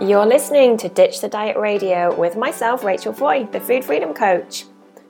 You're 0.00 0.24
listening 0.24 0.78
to 0.78 0.88
Ditch 0.88 1.20
the 1.20 1.28
Diet 1.28 1.58
Radio 1.58 2.18
with 2.18 2.34
myself, 2.34 2.84
Rachel 2.84 3.12
Foy, 3.12 3.44
the 3.52 3.60
Food 3.60 3.84
Freedom 3.84 4.14
Coach. 4.14 4.64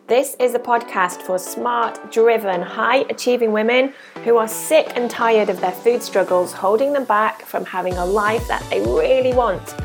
This 0.09 0.35
is 0.41 0.53
a 0.55 0.59
podcast 0.59 1.23
for 1.23 1.39
smart, 1.39 2.11
driven, 2.11 2.61
high 2.61 3.05
achieving 3.09 3.53
women 3.53 3.95
who 4.25 4.37
are 4.37 4.49
sick 4.49 4.91
and 4.97 5.09
tired 5.09 5.49
of 5.49 5.61
their 5.61 5.71
food 5.71 6.03
struggles 6.03 6.53
holding 6.53 6.93
them 6.93 7.05
back 7.05 7.43
from 7.43 7.65
having 7.65 7.95
a 7.99 8.05
life 8.05 8.49
that 8.49 8.69
they 8.69 8.81
really 8.81 9.33
want. 9.33 9.77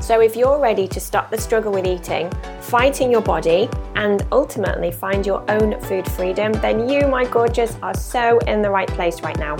So, 0.00 0.20
if 0.20 0.36
you're 0.36 0.60
ready 0.60 0.86
to 0.86 1.00
stop 1.00 1.28
the 1.28 1.38
struggle 1.38 1.72
with 1.72 1.84
eating, 1.84 2.30
fighting 2.60 3.10
your 3.10 3.20
body, 3.20 3.68
and 3.96 4.24
ultimately 4.30 4.92
find 4.92 5.26
your 5.26 5.44
own 5.50 5.80
food 5.80 6.08
freedom, 6.12 6.52
then 6.52 6.88
you, 6.88 7.08
my 7.08 7.24
gorgeous, 7.24 7.76
are 7.82 7.94
so 7.94 8.38
in 8.46 8.62
the 8.62 8.70
right 8.70 8.88
place 8.88 9.22
right 9.22 9.38
now. 9.38 9.56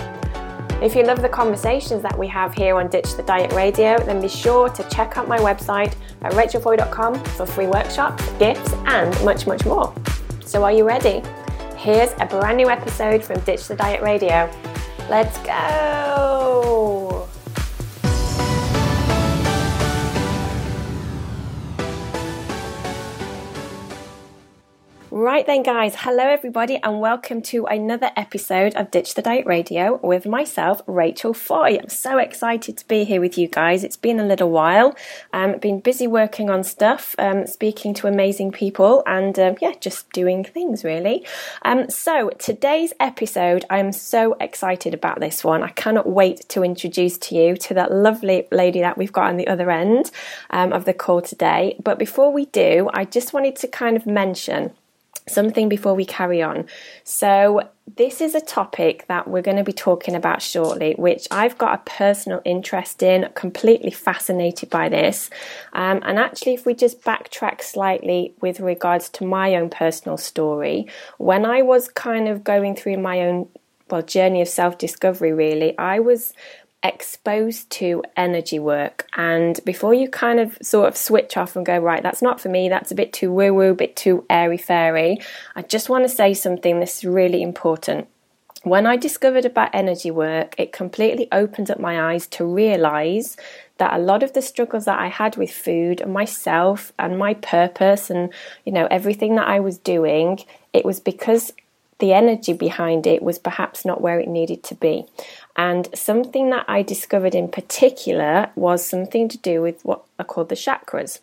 If 0.83 0.95
you 0.95 1.03
love 1.03 1.21
the 1.21 1.29
conversations 1.29 2.01
that 2.01 2.19
we 2.19 2.27
have 2.27 2.53
here 2.53 2.75
on 2.75 2.89
Ditch 2.89 3.15
the 3.15 3.23
Diet 3.23 3.53
Radio, 3.53 3.97
then 3.99 4.19
be 4.19 4.27
sure 4.27 4.67
to 4.67 4.89
check 4.89 5.15
out 5.15 5.29
my 5.29 5.37
website 5.37 5.95
at 6.23 6.33
rachelfoy.com 6.33 7.23
for 7.23 7.45
free 7.45 7.67
workshops, 7.67 8.29
gifts, 8.33 8.73
and 8.85 9.09
much, 9.23 9.47
much 9.47 9.65
more. 9.65 9.95
So, 10.43 10.61
are 10.61 10.73
you 10.73 10.85
ready? 10.85 11.23
Here's 11.77 12.11
a 12.19 12.25
brand 12.25 12.57
new 12.57 12.69
episode 12.69 13.23
from 13.23 13.39
Ditch 13.39 13.65
the 13.69 13.77
Diet 13.77 14.01
Radio. 14.01 14.51
Let's 15.09 15.37
go! 15.37 16.32
Right 25.15 25.45
then, 25.45 25.61
guys, 25.61 25.93
hello 25.95 26.23
everybody, 26.23 26.79
and 26.81 26.99
welcome 26.99 27.43
to 27.43 27.67
another 27.67 28.09
episode 28.17 28.73
of 28.73 28.89
Ditch 28.89 29.13
the 29.13 29.21
Diet 29.21 29.45
Radio 29.45 29.99
with 30.01 30.25
myself, 30.25 30.81
Rachel 30.87 31.35
Foy. 31.35 31.77
I'm 31.77 31.89
so 31.89 32.17
excited 32.17 32.77
to 32.77 32.87
be 32.87 33.03
here 33.03 33.21
with 33.21 33.37
you 33.37 33.47
guys. 33.47 33.83
It's 33.83 33.95
been 33.95 34.19
a 34.19 34.25
little 34.25 34.49
while. 34.49 34.95
Um, 35.31 35.59
been 35.59 35.81
busy 35.81 36.07
working 36.07 36.49
on 36.49 36.63
stuff, 36.63 37.13
um, 37.19 37.45
speaking 37.45 37.93
to 37.93 38.07
amazing 38.07 38.53
people, 38.53 39.03
and 39.05 39.37
um, 39.37 39.55
yeah, 39.61 39.73
just 39.79 40.11
doing 40.13 40.43
things 40.43 40.83
really. 40.83 41.27
Um, 41.61 41.91
so 41.91 42.31
today's 42.39 42.91
episode, 42.99 43.65
I'm 43.69 43.91
so 43.91 44.35
excited 44.39 44.95
about 44.95 45.19
this 45.19 45.43
one. 45.43 45.61
I 45.61 45.69
cannot 45.69 46.09
wait 46.09 46.49
to 46.49 46.63
introduce 46.63 47.19
to 47.19 47.35
you 47.35 47.55
to 47.57 47.75
that 47.75 47.91
lovely 47.91 48.47
lady 48.51 48.79
that 48.79 48.97
we've 48.97 49.13
got 49.13 49.29
on 49.29 49.37
the 49.37 49.47
other 49.47 49.69
end 49.69 50.09
um, 50.49 50.73
of 50.73 50.85
the 50.85 50.93
call 50.95 51.21
today. 51.21 51.75
But 51.83 51.99
before 51.99 52.33
we 52.33 52.47
do, 52.47 52.89
I 52.95 53.05
just 53.05 53.31
wanted 53.31 53.55
to 53.57 53.67
kind 53.67 53.95
of 53.95 54.07
mention 54.07 54.71
something 55.27 55.69
before 55.69 55.93
we 55.93 56.05
carry 56.05 56.41
on. 56.41 56.65
So, 57.03 57.69
this 57.95 58.21
is 58.21 58.33
a 58.33 58.41
topic 58.41 59.05
that 59.09 59.27
we're 59.27 59.41
going 59.41 59.57
to 59.57 59.63
be 59.63 59.73
talking 59.73 60.15
about 60.15 60.41
shortly, 60.41 60.93
which 60.97 61.27
I've 61.29 61.57
got 61.57 61.75
a 61.75 61.89
personal 61.89 62.41
interest 62.45 63.03
in, 63.03 63.29
completely 63.35 63.91
fascinated 63.91 64.69
by 64.69 64.87
this. 64.87 65.29
Um, 65.73 66.01
and 66.03 66.17
actually, 66.17 66.53
if 66.53 66.65
we 66.65 66.75
just 66.75 67.01
backtrack 67.01 67.61
slightly 67.61 68.33
with 68.39 68.61
regards 68.61 69.09
to 69.09 69.25
my 69.25 69.55
own 69.55 69.69
personal 69.69 70.17
story, 70.17 70.87
when 71.17 71.45
I 71.45 71.61
was 71.61 71.89
kind 71.89 72.29
of 72.29 72.43
going 72.43 72.75
through 72.75 72.97
my 72.97 73.21
own 73.21 73.49
well 73.89 74.01
journey 74.01 74.41
of 74.41 74.47
self 74.47 74.77
discovery, 74.77 75.33
really, 75.33 75.77
I 75.77 75.99
was 75.99 76.33
exposed 76.83 77.69
to 77.69 78.03
energy 78.17 78.59
work. 78.59 79.07
And 79.15 79.59
before 79.65 79.93
you 79.93 80.09
kind 80.09 80.39
of 80.39 80.57
sort 80.61 80.87
of 80.87 80.97
switch 80.97 81.37
off 81.37 81.55
and 81.55 81.65
go, 81.65 81.77
right, 81.79 82.03
that's 82.03 82.21
not 82.21 82.41
for 82.41 82.49
me, 82.49 82.67
that's 82.69 82.91
a 82.91 82.95
bit 82.95 83.13
too 83.13 83.31
woo 83.31 83.53
woo, 83.53 83.71
a 83.71 83.75
bit 83.75 83.95
too 83.95 84.25
airy 84.29 84.57
fairy, 84.57 85.19
I 85.55 85.61
just 85.61 85.89
want 85.89 86.03
to 86.03 86.09
say 86.09 86.33
something 86.33 86.79
that's 86.79 87.05
really 87.05 87.41
important. 87.41 88.07
When 88.63 88.85
I 88.85 88.95
discovered 88.95 89.43
about 89.43 89.73
energy 89.73 90.09
work, 90.09 90.55
it 90.57 90.71
completely 90.71 91.27
opened 91.31 91.69
up 91.69 91.79
my 91.79 92.13
eyes 92.13 92.27
to 92.27 92.45
realize 92.45 93.35
that 93.77 93.93
a 93.93 94.01
lot 94.01 94.23
of 94.23 94.33
the 94.33 94.41
struggles 94.41 94.85
that 94.85 94.99
I 94.99 95.07
had 95.07 95.35
with 95.35 95.51
food 95.51 95.99
and 95.99 96.13
myself 96.13 96.93
and 96.97 97.17
my 97.17 97.33
purpose 97.33 98.09
and 98.09 98.31
you 98.65 98.71
know 98.71 98.87
everything 98.89 99.35
that 99.35 99.47
I 99.47 99.59
was 99.59 99.77
doing, 99.77 100.39
it 100.71 100.85
was 100.85 101.01
because 101.01 101.51
the 101.99 102.13
energy 102.13 102.53
behind 102.53 103.07
it 103.07 103.21
was 103.21 103.39
perhaps 103.39 103.85
not 103.85 104.01
where 104.01 104.19
it 104.19 104.27
needed 104.27 104.63
to 104.63 104.75
be. 104.75 105.05
And 105.55 105.87
something 105.93 106.49
that 106.49 106.65
I 106.67 106.81
discovered 106.81 107.35
in 107.35 107.47
particular 107.47 108.51
was 108.55 108.85
something 108.85 109.29
to 109.29 109.37
do 109.37 109.61
with 109.61 109.83
what 109.83 110.03
are 110.17 110.25
called 110.25 110.49
the 110.49 110.55
chakras. 110.55 111.19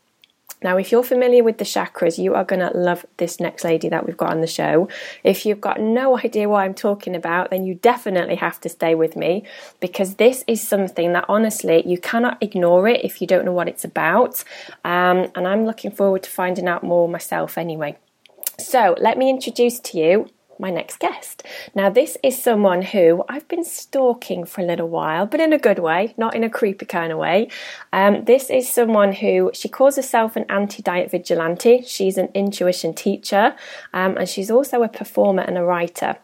Now, 0.63 0.77
if 0.77 0.93
you're 0.93 1.03
familiar 1.03 1.43
with 1.43 1.57
the 1.57 1.65
chakras, 1.65 2.19
you 2.19 2.35
are 2.35 2.45
going 2.45 2.61
to 2.61 2.77
love 2.77 3.07
this 3.17 3.41
next 3.41 3.65
lady 3.65 3.89
that 3.89 4.07
we've 4.07 4.17
got 4.17 4.31
on 4.31 4.43
the 4.43 4.47
show. 4.47 4.89
If 5.25 5.47
you've 5.47 5.61
got 5.61 5.81
no 5.81 6.19
idea 6.19 6.51
what 6.51 6.61
I'm 6.61 6.75
talking 6.75 7.17
about, 7.17 7.49
then 7.51 7.65
you 7.65 7.77
definitely 7.77 8.35
have 8.37 8.61
to 8.61 8.69
stay 8.69 8.95
with 8.95 9.17
me 9.17 9.45
because 9.81 10.17
this 10.17 10.45
is 10.47 10.61
something 10.61 11.15
that 11.15 11.25
honestly 11.29 11.83
you 11.87 11.97
cannot 11.99 12.43
ignore 12.43 12.87
it 12.89 13.03
if 13.03 13.23
you 13.23 13.27
don't 13.27 13.47
know 13.47 13.53
what 13.53 13.69
it's 13.69 13.85
about. 13.85 14.45
Um, 14.85 15.31
and 15.35 15.49
I'm 15.49 15.65
looking 15.65 15.93
forward 15.93 16.25
to 16.25 16.31
finding 16.31 16.69
out 16.69 16.83
more 16.83 17.09
myself 17.09 17.57
anyway. 17.57 17.97
So, 18.59 18.95
let 19.01 19.17
me 19.17 19.31
introduce 19.31 19.81
to 19.81 19.99
you 19.99 20.29
my 20.61 20.71
next 20.71 20.99
guest. 20.99 21.43
Now, 21.75 21.91
this 21.91 22.17
is 22.23 22.41
someone 22.41 22.83
who 22.83 23.25
I've 23.29 23.49
been 23.49 23.65
stalking 23.65 24.45
for 24.45 24.61
a 24.61 24.65
little 24.65 24.89
while, 24.89 25.27
but 25.27 25.41
in 25.41 25.53
a 25.53 25.59
good 25.59 25.79
way, 25.79 26.15
not 26.17 26.35
in 26.35 26.45
a 26.45 26.51
creepy 26.51 26.87
kind 26.87 27.13
of 27.13 27.19
way. 27.19 27.49
Um, 27.93 28.25
this 28.25 28.51
is 28.51 28.69
someone 28.69 29.13
who 29.13 29.51
she 29.55 29.69
calls 29.69 29.97
herself 29.97 30.37
an 30.37 30.45
anti 30.49 30.83
diet 30.83 31.11
vigilante. 31.11 31.83
She's 31.83 32.19
an 32.19 32.29
intuition 32.35 32.95
teacher, 32.95 33.57
um, 33.93 34.17
and 34.17 34.29
she's 34.29 34.51
also 34.51 34.83
a 34.83 34.89
performer 34.89 35.43
and 35.43 35.59
a 35.59 35.65
writer. 35.65 36.17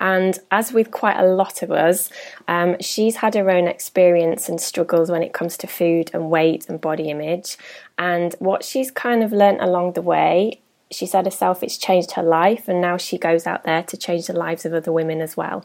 And 0.00 0.38
as 0.50 0.72
with 0.72 0.90
quite 0.90 1.18
a 1.18 1.26
lot 1.26 1.62
of 1.62 1.70
us, 1.70 2.10
um, 2.48 2.76
she's 2.80 3.16
had 3.16 3.34
her 3.34 3.50
own 3.50 3.66
experience 3.66 4.48
and 4.48 4.60
struggles 4.60 5.10
when 5.10 5.22
it 5.22 5.32
comes 5.32 5.56
to 5.58 5.66
food 5.66 6.10
and 6.12 6.30
weight 6.30 6.68
and 6.68 6.80
body 6.80 7.10
image. 7.10 7.56
And 7.98 8.34
what 8.38 8.64
she's 8.64 8.90
kind 8.90 9.22
of 9.22 9.32
learnt 9.32 9.60
along 9.60 9.92
the 9.92 10.02
way 10.02 10.60
she 10.94 11.06
said 11.06 11.24
herself 11.24 11.62
it's 11.62 11.76
changed 11.76 12.12
her 12.12 12.22
life 12.22 12.68
and 12.68 12.80
now 12.80 12.96
she 12.96 13.18
goes 13.18 13.46
out 13.46 13.64
there 13.64 13.82
to 13.84 13.96
change 13.96 14.26
the 14.26 14.32
lives 14.32 14.64
of 14.64 14.72
other 14.72 14.92
women 14.92 15.20
as 15.20 15.36
well. 15.36 15.64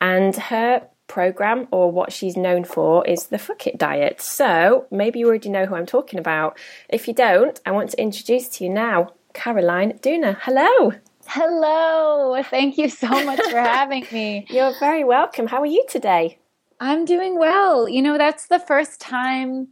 And 0.00 0.34
her 0.36 0.86
program 1.06 1.66
or 1.70 1.90
what 1.90 2.12
she's 2.12 2.36
known 2.36 2.64
for 2.64 3.06
is 3.06 3.26
the 3.26 3.38
fuck 3.38 3.66
it 3.66 3.78
diet. 3.78 4.20
So 4.20 4.86
maybe 4.90 5.18
you 5.18 5.26
already 5.26 5.48
know 5.48 5.66
who 5.66 5.74
i'm 5.74 5.86
talking 5.86 6.18
about. 6.18 6.58
If 6.88 7.08
you 7.08 7.14
don't 7.14 7.60
i 7.66 7.70
want 7.70 7.90
to 7.90 8.00
introduce 8.00 8.48
to 8.50 8.64
you 8.64 8.70
now 8.70 9.12
caroline 9.32 9.98
dooner. 10.02 10.36
Hello! 10.40 10.92
Hello! 11.26 12.42
Thank 12.42 12.78
you 12.78 12.88
so 12.88 13.08
much 13.08 13.40
for 13.50 13.58
having 13.58 14.06
me. 14.10 14.46
You're 14.48 14.74
very 14.80 15.04
welcome. 15.04 15.46
How 15.46 15.60
are 15.60 15.66
you 15.66 15.84
today? 15.88 16.38
I'm 16.80 17.04
doing 17.04 17.38
well. 17.38 17.88
You 17.88 18.02
know 18.02 18.18
that's 18.18 18.46
the 18.46 18.60
first 18.60 19.00
time 19.00 19.68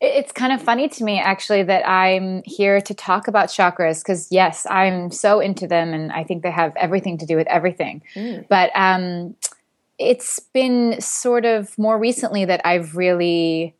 it's 0.00 0.30
kind 0.30 0.52
of 0.52 0.62
funny 0.62 0.88
to 0.88 1.04
me, 1.04 1.18
actually, 1.18 1.64
that 1.64 1.88
I'm 1.88 2.42
here 2.44 2.80
to 2.80 2.94
talk 2.94 3.26
about 3.26 3.48
chakras 3.48 4.00
because, 4.00 4.30
yes, 4.30 4.66
I'm 4.70 5.10
so 5.10 5.40
into 5.40 5.66
them 5.66 5.92
and 5.92 6.12
I 6.12 6.22
think 6.22 6.42
they 6.42 6.52
have 6.52 6.72
everything 6.76 7.18
to 7.18 7.26
do 7.26 7.36
with 7.36 7.48
everything. 7.48 8.02
Mm. 8.14 8.46
But 8.48 8.70
um, 8.76 9.34
it's 9.98 10.38
been 10.38 11.00
sort 11.00 11.44
of 11.44 11.76
more 11.78 11.98
recently 11.98 12.44
that 12.44 12.60
I've 12.64 12.96
really 12.96 13.74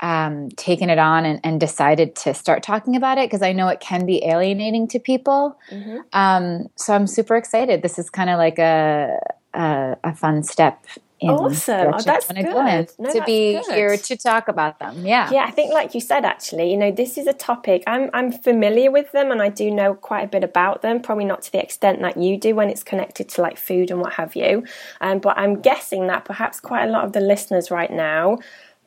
um, 0.00 0.50
taken 0.50 0.90
it 0.90 0.98
on 0.98 1.24
and, 1.24 1.40
and, 1.42 1.58
decided 1.58 2.14
to 2.14 2.32
start 2.32 2.62
talking 2.62 2.94
about 2.94 3.18
it 3.18 3.28
because 3.28 3.42
I 3.42 3.52
know 3.52 3.66
it 3.66 3.80
can 3.80 4.06
be 4.06 4.24
alienating 4.24 4.86
to 4.88 5.00
people. 5.00 5.58
Mm-hmm. 5.72 5.96
Um, 6.12 6.68
so 6.76 6.94
I'm 6.94 7.08
super 7.08 7.34
excited. 7.34 7.82
This 7.82 7.98
is 7.98 8.08
kind 8.08 8.30
of 8.30 8.38
like 8.38 8.60
a, 8.60 9.18
a, 9.54 9.96
a 10.04 10.14
fun 10.14 10.44
step 10.44 10.86
awesome. 11.22 11.94
Oh, 11.94 12.00
that's 12.00 12.26
good. 12.26 12.92
No, 12.98 13.12
to 13.12 13.22
be 13.24 13.54
good. 13.54 13.64
here 13.74 13.96
to 13.96 14.16
talk 14.16 14.48
about 14.48 14.78
them. 14.78 15.04
Yeah. 15.04 15.30
Yeah, 15.30 15.44
I 15.44 15.50
think 15.50 15.72
like 15.72 15.94
you 15.94 16.00
said 16.00 16.24
actually, 16.24 16.70
you 16.70 16.76
know, 16.76 16.90
this 16.90 17.18
is 17.18 17.26
a 17.26 17.32
topic 17.32 17.82
I'm 17.86 18.10
I'm 18.12 18.32
familiar 18.32 18.90
with 18.90 19.12
them 19.12 19.30
and 19.30 19.42
I 19.42 19.48
do 19.48 19.70
know 19.70 19.94
quite 19.94 20.24
a 20.24 20.28
bit 20.28 20.44
about 20.44 20.82
them, 20.82 21.00
probably 21.00 21.24
not 21.24 21.42
to 21.42 21.52
the 21.52 21.62
extent 21.62 22.00
that 22.02 22.16
you 22.16 22.38
do 22.38 22.54
when 22.54 22.70
it's 22.70 22.82
connected 22.82 23.28
to 23.30 23.42
like 23.42 23.58
food 23.58 23.90
and 23.90 24.00
what 24.00 24.14
have 24.14 24.36
you. 24.36 24.64
Um, 25.00 25.18
but 25.18 25.36
I'm 25.38 25.60
guessing 25.60 26.06
that 26.08 26.24
perhaps 26.24 26.60
quite 26.60 26.84
a 26.84 26.90
lot 26.90 27.04
of 27.04 27.12
the 27.12 27.20
listeners 27.20 27.70
right 27.70 27.90
now 27.90 28.38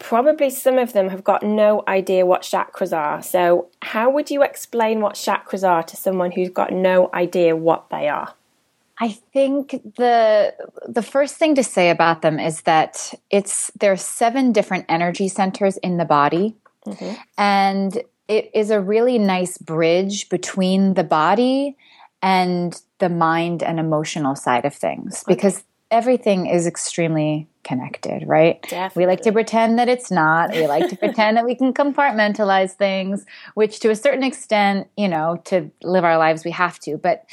probably 0.02 0.50
some 0.50 0.80
of 0.80 0.94
them 0.94 1.10
have 1.10 1.24
got 1.24 1.44
no 1.44 1.84
idea 1.88 2.26
what 2.26 2.42
chakras 2.42 2.96
are. 2.96 3.22
So, 3.22 3.70
how 3.84 4.10
would 4.10 4.32
you 4.32 4.42
explain 4.42 5.00
what 5.00 5.14
chakras 5.14 5.68
are 5.68 5.84
to 5.84 5.96
someone 5.96 6.32
who's 6.32 6.50
got 6.50 6.74
no 6.74 7.10
idea 7.14 7.56
what 7.56 7.90
they 7.90 8.10
are? 8.10 8.34
I 9.00 9.10
think 9.10 9.72
the 9.96 10.54
the 10.88 11.02
first 11.02 11.36
thing 11.36 11.56
to 11.56 11.64
say 11.64 11.90
about 11.90 12.22
them 12.22 12.40
is 12.40 12.62
that 12.62 13.14
it's 13.30 13.72
there 13.80 13.92
are 13.92 13.98
seven 13.98 14.52
different 14.52 14.86
energy 14.90 15.28
centers 15.28 15.78
in 15.78 15.98
the 15.98 16.06
body, 16.06 16.56
mm-hmm. 16.86 17.14
and 17.38 18.02
it 18.28 18.52
is 18.54 18.70
a 18.70 18.80
really 18.80 19.18
nice 19.18 19.58
bridge 19.58 20.30
between 20.30 20.94
the 20.94 21.04
body 21.04 21.76
and 22.22 22.80
the 23.00 23.10
mind 23.10 23.64
and 23.64 23.80
emotional 23.80 24.36
side 24.36 24.66
of 24.66 24.74
things 24.74 25.24
okay. 25.24 25.36
because 25.36 25.64
everything 25.90 26.46
is 26.46 26.66
extremely 26.66 27.48
connected, 27.64 28.28
right? 28.28 28.62
Definitely. 28.64 29.02
We 29.04 29.08
like 29.08 29.22
to 29.22 29.32
pretend 29.32 29.78
that 29.80 29.90
it's 29.90 30.10
not. 30.10 30.52
We 30.52 30.66
like 30.68 30.90
to 30.90 30.98
pretend 31.06 31.38
that 31.38 31.46
we 31.46 31.56
can 31.56 31.74
compartmentalize 31.74 32.72
things, 32.72 33.26
which 33.54 33.80
to 33.82 33.90
a 33.90 33.96
certain 33.96 34.24
extent, 34.24 34.88
you 34.96 35.08
know, 35.08 35.42
to 35.46 35.70
live 35.84 36.06
our 36.06 36.18
lives 36.18 36.46
we 36.46 36.52
have 36.52 36.80
to, 36.80 36.98
but 36.98 37.26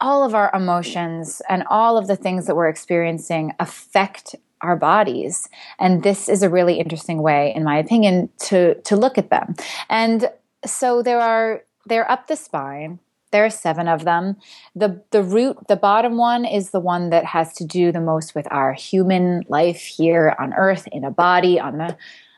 all 0.00 0.24
of 0.24 0.34
our 0.34 0.50
emotions 0.54 1.42
and 1.48 1.64
all 1.68 1.96
of 1.96 2.06
the 2.06 2.16
things 2.16 2.46
that 2.46 2.56
we're 2.56 2.68
experiencing 2.68 3.52
affect 3.58 4.34
our 4.62 4.76
bodies. 4.76 5.48
And 5.78 6.02
this 6.02 6.28
is 6.28 6.42
a 6.42 6.50
really 6.50 6.78
interesting 6.78 7.22
way, 7.22 7.52
in 7.54 7.64
my 7.64 7.78
opinion, 7.78 8.28
to, 8.40 8.74
to 8.82 8.96
look 8.96 9.18
at 9.18 9.30
them. 9.30 9.54
And 9.88 10.30
so 10.66 11.02
there 11.02 11.20
are, 11.20 11.64
they're 11.86 12.10
up 12.10 12.26
the 12.26 12.36
spine. 12.36 12.98
There 13.30 13.44
are 13.44 13.50
seven 13.50 13.88
of 13.88 14.04
them. 14.04 14.36
The, 14.74 15.02
the 15.12 15.22
root, 15.22 15.56
the 15.68 15.76
bottom 15.76 16.16
one 16.16 16.44
is 16.44 16.70
the 16.70 16.80
one 16.80 17.10
that 17.10 17.24
has 17.24 17.52
to 17.54 17.64
do 17.64 17.92
the 17.92 18.00
most 18.00 18.34
with 18.34 18.46
our 18.50 18.72
human 18.72 19.44
life 19.48 19.80
here 19.80 20.34
on 20.38 20.52
earth 20.54 20.88
in 20.90 21.04
a 21.04 21.10
body, 21.10 21.60
on 21.60 21.78
the, 21.78 21.96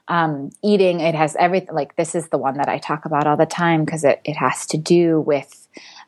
um, 0.08 0.50
eating. 0.62 1.00
It 1.00 1.14
has 1.14 1.34
everything. 1.36 1.74
Like 1.74 1.96
this 1.96 2.14
is 2.14 2.28
the 2.28 2.38
one 2.38 2.58
that 2.58 2.68
I 2.68 2.78
talk 2.78 3.04
about 3.04 3.26
all 3.26 3.36
the 3.36 3.46
time 3.46 3.84
because 3.84 4.04
it, 4.04 4.20
it 4.24 4.34
has 4.34 4.66
to 4.66 4.76
do 4.76 5.20
with 5.20 5.61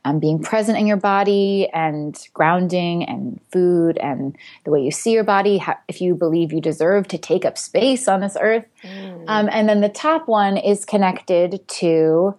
um, 0.04 0.18
being 0.18 0.38
present 0.38 0.78
in 0.78 0.86
your 0.86 0.98
body 0.98 1.68
and 1.72 2.28
grounding 2.34 3.04
and 3.04 3.40
food 3.50 3.96
and 3.98 4.36
the 4.64 4.70
way 4.70 4.82
you 4.82 4.90
see 4.90 5.12
your 5.12 5.24
body, 5.24 5.58
how, 5.58 5.76
if 5.88 6.00
you 6.00 6.14
believe 6.14 6.52
you 6.52 6.60
deserve 6.60 7.08
to 7.08 7.18
take 7.18 7.44
up 7.44 7.56
space 7.56 8.06
on 8.06 8.20
this 8.20 8.36
earth. 8.40 8.64
Mm. 8.82 9.24
Um, 9.26 9.48
and 9.50 9.68
then 9.68 9.80
the 9.80 9.88
top 9.88 10.28
one 10.28 10.56
is 10.56 10.84
connected 10.84 11.66
to 11.68 12.36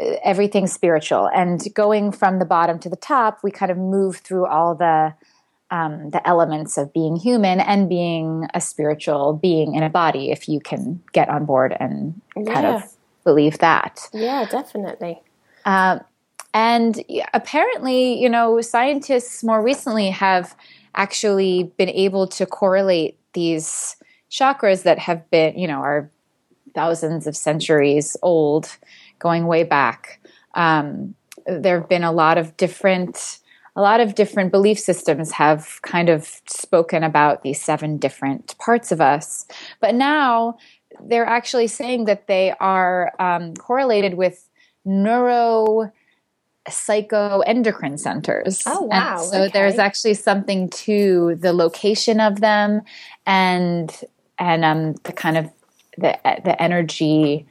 uh, 0.00 0.16
everything 0.24 0.66
spiritual. 0.66 1.30
And 1.32 1.62
going 1.74 2.10
from 2.10 2.40
the 2.40 2.44
bottom 2.44 2.78
to 2.80 2.88
the 2.88 2.96
top, 2.96 3.44
we 3.44 3.50
kind 3.52 3.70
of 3.70 3.78
move 3.78 4.16
through 4.16 4.46
all 4.46 4.74
the 4.74 5.14
um, 5.70 6.10
the 6.10 6.26
elements 6.28 6.76
of 6.76 6.92
being 6.92 7.16
human 7.16 7.58
and 7.58 7.88
being 7.88 8.46
a 8.54 8.60
spiritual 8.60 9.32
being 9.32 9.74
in 9.74 9.82
a 9.82 9.88
body 9.88 10.30
if 10.30 10.48
you 10.48 10.60
can 10.60 11.02
get 11.12 11.28
on 11.28 11.46
board 11.46 11.74
and 11.80 12.20
yeah. 12.36 12.52
kind 12.52 12.66
of 12.66 12.94
believe 13.24 13.58
that. 13.58 14.08
Yeah, 14.12 14.44
definitely. 14.48 15.20
Uh, 15.64 16.00
and 16.54 17.04
apparently, 17.34 18.20
you 18.22 18.30
know, 18.30 18.60
scientists 18.60 19.42
more 19.42 19.60
recently 19.60 20.08
have 20.10 20.56
actually 20.94 21.64
been 21.76 21.88
able 21.88 22.28
to 22.28 22.46
correlate 22.46 23.18
these 23.32 23.96
chakras 24.30 24.84
that 24.84 25.00
have 25.00 25.28
been, 25.30 25.58
you 25.58 25.66
know, 25.66 25.80
are 25.80 26.08
thousands 26.72 27.26
of 27.26 27.36
centuries 27.36 28.16
old, 28.22 28.76
going 29.18 29.48
way 29.48 29.64
back. 29.64 30.20
Um, 30.54 31.16
there 31.46 31.80
have 31.80 31.88
been 31.88 32.04
a 32.04 32.12
lot 32.12 32.38
of 32.38 32.56
different 32.56 33.40
a 33.76 33.82
lot 33.82 33.98
of 33.98 34.14
different 34.14 34.52
belief 34.52 34.78
systems 34.78 35.32
have 35.32 35.82
kind 35.82 36.08
of 36.08 36.40
spoken 36.46 37.02
about 37.02 37.42
these 37.42 37.60
seven 37.60 37.96
different 37.96 38.56
parts 38.58 38.92
of 38.92 39.00
us. 39.00 39.46
But 39.80 39.96
now 39.96 40.58
they're 41.00 41.26
actually 41.26 41.66
saying 41.66 42.04
that 42.04 42.28
they 42.28 42.54
are 42.60 43.12
um, 43.18 43.54
correlated 43.54 44.14
with 44.14 44.48
neuro 44.84 45.90
psychoendocrine 46.68 47.98
centers. 47.98 48.62
Oh 48.66 48.82
wow! 48.82 49.18
And 49.18 49.20
so 49.20 49.42
okay. 49.42 49.50
there's 49.52 49.78
actually 49.78 50.14
something 50.14 50.70
to 50.70 51.36
the 51.36 51.52
location 51.52 52.20
of 52.20 52.40
them, 52.40 52.82
and 53.26 53.94
and 54.38 54.64
um, 54.64 54.92
the 55.04 55.12
kind 55.12 55.36
of 55.36 55.50
the 55.98 56.18
the 56.44 56.60
energy 56.60 57.46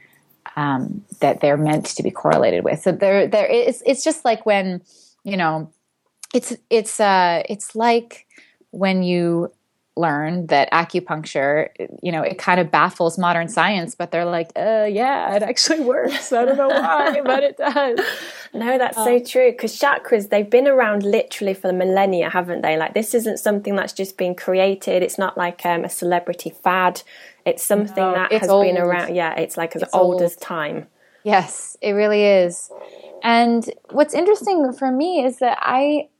um, 0.56 1.04
that 1.20 1.40
they're 1.40 1.56
meant 1.56 1.86
to 1.86 2.02
be 2.02 2.10
correlated 2.10 2.64
with. 2.64 2.80
So 2.80 2.92
there 2.92 3.26
there 3.26 3.46
is 3.46 3.82
it's 3.86 4.04
just 4.04 4.24
like 4.24 4.44
when 4.46 4.82
you 5.24 5.36
know 5.36 5.70
it's 6.32 6.56
it's 6.70 7.00
uh 7.00 7.42
it's 7.48 7.74
like 7.76 8.26
when 8.70 9.02
you 9.02 9.52
learn 9.96 10.46
that 10.48 10.70
acupuncture, 10.72 11.68
you 12.02 12.10
know, 12.10 12.22
it 12.22 12.36
kind 12.36 12.58
of 12.58 12.70
baffles 12.70 13.16
modern 13.16 13.48
science, 13.48 13.94
but 13.94 14.10
they're 14.10 14.24
like, 14.24 14.50
uh, 14.56 14.88
yeah, 14.90 15.36
it 15.36 15.42
actually 15.42 15.80
works. 15.84 16.32
I 16.32 16.44
don't 16.44 16.56
know 16.56 16.68
why, 16.68 17.20
but 17.24 17.42
it 17.42 17.56
does. 17.56 18.00
No, 18.56 18.78
that's 18.78 18.96
um, 18.96 19.04
so 19.04 19.18
true. 19.18 19.50
Because 19.50 19.76
chakras, 19.76 20.28
they've 20.28 20.48
been 20.48 20.68
around 20.68 21.02
literally 21.02 21.54
for 21.54 21.66
the 21.66 21.72
millennia, 21.72 22.30
haven't 22.30 22.62
they? 22.62 22.76
Like, 22.76 22.94
this 22.94 23.12
isn't 23.12 23.38
something 23.38 23.74
that's 23.74 23.92
just 23.92 24.16
been 24.16 24.36
created. 24.36 25.02
It's 25.02 25.18
not 25.18 25.36
like 25.36 25.66
um, 25.66 25.84
a 25.84 25.88
celebrity 25.88 26.50
fad. 26.50 27.02
It's 27.44 27.64
something 27.64 27.96
no, 27.96 28.12
that 28.12 28.30
has 28.32 28.48
old. 28.48 28.64
been 28.64 28.78
around. 28.78 29.12
Yeah, 29.12 29.34
it's 29.34 29.56
like 29.56 29.74
as 29.74 29.82
it's 29.82 29.92
old, 29.92 30.14
old 30.14 30.22
as 30.22 30.36
time. 30.36 30.86
Yes, 31.24 31.76
it 31.82 31.94
really 31.94 32.22
is. 32.22 32.70
And 33.24 33.68
what's 33.90 34.14
interesting 34.14 34.72
for 34.72 34.92
me 34.92 35.24
is 35.24 35.38
that 35.38 35.58
I, 35.60 36.10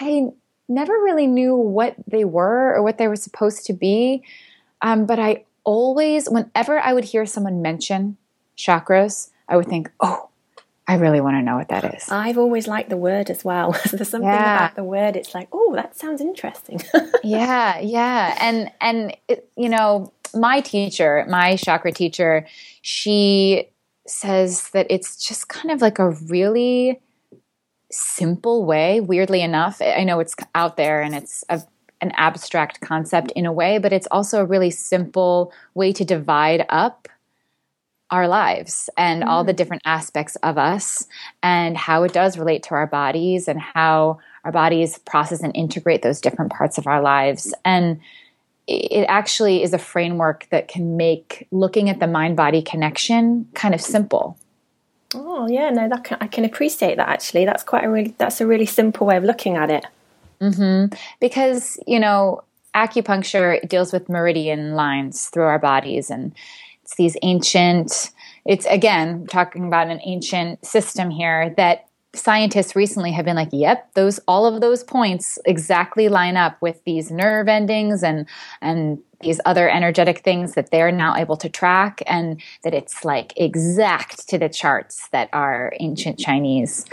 I 0.00 0.30
never 0.68 0.92
really 0.92 1.26
knew 1.26 1.54
what 1.54 1.94
they 2.06 2.24
were 2.24 2.74
or 2.74 2.82
what 2.82 2.98
they 2.98 3.08
were 3.08 3.16
supposed 3.16 3.66
to 3.66 3.72
be. 3.72 4.22
Um, 4.82 5.06
but 5.06 5.18
I 5.18 5.44
always, 5.64 6.28
whenever 6.28 6.78
I 6.78 6.92
would 6.92 7.04
hear 7.04 7.26
someone 7.26 7.62
mention 7.62 8.16
chakras, 8.56 9.30
I 9.48 9.56
would 9.56 9.66
think, 9.66 9.90
oh, 10.00 10.28
I 10.86 10.96
really 10.96 11.20
want 11.20 11.36
to 11.36 11.42
know 11.42 11.56
what 11.56 11.68
that 11.68 11.94
is. 11.94 12.10
I've 12.10 12.36
always 12.36 12.68
liked 12.68 12.90
the 12.90 12.96
word 12.96 13.30
as 13.30 13.44
well. 13.44 13.72
There's 13.90 14.08
something 14.08 14.28
yeah. 14.28 14.56
about 14.56 14.76
the 14.76 14.84
word. 14.84 15.16
It's 15.16 15.34
like, 15.34 15.48
oh, 15.52 15.74
that 15.74 15.96
sounds 15.96 16.20
interesting. 16.20 16.80
yeah, 17.24 17.78
yeah, 17.80 18.36
and 18.40 18.70
and 18.80 19.16
it, 19.28 19.48
you 19.56 19.70
know, 19.70 20.12
my 20.34 20.60
teacher, 20.60 21.24
my 21.28 21.56
chakra 21.56 21.92
teacher, 21.92 22.46
she 22.82 23.70
says 24.06 24.68
that 24.70 24.86
it's 24.90 25.26
just 25.26 25.48
kind 25.48 25.70
of 25.70 25.80
like 25.80 25.98
a 25.98 26.10
really 26.10 27.00
simple 27.94 28.64
way, 28.64 29.00
weirdly 29.00 29.42
enough. 29.42 29.80
I 29.80 30.04
know 30.04 30.20
it's 30.20 30.36
out 30.54 30.76
there 30.76 31.02
and 31.02 31.14
it's 31.14 31.44
a, 31.48 31.62
an 32.00 32.12
abstract 32.16 32.80
concept 32.80 33.32
in 33.32 33.46
a 33.46 33.52
way, 33.52 33.78
but 33.78 33.92
it's 33.92 34.08
also 34.10 34.40
a 34.40 34.44
really 34.44 34.70
simple 34.70 35.52
way 35.74 35.92
to 35.92 36.04
divide 36.04 36.66
up 36.68 37.08
our 38.10 38.28
lives 38.28 38.90
and 38.96 39.22
mm. 39.22 39.26
all 39.26 39.44
the 39.44 39.52
mm. 39.52 39.56
different 39.56 39.82
aspects 39.84 40.36
of 40.36 40.58
us 40.58 41.06
and 41.42 41.76
how 41.76 42.02
it 42.04 42.12
does 42.12 42.38
relate 42.38 42.62
to 42.64 42.74
our 42.74 42.86
bodies 42.86 43.48
and 43.48 43.60
how 43.60 44.18
our 44.44 44.52
bodies 44.52 44.98
process 44.98 45.42
and 45.42 45.56
integrate 45.56 46.02
those 46.02 46.20
different 46.20 46.52
parts 46.52 46.78
of 46.78 46.86
our 46.86 47.00
lives. 47.00 47.54
And 47.64 48.00
it 48.66 49.04
actually 49.08 49.62
is 49.62 49.74
a 49.74 49.78
framework 49.78 50.46
that 50.50 50.68
can 50.68 50.96
make 50.96 51.46
looking 51.50 51.90
at 51.90 52.00
the 52.00 52.06
mind 52.06 52.36
body 52.36 52.62
connection 52.62 53.46
kind 53.54 53.74
of 53.74 53.80
simple. 53.80 54.38
Oh 55.14 55.48
yeah, 55.48 55.70
no, 55.70 55.88
that 55.88 56.04
can, 56.04 56.18
I 56.20 56.26
can 56.26 56.44
appreciate 56.44 56.96
that. 56.96 57.08
Actually, 57.08 57.44
that's 57.44 57.62
quite 57.62 57.84
a 57.84 57.90
really 57.90 58.14
that's 58.18 58.40
a 58.40 58.46
really 58.46 58.66
simple 58.66 59.06
way 59.06 59.16
of 59.16 59.24
looking 59.24 59.56
at 59.56 59.70
it. 59.70 59.86
Mm-hmm. 60.40 60.94
Because 61.20 61.78
you 61.86 62.00
know, 62.00 62.42
acupuncture 62.74 63.66
deals 63.68 63.92
with 63.92 64.08
meridian 64.08 64.74
lines 64.74 65.28
through 65.28 65.44
our 65.44 65.58
bodies, 65.58 66.10
and 66.10 66.32
it's 66.82 66.96
these 66.96 67.16
ancient. 67.22 68.10
It's 68.44 68.66
again 68.66 69.26
talking 69.26 69.66
about 69.66 69.88
an 69.88 70.00
ancient 70.04 70.64
system 70.66 71.10
here 71.10 71.54
that 71.56 71.86
scientists 72.14 72.76
recently 72.76 73.12
have 73.12 73.24
been 73.24 73.36
like, 73.36 73.50
yep, 73.52 73.92
those 73.94 74.20
all 74.26 74.46
of 74.46 74.60
those 74.60 74.84
points 74.84 75.38
exactly 75.44 76.08
line 76.08 76.36
up 76.36 76.60
with 76.60 76.82
these 76.84 77.10
nerve 77.10 77.48
endings 77.48 78.02
and 78.02 78.26
and 78.60 78.98
these 79.20 79.40
other 79.46 79.70
energetic 79.70 80.18
things 80.18 80.52
that 80.52 80.70
they're 80.70 80.92
now 80.92 81.16
able 81.16 81.36
to 81.36 81.48
track 81.48 82.02
and 82.06 82.40
that 82.62 82.74
it's 82.74 83.04
like 83.04 83.32
exact 83.36 84.28
to 84.28 84.38
the 84.38 84.48
charts 84.48 85.08
that 85.12 85.30
are 85.32 85.72
ancient 85.80 86.18
Chinese. 86.18 86.84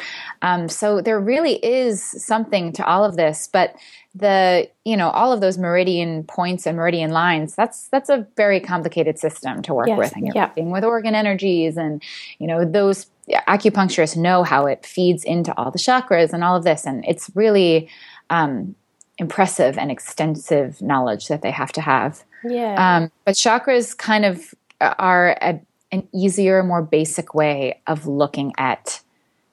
Um, 0.41 0.69
so 0.69 1.01
there 1.01 1.19
really 1.19 1.55
is 1.55 2.01
something 2.01 2.71
to 2.73 2.85
all 2.85 3.03
of 3.03 3.17
this, 3.17 3.49
but 3.51 3.75
the 4.13 4.69
you 4.83 4.97
know 4.97 5.09
all 5.11 5.31
of 5.31 5.39
those 5.39 5.57
meridian 5.57 6.23
points 6.25 6.65
and 6.65 6.75
meridian 6.75 7.11
lines 7.11 7.55
that's 7.55 7.87
that's 7.87 8.09
a 8.09 8.27
very 8.35 8.59
complicated 8.59 9.17
system 9.17 9.61
to 9.61 9.73
work 9.73 9.87
yes, 9.87 9.97
with 9.97 10.15
and 10.17 10.25
you're 10.25 10.35
yeah. 10.35 10.47
working 10.47 10.69
with 10.69 10.83
organ 10.83 11.15
energies 11.15 11.77
and 11.77 12.03
you 12.37 12.45
know 12.45 12.65
those 12.65 13.05
acupuncturists 13.29 14.17
know 14.17 14.43
how 14.43 14.65
it 14.65 14.85
feeds 14.85 15.23
into 15.23 15.55
all 15.57 15.71
the 15.71 15.79
chakras 15.79 16.33
and 16.33 16.43
all 16.43 16.55
of 16.55 16.63
this 16.63 16.85
and 16.85 17.05
it's 17.07 17.29
really 17.35 17.89
um, 18.29 18.75
impressive 19.17 19.77
and 19.77 19.91
extensive 19.91 20.81
knowledge 20.81 21.27
that 21.27 21.41
they 21.41 21.51
have 21.51 21.71
to 21.73 21.81
have. 21.81 22.23
Yeah. 22.43 22.75
Um, 22.97 23.11
but 23.23 23.35
chakras 23.35 23.95
kind 23.95 24.25
of 24.25 24.53
are 24.81 25.37
a, 25.41 25.61
an 25.91 26.07
easier, 26.13 26.63
more 26.63 26.81
basic 26.81 27.35
way 27.35 27.79
of 27.85 28.07
looking 28.07 28.53
at 28.57 29.01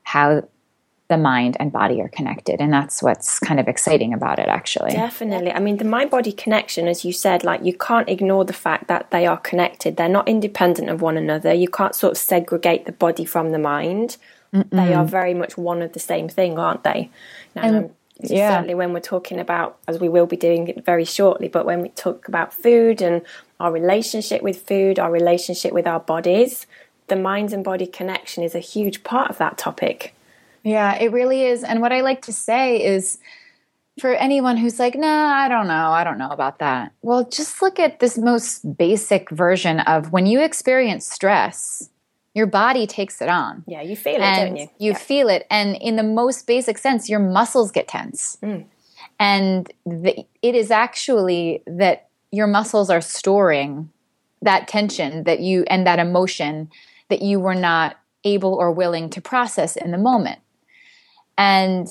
how 0.05 0.49
the 1.09 1.17
mind 1.17 1.57
and 1.59 1.73
body 1.73 2.01
are 2.01 2.09
connected. 2.09 2.61
And 2.61 2.73
that's 2.73 3.03
what's 3.03 3.39
kind 3.39 3.59
of 3.59 3.67
exciting 3.67 4.13
about 4.13 4.39
it 4.39 4.49
actually. 4.49 4.93
Definitely. 4.93 5.53
I 5.53 5.59
mean 5.59 5.79
the 5.79 5.85
mind 5.85 6.11
body 6.11 6.33
connection 6.33 6.87
as 6.87 7.05
you 7.05 7.13
said 7.13 7.45
like 7.45 7.65
you 7.65 7.73
can't 7.73 8.09
ignore 8.09 8.45
the 8.45 8.53
fact 8.53 8.89
that 8.89 9.11
they 9.11 9.27
are 9.27 9.39
connected. 9.39 9.97
They're 9.97 10.09
not 10.09 10.29
independent 10.29 10.91
of 10.91 11.01
one 11.01 11.17
another. 11.17 11.53
You 11.53 11.69
can't 11.69 11.95
sort 11.95 12.13
of 12.13 12.19
segregate 12.19 12.85
the 12.85 12.93
body 12.93 13.25
from 13.25 13.53
the 13.53 13.59
mind. 13.59 14.19
Mm-mm. 14.55 14.71
they 14.71 14.95
are 14.95 15.05
very 15.05 15.35
much 15.35 15.59
one 15.59 15.83
of 15.83 15.93
the 15.93 16.01
same 16.01 16.27
thing 16.27 16.59
aren't 16.59 16.83
they? 16.83 17.11
And, 17.55 17.77
um, 17.77 17.91
yeah. 18.21 18.57
certainly 18.57 18.75
when 18.75 18.93
we're 18.93 19.01
talking 19.01 19.39
about, 19.39 19.79
as 19.87 20.01
we 20.01 20.09
will 20.09 20.27
be 20.27 20.37
doing 20.37 20.69
it 20.69 20.85
very 20.85 21.05
shortly, 21.05 21.49
but 21.49 21.67
when 21.67 21.83
we 21.83 21.91
talk 21.91 22.29
about 22.29 22.53
food 22.53 23.01
and 23.01 23.23
our 23.61 23.71
relationship 23.71 24.43
with 24.43 24.63
food, 24.63 24.99
our 24.99 25.11
relationship 25.13 25.73
with 25.73 25.87
our 25.87 26.01
bodies, 26.01 26.67
the 27.09 27.17
mind 27.17 27.53
and 27.53 27.63
body 27.63 27.87
connection 27.87 28.43
is 28.43 28.55
a 28.55 28.61
huge 28.61 29.05
part 29.05 29.31
of 29.31 29.39
that 29.39 29.59
topic. 29.59 30.15
Yeah, 30.69 30.97
it 30.97 31.13
really 31.13 31.45
is. 31.45 31.65
And 31.65 31.81
what 31.81 31.93
I 31.93 32.03
like 32.03 32.23
to 32.23 32.33
say 32.33 32.85
is 32.85 33.19
for 33.99 34.15
anyone 34.15 34.59
who's 34.59 34.79
like, 34.79 34.95
nah, 34.95 35.33
I 35.33 35.49
don't 35.49 35.67
know, 35.67 35.91
I 35.91 36.05
don't 36.05 36.19
know 36.19 36.29
about 36.29 36.59
that. 36.59 36.93
Well, 37.01 37.25
just 37.25 37.63
look 37.63 37.79
at 37.79 38.01
this 38.01 38.19
most 38.19 38.77
basic 38.77 39.31
version 39.31 39.81
of 39.81 40.13
when 40.13 40.27
you 40.27 40.43
experience 40.43 41.07
stress, 41.07 41.89
your 42.35 42.47
body 42.47 42.87
takes 42.87 43.23
it 43.23 43.31
on. 43.31 43.65
Yeah, 43.67 43.81
you 43.81 43.97
feel 43.97 44.17
it, 44.17 44.21
and 44.21 44.51
don't 44.51 44.57
you? 44.57 44.71
You 44.79 44.93
yeah. 44.93 44.99
feel 44.99 45.29
it. 45.31 45.47
And 45.51 45.75
in 45.77 45.97
the 45.97 46.03
most 46.03 46.47
basic 46.47 46.77
sense, 46.77 47.09
your 47.09 47.19
muscles 47.19 47.71
get 47.71 47.89
tense. 47.89 48.37
Mm. 48.43 48.67
And 49.19 49.73
the, 49.87 50.27
it 50.43 50.55
is 50.55 50.71
actually 50.71 51.63
that 51.67 52.09
your 52.31 52.47
muscles 52.47 52.91
are 52.91 53.01
storing 53.01 53.91
that 54.43 54.69
tension 54.69 55.25
that 55.25 55.41
you 55.41 55.65
and 55.69 55.87
that 55.87 55.99
emotion 55.99 56.71
that 57.09 57.23
you 57.23 57.41
were 57.41 57.55
not 57.55 57.97
able 58.23 58.53
or 58.53 58.71
willing 58.71 59.09
to 59.11 59.21
process 59.21 59.75
in 59.75 59.93
the 59.93 59.99
moment. 59.99 60.39
And 61.39 61.89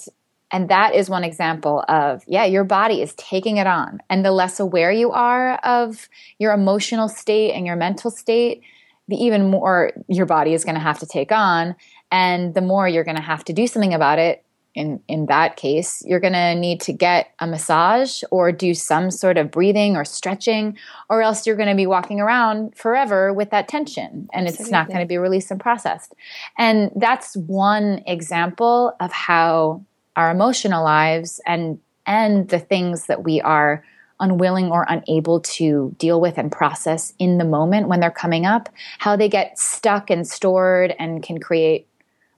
and 0.51 0.69
that 0.69 0.95
is 0.95 1.09
one 1.09 1.23
example 1.23 1.83
of 1.89 2.23
yeah 2.27 2.45
your 2.45 2.63
body 2.63 3.01
is 3.01 3.13
taking 3.15 3.57
it 3.57 3.67
on. 3.67 3.99
And 4.09 4.23
the 4.23 4.31
less 4.31 4.59
aware 4.59 4.91
you 4.91 5.11
are 5.11 5.55
of 5.57 6.07
your 6.37 6.53
emotional 6.53 7.09
state 7.09 7.53
and 7.53 7.65
your 7.65 7.75
mental 7.75 8.11
state 8.11 8.61
the 9.07 9.15
even 9.15 9.49
more 9.49 9.93
your 10.07 10.25
body 10.25 10.53
is 10.53 10.63
going 10.63 10.75
to 10.75 10.81
have 10.81 10.99
to 10.99 11.05
take 11.05 11.31
on. 11.31 11.75
And 12.11 12.53
the 12.53 12.61
more 12.61 12.87
you're 12.87 13.03
going 13.03 13.15
to 13.17 13.21
have 13.21 13.43
to 13.45 13.53
do 13.53 13.67
something 13.67 13.93
about 13.93 14.19
it 14.19 14.43
in 14.77 15.01
in 15.07 15.25
that 15.25 15.55
case 15.57 16.03
you're 16.05 16.19
going 16.19 16.33
to 16.33 16.55
need 16.55 16.79
to 16.79 16.93
get 16.93 17.33
a 17.39 17.47
massage 17.47 18.23
or 18.29 18.51
do 18.51 18.73
some 18.73 19.09
sort 19.09 19.37
of 19.37 19.49
breathing 19.49 19.97
or 19.97 20.05
stretching 20.05 20.77
or 21.09 21.21
else 21.21 21.45
you're 21.45 21.55
going 21.55 21.67
to 21.67 21.75
be 21.75 21.87
walking 21.87 22.21
around 22.21 22.73
forever 22.77 23.33
with 23.33 23.49
that 23.49 23.67
tension 23.67 24.29
and 24.31 24.47
Absolutely. 24.47 24.63
it's 24.63 24.71
not 24.71 24.87
going 24.87 24.99
to 24.99 25.05
be 25.05 25.17
released 25.17 25.49
and 25.49 25.59
processed 25.59 26.13
and 26.57 26.91
that's 26.95 27.35
one 27.35 28.03
example 28.05 28.95
of 28.99 29.11
how 29.11 29.83
our 30.15 30.29
emotional 30.29 30.83
lives 30.83 31.41
and 31.45 31.79
and 32.05 32.47
the 32.49 32.59
things 32.59 33.07
that 33.07 33.23
we 33.23 33.41
are 33.41 33.83
unwilling 34.19 34.71
or 34.71 34.85
unable 34.89 35.39
to 35.41 35.93
deal 35.97 36.21
with 36.21 36.37
and 36.37 36.51
process 36.51 37.13
in 37.19 37.37
the 37.37 37.45
moment 37.45 37.87
when 37.87 37.99
they're 37.99 38.11
coming 38.11 38.45
up 38.45 38.69
how 38.99 39.15
they 39.15 39.27
get 39.27 39.57
stuck 39.57 40.11
and 40.11 40.27
stored 40.27 40.95
and 40.99 41.23
can 41.23 41.39
create 41.39 41.87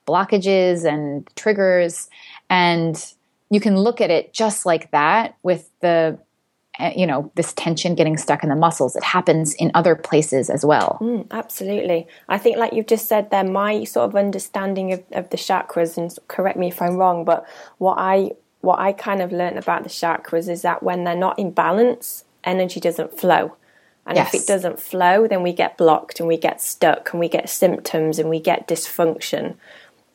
blockages 0.10 0.84
and 0.84 1.30
triggers. 1.36 2.10
And 2.50 2.96
you 3.50 3.60
can 3.60 3.78
look 3.78 4.02
at 4.02 4.10
it 4.10 4.34
just 4.34 4.66
like 4.66 4.92
that 4.92 5.36
with 5.44 5.70
the 5.82 6.20
eh, 6.80 6.94
you 6.96 7.08
know 7.08 7.32
this 7.36 7.54
tension 7.54 7.96
getting 7.96 8.18
stuck 8.18 8.44
in 8.44 8.50
the 8.50 8.56
muscles. 8.56 8.96
It 8.96 9.04
happens 9.04 9.54
in 9.56 9.72
other 9.74 9.96
places 9.96 10.50
as 10.50 10.66
well. 10.66 10.98
Mm, 11.02 11.28
absolutely. 11.32 12.08
I 12.28 12.38
think 12.38 12.58
like 12.58 12.74
you've 12.74 12.88
just 12.88 13.08
said 13.08 13.32
there 13.32 13.44
my 13.44 13.84
sort 13.84 14.10
of 14.10 14.16
understanding 14.16 14.94
of, 14.94 15.04
of 15.12 15.30
the 15.30 15.38
chakras 15.38 15.98
and 15.98 16.16
correct 16.28 16.58
me 16.58 16.68
if 16.68 16.82
i'm 16.82 16.98
wrong 16.98 17.26
but 17.26 17.46
what 17.78 17.98
i 17.98 18.32
what 18.62 18.80
i 18.80 18.92
kind 18.92 19.22
of 19.22 19.32
learned 19.32 19.58
about 19.58 19.84
the 19.84 19.90
chakras 19.90 20.50
is 20.50 20.62
that 20.62 20.84
when 20.84 21.04
they're 21.04 21.16
not 21.16 21.38
in 21.40 21.52
balance 21.52 22.24
energy 22.44 22.80
doesn't 22.80 23.20
flow. 23.20 23.56
And 24.06 24.16
yes. 24.16 24.34
if 24.34 24.42
it 24.42 24.48
doesn't 24.48 24.80
flow 24.80 25.28
then 25.28 25.44
we 25.44 25.54
get 25.54 25.78
blocked 25.78 26.20
and 26.20 26.28
we 26.28 26.38
get 26.38 26.62
stuck 26.62 27.12
and 27.12 27.20
we 27.20 27.30
get 27.30 27.50
symptoms 27.50 28.18
and 28.18 28.30
we 28.30 28.40
get 28.40 28.68
dysfunction 28.68 29.56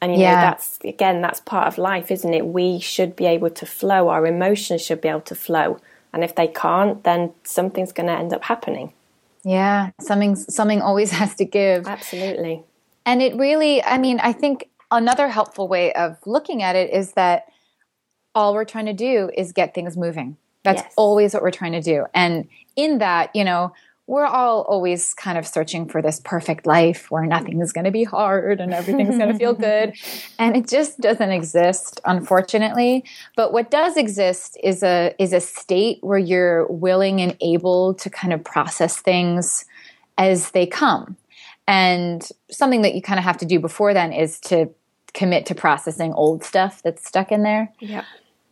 and 0.05 0.15
you 0.15 0.21
yeah. 0.21 0.35
know, 0.35 0.41
that's 0.43 0.79
again, 0.85 1.23
that's 1.23 1.41
part 1.41 1.67
of 1.67 1.79
life, 1.79 2.11
isn't 2.11 2.35
it? 2.35 2.47
We 2.47 2.79
should 2.79 3.17
be 3.17 3.25
able 3.25 3.49
to 3.51 3.65
flow. 3.65 4.09
Our 4.09 4.27
emotions 4.27 4.83
should 4.83 5.01
be 5.01 5.09
able 5.09 5.23
to 5.23 5.35
flow. 5.35 5.81
And 6.13 6.23
if 6.23 6.35
they 6.35 6.47
can't, 6.47 7.03
then 7.05 7.33
something's 7.43 7.91
going 7.91 8.09
to 8.09 8.13
end 8.13 8.33
up 8.35 8.45
happening. 8.45 8.93
Yeah, 9.45 9.91
something 10.01 10.37
something 10.37 10.83
always 10.83 11.11
has 11.21 11.35
to 11.37 11.47
give. 11.47 11.89
Absolutely. 11.89 12.63
And 13.07 13.23
it 13.23 13.35
really, 13.37 13.83
I 13.83 13.97
mean, 13.97 14.21
I 14.21 14.33
think 14.33 14.69
another 14.91 15.29
helpful 15.29 15.69
way 15.69 15.93
of 15.95 16.19
looking 16.27 16.63
at 16.63 16.77
it 16.77 16.93
is 16.93 17.13
that 17.13 17.47
all 18.35 18.53
we're 18.53 18.65
trying 18.65 18.87
to 18.87 18.93
do 18.93 19.31
is 19.37 19.53
get 19.53 19.75
things 19.75 19.97
moving. 19.97 20.37
That's 20.65 20.83
yes. 20.83 20.93
always 20.97 21.33
what 21.33 21.43
we're 21.43 21.51
trying 21.51 21.73
to 21.73 21.83
do. 21.83 22.07
And 22.15 22.49
in 22.77 22.99
that, 22.99 23.35
you 23.35 23.45
know, 23.45 23.73
we're 24.07 24.27
all 24.27 24.63
always 24.63 25.15
kind 25.15 25.39
of 25.39 25.47
searching 25.47 25.89
for 25.89 26.03
this 26.03 26.21
perfect 26.21 26.67
life 26.67 27.11
where 27.11 27.25
nothing 27.25 27.61
is 27.63 27.73
going 27.73 27.87
to 27.87 27.91
be 27.91 28.05
hard 28.05 28.61
and 28.61 28.75
everything's 28.75 29.17
going 29.17 29.33
to 29.33 29.39
feel 29.39 29.55
good. 29.55 29.95
And 30.39 30.57
it 30.57 30.69
just 30.69 31.01
doesn't 31.01 31.31
exist, 31.31 32.01
unfortunately. 32.05 33.05
But 33.37 33.53
what 33.53 33.71
does 33.71 33.97
exist 33.97 34.59
is 34.63 34.83
a, 34.83 35.15
is 35.19 35.33
a 35.33 35.41
state 35.41 35.99
where 36.03 36.19
you're 36.19 36.67
willing 36.67 37.21
and 37.21 37.37
able 37.41 37.95
to 37.95 38.11
kind 38.11 38.33
of 38.33 38.43
process 38.43 38.97
things 38.97 39.65
as 40.19 40.51
they 40.51 40.67
come. 40.67 41.17
And 41.67 42.29
something 42.51 42.83
that 42.83 42.95
you 42.95 43.01
kind 43.01 43.19
of 43.19 43.25
have 43.25 43.39
to 43.39 43.47
do 43.47 43.61
before 43.61 43.95
then 43.95 44.13
is 44.13 44.41
to 44.41 44.71
commit 45.15 45.47
to 45.47 45.55
processing 45.55 46.13
old 46.13 46.45
stuff 46.45 46.83
that's 46.83 47.07
stuck 47.07 47.33
in 47.33 47.43
there. 47.43 47.73
Yeah. 47.79 48.05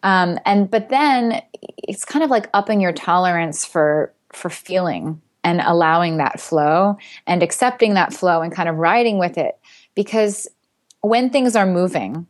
Um, 0.03 0.39
and 0.47 0.71
but 0.71 0.89
then 0.89 1.43
it's 1.57 2.05
kind 2.05 2.25
of 2.25 2.31
like 2.31 2.49
upping 2.55 2.81
your 2.81 2.93
tolerance 2.93 3.65
for 3.65 4.13
for 4.33 4.49
feeling 4.49 5.21
and 5.45 5.61
allowing 5.65 6.19
that 6.19 6.41
flow 6.41 6.97
and 7.27 7.43
accepting 7.43 7.95
that 7.95 8.13
flow 8.13 8.43
and 8.43 8.53
kind 8.53 8.69
of 8.69 8.77
riding 8.77 9.19
with 9.19 9.37
it. 9.39 9.59
Because 9.95 10.49
when 11.01 11.31
things 11.31 11.57
are 11.57 11.67
moving, 11.67 12.27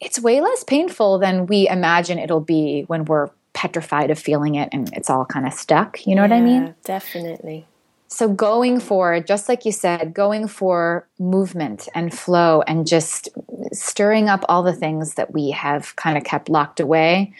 it's 0.00 0.18
way 0.18 0.40
less 0.40 0.64
painful 0.64 1.18
than 1.18 1.46
we 1.46 1.68
imagine 1.68 2.18
it'll 2.18 2.40
be 2.40 2.82
when 2.88 3.04
we're 3.04 3.30
petrified 3.52 4.10
of 4.10 4.18
feeling 4.18 4.56
it 4.56 4.68
and 4.72 4.92
it's 4.94 5.08
all 5.08 5.24
kind 5.24 5.46
of 5.46 5.52
stuck. 5.52 6.04
You 6.06 6.14
know 6.14 6.22
yeah, 6.24 6.28
what 6.28 6.36
I 6.36 6.40
mean? 6.40 6.74
Definitely. 6.84 7.66
So, 8.08 8.28
going 8.28 8.78
for, 8.78 9.20
just 9.20 9.48
like 9.48 9.64
you 9.64 9.72
said, 9.72 10.12
going 10.12 10.46
for 10.46 11.08
movement 11.18 11.88
and 11.94 12.12
flow 12.12 12.62
and 12.66 12.86
just 12.86 13.30
stirring 13.72 14.28
up 14.28 14.44
all 14.50 14.62
the 14.62 14.74
things 14.74 15.14
that 15.14 15.32
we 15.32 15.50
have 15.52 15.96
kind 15.96 16.18
of 16.18 16.24
kept 16.24 16.50
locked 16.50 16.78
away. 16.78 17.32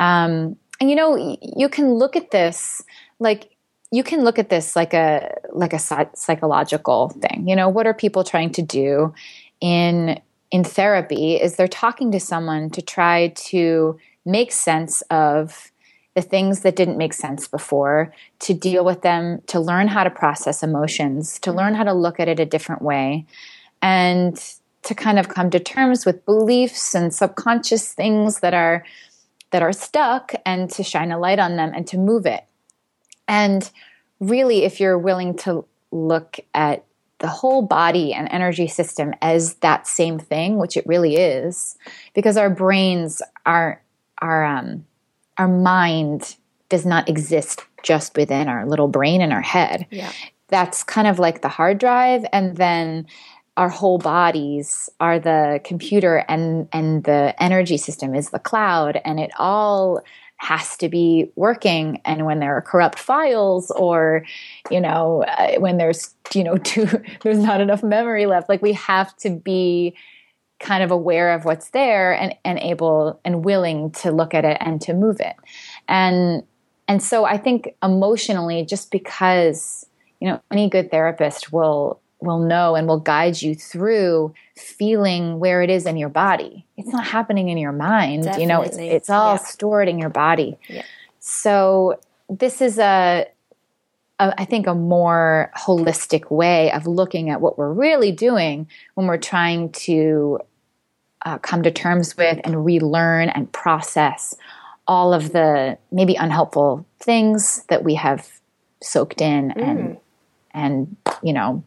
Um, 0.00 0.56
and 0.80 0.88
you 0.88 0.96
know, 0.96 1.36
you 1.42 1.68
can 1.68 1.94
look 1.94 2.16
at 2.16 2.30
this 2.30 2.82
like 3.18 3.50
you 3.96 4.04
can 4.04 4.24
look 4.24 4.38
at 4.38 4.50
this 4.50 4.76
like 4.76 4.92
a 4.92 5.34
like 5.52 5.72
a 5.72 5.78
psychological 5.78 7.08
thing. 7.08 7.48
You 7.48 7.56
know, 7.56 7.70
what 7.70 7.86
are 7.86 7.94
people 7.94 8.24
trying 8.24 8.50
to 8.50 8.62
do 8.62 9.14
in 9.62 10.20
in 10.50 10.64
therapy? 10.64 11.36
Is 11.36 11.56
they're 11.56 11.66
talking 11.66 12.12
to 12.12 12.20
someone 12.20 12.68
to 12.70 12.82
try 12.82 13.28
to 13.48 13.98
make 14.26 14.52
sense 14.52 15.00
of 15.10 15.72
the 16.14 16.20
things 16.20 16.60
that 16.60 16.76
didn't 16.76 16.98
make 16.98 17.14
sense 17.14 17.48
before, 17.48 18.12
to 18.40 18.52
deal 18.52 18.84
with 18.84 19.00
them, 19.00 19.40
to 19.46 19.58
learn 19.58 19.88
how 19.88 20.04
to 20.04 20.10
process 20.10 20.62
emotions, 20.62 21.38
to 21.40 21.50
learn 21.52 21.74
how 21.74 21.84
to 21.84 21.94
look 21.94 22.20
at 22.20 22.28
it 22.28 22.38
a 22.38 22.44
different 22.44 22.82
way, 22.82 23.24
and 23.80 24.36
to 24.82 24.94
kind 24.94 25.18
of 25.18 25.28
come 25.28 25.48
to 25.48 25.58
terms 25.58 26.04
with 26.04 26.24
beliefs 26.26 26.94
and 26.94 27.14
subconscious 27.14 27.94
things 27.94 28.40
that 28.40 28.52
are 28.52 28.84
that 29.52 29.62
are 29.62 29.72
stuck 29.72 30.34
and 30.44 30.68
to 30.68 30.82
shine 30.82 31.12
a 31.12 31.18
light 31.18 31.38
on 31.38 31.56
them 31.56 31.72
and 31.74 31.86
to 31.86 31.96
move 31.96 32.26
it 32.26 32.44
and 33.28 33.70
really, 34.20 34.64
if 34.64 34.80
you're 34.80 34.98
willing 34.98 35.36
to 35.38 35.64
look 35.90 36.38
at 36.54 36.84
the 37.18 37.28
whole 37.28 37.62
body 37.62 38.12
and 38.12 38.28
energy 38.30 38.66
system 38.66 39.14
as 39.22 39.54
that 39.56 39.86
same 39.86 40.18
thing, 40.18 40.58
which 40.58 40.76
it 40.76 40.86
really 40.86 41.16
is, 41.16 41.76
because 42.14 42.36
our 42.36 42.50
brains, 42.50 43.22
our 43.46 43.82
our 44.20 44.44
um, 44.44 44.84
our 45.38 45.48
mind 45.48 46.36
does 46.68 46.84
not 46.84 47.08
exist 47.08 47.62
just 47.82 48.16
within 48.16 48.48
our 48.48 48.66
little 48.66 48.88
brain 48.88 49.20
and 49.20 49.32
our 49.32 49.42
head. 49.42 49.86
Yeah. 49.90 50.12
That's 50.48 50.82
kind 50.82 51.06
of 51.06 51.18
like 51.18 51.42
the 51.42 51.48
hard 51.48 51.78
drive, 51.78 52.24
and 52.32 52.56
then 52.56 53.06
our 53.56 53.70
whole 53.70 53.98
bodies 53.98 54.90
are 55.00 55.18
the 55.18 55.60
computer, 55.64 56.24
and 56.28 56.68
and 56.72 57.04
the 57.04 57.34
energy 57.42 57.78
system 57.78 58.14
is 58.14 58.30
the 58.30 58.38
cloud, 58.38 59.00
and 59.04 59.18
it 59.18 59.30
all 59.38 60.02
has 60.38 60.76
to 60.78 60.88
be 60.88 61.30
working. 61.34 62.00
And 62.04 62.26
when 62.26 62.40
there 62.40 62.56
are 62.56 62.62
corrupt 62.62 62.98
files 62.98 63.70
or 63.70 64.24
you 64.70 64.80
know 64.80 65.24
uh, 65.24 65.58
when 65.58 65.78
there's 65.78 66.14
you 66.34 66.44
know 66.44 66.56
too 66.72 66.88
there's 67.22 67.38
not 67.38 67.60
enough 67.60 67.82
memory 67.82 68.26
left 68.26 68.48
like 68.48 68.62
we 68.62 68.72
have 68.72 69.16
to 69.18 69.30
be 69.30 69.96
kind 70.58 70.82
of 70.82 70.90
aware 70.90 71.32
of 71.32 71.44
what's 71.44 71.70
there 71.70 72.12
and 72.12 72.34
and 72.44 72.58
able 72.58 73.20
and 73.24 73.44
willing 73.44 73.90
to 73.90 74.10
look 74.10 74.34
at 74.34 74.44
it 74.44 74.56
and 74.60 74.80
to 74.82 74.94
move 74.94 75.20
it. 75.20 75.36
And 75.88 76.42
and 76.88 77.02
so 77.02 77.24
i 77.24 77.36
think 77.36 77.74
emotionally 77.82 78.64
just 78.64 78.90
because 78.90 79.86
you 80.20 80.28
know 80.28 80.40
any 80.50 80.68
good 80.68 80.90
therapist 80.90 81.52
will 81.52 82.00
will 82.20 82.38
know 82.38 82.74
and 82.74 82.86
will 82.86 83.00
guide 83.00 83.40
you 83.40 83.54
through 83.54 84.34
feeling 84.56 85.38
where 85.38 85.62
it 85.62 85.70
is 85.70 85.86
in 85.86 85.96
your 85.96 86.08
body. 86.08 86.66
It's 86.76 86.88
not 86.88 87.06
happening 87.06 87.48
in 87.48 87.58
your 87.58 87.72
mind. 87.72 88.24
Definitely. 88.24 88.42
You 88.42 88.48
know, 88.48 88.62
it's 88.62 88.76
it's 88.78 89.10
all 89.10 89.34
yeah. 89.34 89.44
stored 89.44 89.88
in 89.88 89.98
your 89.98 90.08
body. 90.08 90.58
Yeah. 90.68 90.82
So 91.20 92.00
this 92.28 92.60
is 92.60 92.78
a, 92.78 93.26
a 94.18 94.34
I 94.40 94.44
think 94.44 94.66
a 94.66 94.74
more 94.74 95.50
holistic 95.56 96.30
way 96.30 96.72
of 96.72 96.86
looking 96.86 97.30
at 97.30 97.40
what 97.40 97.58
we're 97.58 97.72
really 97.72 98.12
doing 98.12 98.68
when 98.94 99.06
we're 99.06 99.18
trying 99.18 99.72
to 99.72 100.40
uh, 101.24 101.38
come 101.38 101.62
to 101.64 101.70
terms 101.70 102.16
with 102.16 102.40
and 102.44 102.64
relearn 102.64 103.28
and 103.28 103.50
process 103.52 104.34
all 104.86 105.12
of 105.12 105.32
the 105.32 105.76
maybe 105.90 106.14
unhelpful 106.14 106.86
things 107.00 107.64
that 107.68 107.82
we 107.82 107.94
have 107.94 108.30
soaked 108.80 109.20
in 109.20 109.50
mm. 109.50 109.62
and 109.62 109.96
and 110.52 110.96
you 111.22 111.32
know 111.32 111.62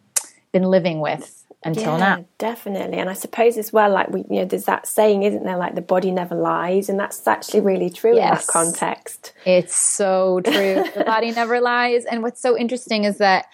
been 0.51 0.63
living 0.63 1.00
with 1.00 1.46
until 1.63 1.94
yeah, 1.94 1.98
now. 1.98 2.25
Definitely. 2.38 2.98
And 2.98 3.10
I 3.10 3.13
suppose 3.13 3.58
as 3.58 3.74
well, 3.74 3.89
like 3.89 4.10
we, 4.10 4.22
you 4.29 4.41
know, 4.41 4.46
there's 4.46 4.65
that 4.65 4.88
saying, 4.88 5.24
isn't 5.24 5.44
there, 5.44 5.58
like 5.58 5.75
the 5.75 5.82
body 5.82 6.12
never 6.12 6.36
lies, 6.36 6.89
and 6.89 7.00
that's 7.00 7.27
actually 7.27 7.62
really 7.62 7.89
true 7.89 8.15
yes. 8.15 8.24
in 8.24 8.36
that 8.36 8.48
context. 8.48 9.34
It's 9.46 9.75
so 9.75 10.41
true. 10.41 10.84
the 10.96 11.03
body 11.06 11.32
never 11.32 11.60
lies. 11.60 12.06
And 12.06 12.24
what's 12.24 12.41
so 12.41 12.58
interesting 12.58 13.03
is 13.03 13.18
that 13.18 13.48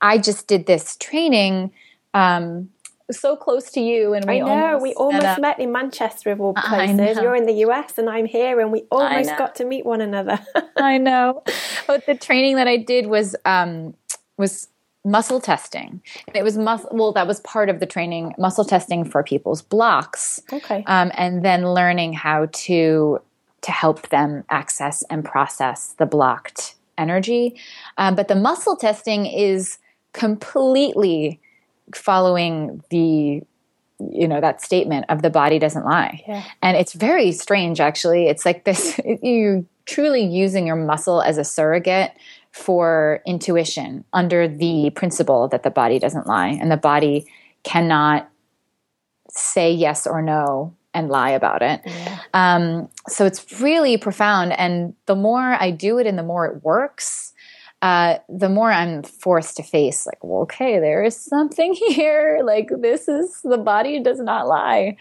I 0.00 0.18
just 0.18 0.46
did 0.46 0.66
this 0.66 0.96
training 0.96 1.72
um, 2.12 2.70
so 3.10 3.36
close 3.36 3.70
to 3.72 3.80
you, 3.80 4.14
and 4.14 4.24
we 4.26 4.40
I 4.40 4.44
know 4.44 4.78
we 4.78 4.92
almost 4.94 5.40
met 5.40 5.60
in 5.60 5.70
Manchester 5.70 6.32
of 6.32 6.40
all 6.40 6.54
places. 6.54 7.18
You're 7.18 7.36
in 7.36 7.46
the 7.46 7.64
US, 7.66 7.98
and 7.98 8.10
I'm 8.10 8.26
here, 8.26 8.60
and 8.60 8.72
we 8.72 8.82
almost 8.90 9.30
got 9.38 9.54
to 9.56 9.64
meet 9.64 9.86
one 9.86 10.00
another. 10.00 10.40
I 10.76 10.98
know, 10.98 11.42
but 11.86 12.04
the 12.06 12.16
training 12.16 12.56
that 12.56 12.66
I 12.66 12.76
did 12.76 13.06
was 13.06 13.36
um, 13.44 13.94
was 14.36 14.68
muscle 15.06 15.40
testing. 15.40 16.02
And 16.26 16.36
it 16.36 16.42
was 16.42 16.58
muscle. 16.58 16.90
Well, 16.92 17.12
that 17.12 17.26
was 17.26 17.40
part 17.40 17.68
of 17.70 17.80
the 17.80 17.86
training, 17.86 18.34
muscle 18.38 18.64
testing 18.64 19.04
for 19.04 19.22
people's 19.22 19.62
blocks. 19.62 20.42
Okay. 20.52 20.82
Um, 20.86 21.10
and 21.14 21.44
then 21.44 21.72
learning 21.72 22.12
how 22.12 22.48
to 22.52 23.20
to 23.62 23.72
help 23.72 24.08
them 24.10 24.44
access 24.50 25.02
and 25.08 25.24
process 25.24 25.94
the 25.98 26.06
blocked 26.06 26.74
energy. 26.98 27.58
Um, 27.98 28.14
but 28.14 28.28
the 28.28 28.34
muscle 28.34 28.76
testing 28.76 29.26
is 29.26 29.78
completely 30.12 31.40
following 31.94 32.82
the 32.90 33.42
you 33.98 34.28
know 34.28 34.40
that 34.40 34.60
statement 34.60 35.06
of 35.08 35.22
the 35.22 35.30
body 35.30 35.58
doesn't 35.58 35.84
lie 35.86 36.22
Yeah. 36.28 36.42
and 36.60 36.76
it's 36.76 36.92
very 36.92 37.32
strange 37.32 37.80
actually 37.80 38.26
it's 38.28 38.44
like 38.44 38.64
this 38.64 39.00
you're 39.22 39.64
truly 39.86 40.22
using 40.22 40.66
your 40.66 40.76
muscle 40.76 41.22
as 41.22 41.38
a 41.38 41.44
surrogate 41.44 42.10
for 42.56 43.20
intuition 43.26 44.02
under 44.14 44.48
the 44.48 44.90
principle 44.94 45.46
that 45.48 45.62
the 45.62 45.70
body 45.70 45.98
doesn't 45.98 46.26
lie 46.26 46.48
and 46.48 46.70
the 46.72 46.76
body 46.78 47.26
cannot 47.64 48.30
say 49.28 49.70
yes 49.70 50.06
or 50.06 50.22
no 50.22 50.74
and 50.94 51.10
lie 51.10 51.30
about 51.30 51.60
it 51.60 51.82
Yeah. 51.84 52.18
um, 52.32 52.88
so 53.08 53.26
it's 53.26 53.60
really 53.60 53.98
profound. 53.98 54.52
And 54.58 54.94
the 55.04 55.14
more 55.14 55.54
I 55.60 55.70
do 55.70 55.98
it 55.98 56.06
and 56.06 56.18
the 56.18 56.22
more 56.22 56.46
it 56.46 56.64
works, 56.64 57.34
uh, 57.82 58.16
the 58.30 58.48
more 58.48 58.72
I'm 58.72 59.02
forced 59.02 59.58
to 59.58 59.62
face, 59.62 60.06
like, 60.06 60.24
well, 60.24 60.40
okay, 60.42 60.78
there 60.80 61.04
is 61.04 61.14
something 61.14 61.74
here. 61.88 62.40
Like, 62.42 62.70
this 62.80 63.06
is 63.06 63.42
the 63.44 63.58
body 63.58 64.00
does 64.02 64.18
not 64.18 64.48
lie. 64.48 64.96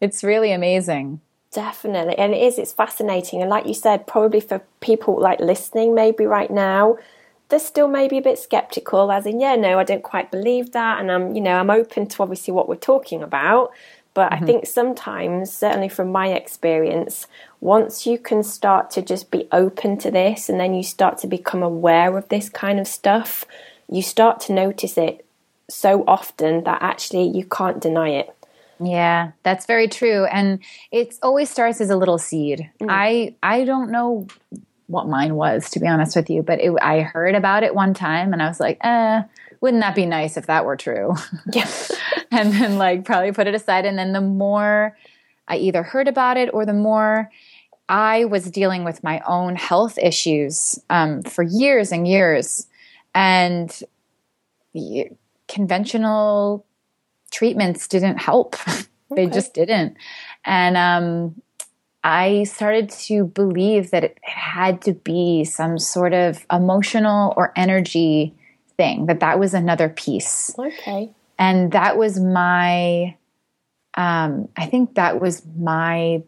It's 0.00 0.22
really 0.22 0.52
amazing. 0.52 1.20
Definitely. 1.52 2.16
And 2.16 2.32
it 2.32 2.42
is, 2.42 2.58
it's 2.58 2.72
fascinating. 2.72 3.40
And 3.40 3.50
like 3.50 3.66
you 3.66 3.74
said, 3.74 4.06
probably 4.06 4.40
for 4.40 4.60
people 4.80 5.20
like 5.20 5.40
listening 5.40 5.94
maybe 5.94 6.24
right 6.24 6.50
now, 6.50 6.96
they're 7.48 7.58
still 7.58 7.88
maybe 7.88 8.18
a 8.18 8.22
bit 8.22 8.38
skeptical, 8.38 9.10
as 9.10 9.26
in, 9.26 9.40
yeah, 9.40 9.56
no, 9.56 9.78
I 9.78 9.84
don't 9.84 10.04
quite 10.04 10.30
believe 10.30 10.70
that. 10.72 11.00
And 11.00 11.10
I'm, 11.10 11.34
you 11.34 11.40
know, 11.40 11.58
I'm 11.58 11.70
open 11.70 12.06
to 12.06 12.22
obviously 12.22 12.54
what 12.54 12.68
we're 12.68 12.76
talking 12.76 13.22
about. 13.22 13.72
But 14.14 14.32
I 14.32 14.36
mm-hmm. 14.36 14.46
think 14.46 14.66
sometimes, 14.66 15.52
certainly 15.52 15.88
from 15.88 16.12
my 16.12 16.28
experience, 16.28 17.26
once 17.60 18.06
you 18.06 18.18
can 18.18 18.42
start 18.42 18.90
to 18.92 19.02
just 19.02 19.30
be 19.30 19.48
open 19.50 19.98
to 19.98 20.10
this 20.10 20.48
and 20.48 20.58
then 20.58 20.74
you 20.74 20.82
start 20.82 21.18
to 21.18 21.26
become 21.26 21.62
aware 21.62 22.16
of 22.16 22.28
this 22.28 22.48
kind 22.48 22.78
of 22.80 22.86
stuff, 22.86 23.44
you 23.88 24.02
start 24.02 24.40
to 24.42 24.52
notice 24.52 24.96
it 24.96 25.24
so 25.68 26.04
often 26.06 26.64
that 26.64 26.82
actually 26.82 27.28
you 27.28 27.44
can't 27.44 27.80
deny 27.80 28.10
it. 28.10 28.34
Yeah, 28.82 29.32
that's 29.42 29.66
very 29.66 29.88
true. 29.88 30.24
And 30.24 30.60
it 30.90 31.14
always 31.22 31.50
starts 31.50 31.80
as 31.80 31.90
a 31.90 31.96
little 31.96 32.18
seed. 32.18 32.70
I 32.88 33.34
I 33.42 33.64
don't 33.64 33.90
know 33.90 34.26
what 34.86 35.06
mine 35.06 35.36
was, 35.36 35.70
to 35.70 35.80
be 35.80 35.86
honest 35.86 36.16
with 36.16 36.28
you, 36.30 36.42
but 36.42 36.60
it, 36.60 36.72
I 36.82 37.00
heard 37.00 37.34
about 37.34 37.62
it 37.62 37.74
one 37.74 37.94
time 37.94 38.32
and 38.32 38.42
I 38.42 38.48
was 38.48 38.58
like, 38.58 38.78
eh, 38.82 39.22
wouldn't 39.60 39.82
that 39.82 39.94
be 39.94 40.06
nice 40.06 40.36
if 40.36 40.46
that 40.46 40.64
were 40.64 40.76
true? 40.76 41.14
Yeah. 41.52 41.68
and 42.30 42.52
then 42.52 42.78
like 42.78 43.04
probably 43.04 43.32
put 43.32 43.46
it 43.46 43.54
aside 43.54 43.84
and 43.84 43.98
then 43.98 44.12
the 44.12 44.20
more 44.20 44.96
i 45.48 45.56
either 45.56 45.82
heard 45.82 46.08
about 46.08 46.36
it 46.36 46.48
or 46.52 46.64
the 46.64 46.72
more 46.72 47.30
i 47.88 48.24
was 48.24 48.50
dealing 48.50 48.84
with 48.84 49.02
my 49.02 49.20
own 49.26 49.56
health 49.56 49.98
issues 49.98 50.78
um, 50.90 51.22
for 51.22 51.42
years 51.42 51.90
and 51.92 52.06
years 52.06 52.66
and 53.14 53.82
conventional 55.48 56.64
treatments 57.30 57.88
didn't 57.88 58.18
help. 58.18 58.56
They 59.16 59.24
Okay. 59.26 59.34
just 59.34 59.54
didn't. 59.54 59.96
And 60.44 60.76
um, 60.76 61.42
i 62.04 62.44
started 62.44 62.88
to 62.88 63.24
believe 63.24 63.90
that 63.90 64.04
it 64.04 64.16
had 64.22 64.80
to 64.82 64.94
be 64.94 65.44
some 65.44 65.78
sort 65.78 66.14
of 66.14 66.46
emotional 66.50 67.34
or 67.36 67.52
energy 67.56 68.32
thing 68.76 69.06
that 69.06 69.18
that 69.20 69.38
was 69.40 69.52
another 69.52 69.88
piece. 69.88 70.54
Okay. 70.56 71.12
and 71.40 71.72
that 71.72 71.98
was 71.98 72.20
my 72.20 73.16
um, 73.96 74.48
i 74.56 74.64
think 74.64 74.94
that 74.94 75.20
was 75.20 75.42
my 75.58 76.22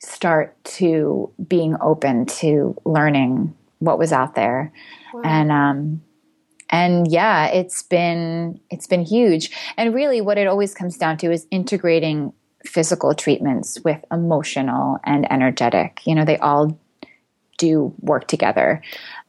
start 0.00 0.54
to 0.64 1.32
being 1.48 1.76
open 1.80 2.26
to 2.26 2.76
learning 2.84 3.54
what 3.78 3.98
was 3.98 4.12
out 4.12 4.34
there. 4.34 4.70
And 5.24 5.50
um 5.50 6.02
and 6.70 7.10
yeah 7.10 7.46
it's 7.46 7.82
been 7.82 8.60
it's 8.70 8.86
been 8.86 9.04
huge. 9.04 9.50
And 9.76 9.94
really 9.94 10.20
what 10.20 10.38
it 10.38 10.46
always 10.46 10.74
comes 10.74 10.96
down 10.96 11.16
to 11.18 11.30
is 11.30 11.46
integrating 11.50 12.32
physical 12.64 13.14
treatments 13.14 13.78
with 13.84 14.02
emotional 14.10 14.98
and 15.04 15.30
energetic. 15.30 16.00
You 16.06 16.14
know 16.14 16.24
they 16.24 16.38
all 16.38 16.78
do 17.58 17.94
work 18.00 18.26
together. 18.26 18.82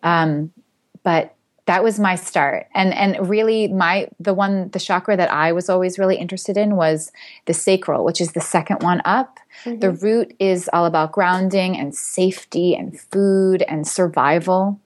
Um, 0.04 0.52
but 1.04 1.36
that 1.66 1.84
was 1.84 2.00
my 2.00 2.16
start. 2.16 2.68
And 2.74 2.94
and 2.94 3.30
really 3.30 3.68
my 3.68 4.08
the 4.20 4.34
one 4.34 4.70
the 4.70 4.80
chakra 4.80 5.18
that 5.18 5.32
i 5.32 5.52
was 5.52 5.70
always 5.70 5.98
really 5.98 6.16
interested 6.16 6.58
in 6.58 6.76
was 6.76 7.12
the 7.46 7.54
sacral 7.54 8.06
which 8.06 8.22
is 8.22 8.34
the 8.34 8.42
second 8.42 8.84
one 8.84 9.02
up. 9.06 9.40
The 9.66 9.92
root 9.92 10.36
is 10.40 10.70
all 10.74 10.86
about 10.86 11.12
grounding 11.12 11.78
and 11.78 11.96
safety 11.96 12.76
and 12.76 13.00
food 13.00 13.64
and 13.64 13.88
survival. 13.88 14.80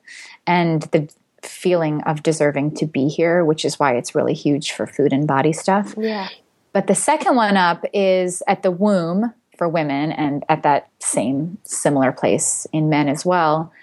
And 0.47 0.83
the 0.83 1.09
feeling 1.43 2.01
of 2.03 2.23
deserving 2.23 2.75
to 2.75 2.85
be 2.85 3.07
here 3.07 3.43
which 3.45 3.63
is 3.65 3.79
why 3.79 3.95
it's 3.95 4.13
really 4.15 4.33
huge 4.33 4.71
for 4.71 4.85
food 4.87 5.11
and 5.13 5.27
body 5.27 5.53
stuff 5.53 5.95
Yeah. 5.97 6.27
but 6.73 6.87
the 6.87 6.95
second 6.95 7.35
one 7.35 7.57
up 7.57 7.83
is 7.93 8.41
at 8.47 8.63
the 8.63 8.71
womb 8.71 9.33
for 9.57 9.67
women 9.67 10.11
and 10.13 10.43
at 10.47 10.63
that 10.63 10.87
same 10.99 11.57
similar 11.63 12.13
place 12.13 12.65
in 12.71 12.87
men 12.87 13.09
as 13.09 13.25
well. 13.25 13.73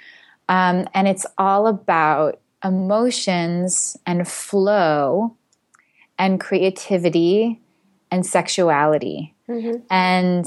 Um, 0.49 0.89
and 0.95 1.07
it's 1.07 1.27
all 1.37 1.67
about 1.67 2.41
emotions 2.65 3.97
and 4.07 4.27
flow 4.27 5.37
and 6.19 6.41
creativity 6.41 7.61
and 8.11 8.25
sexuality 8.25 9.35
and 9.91 10.47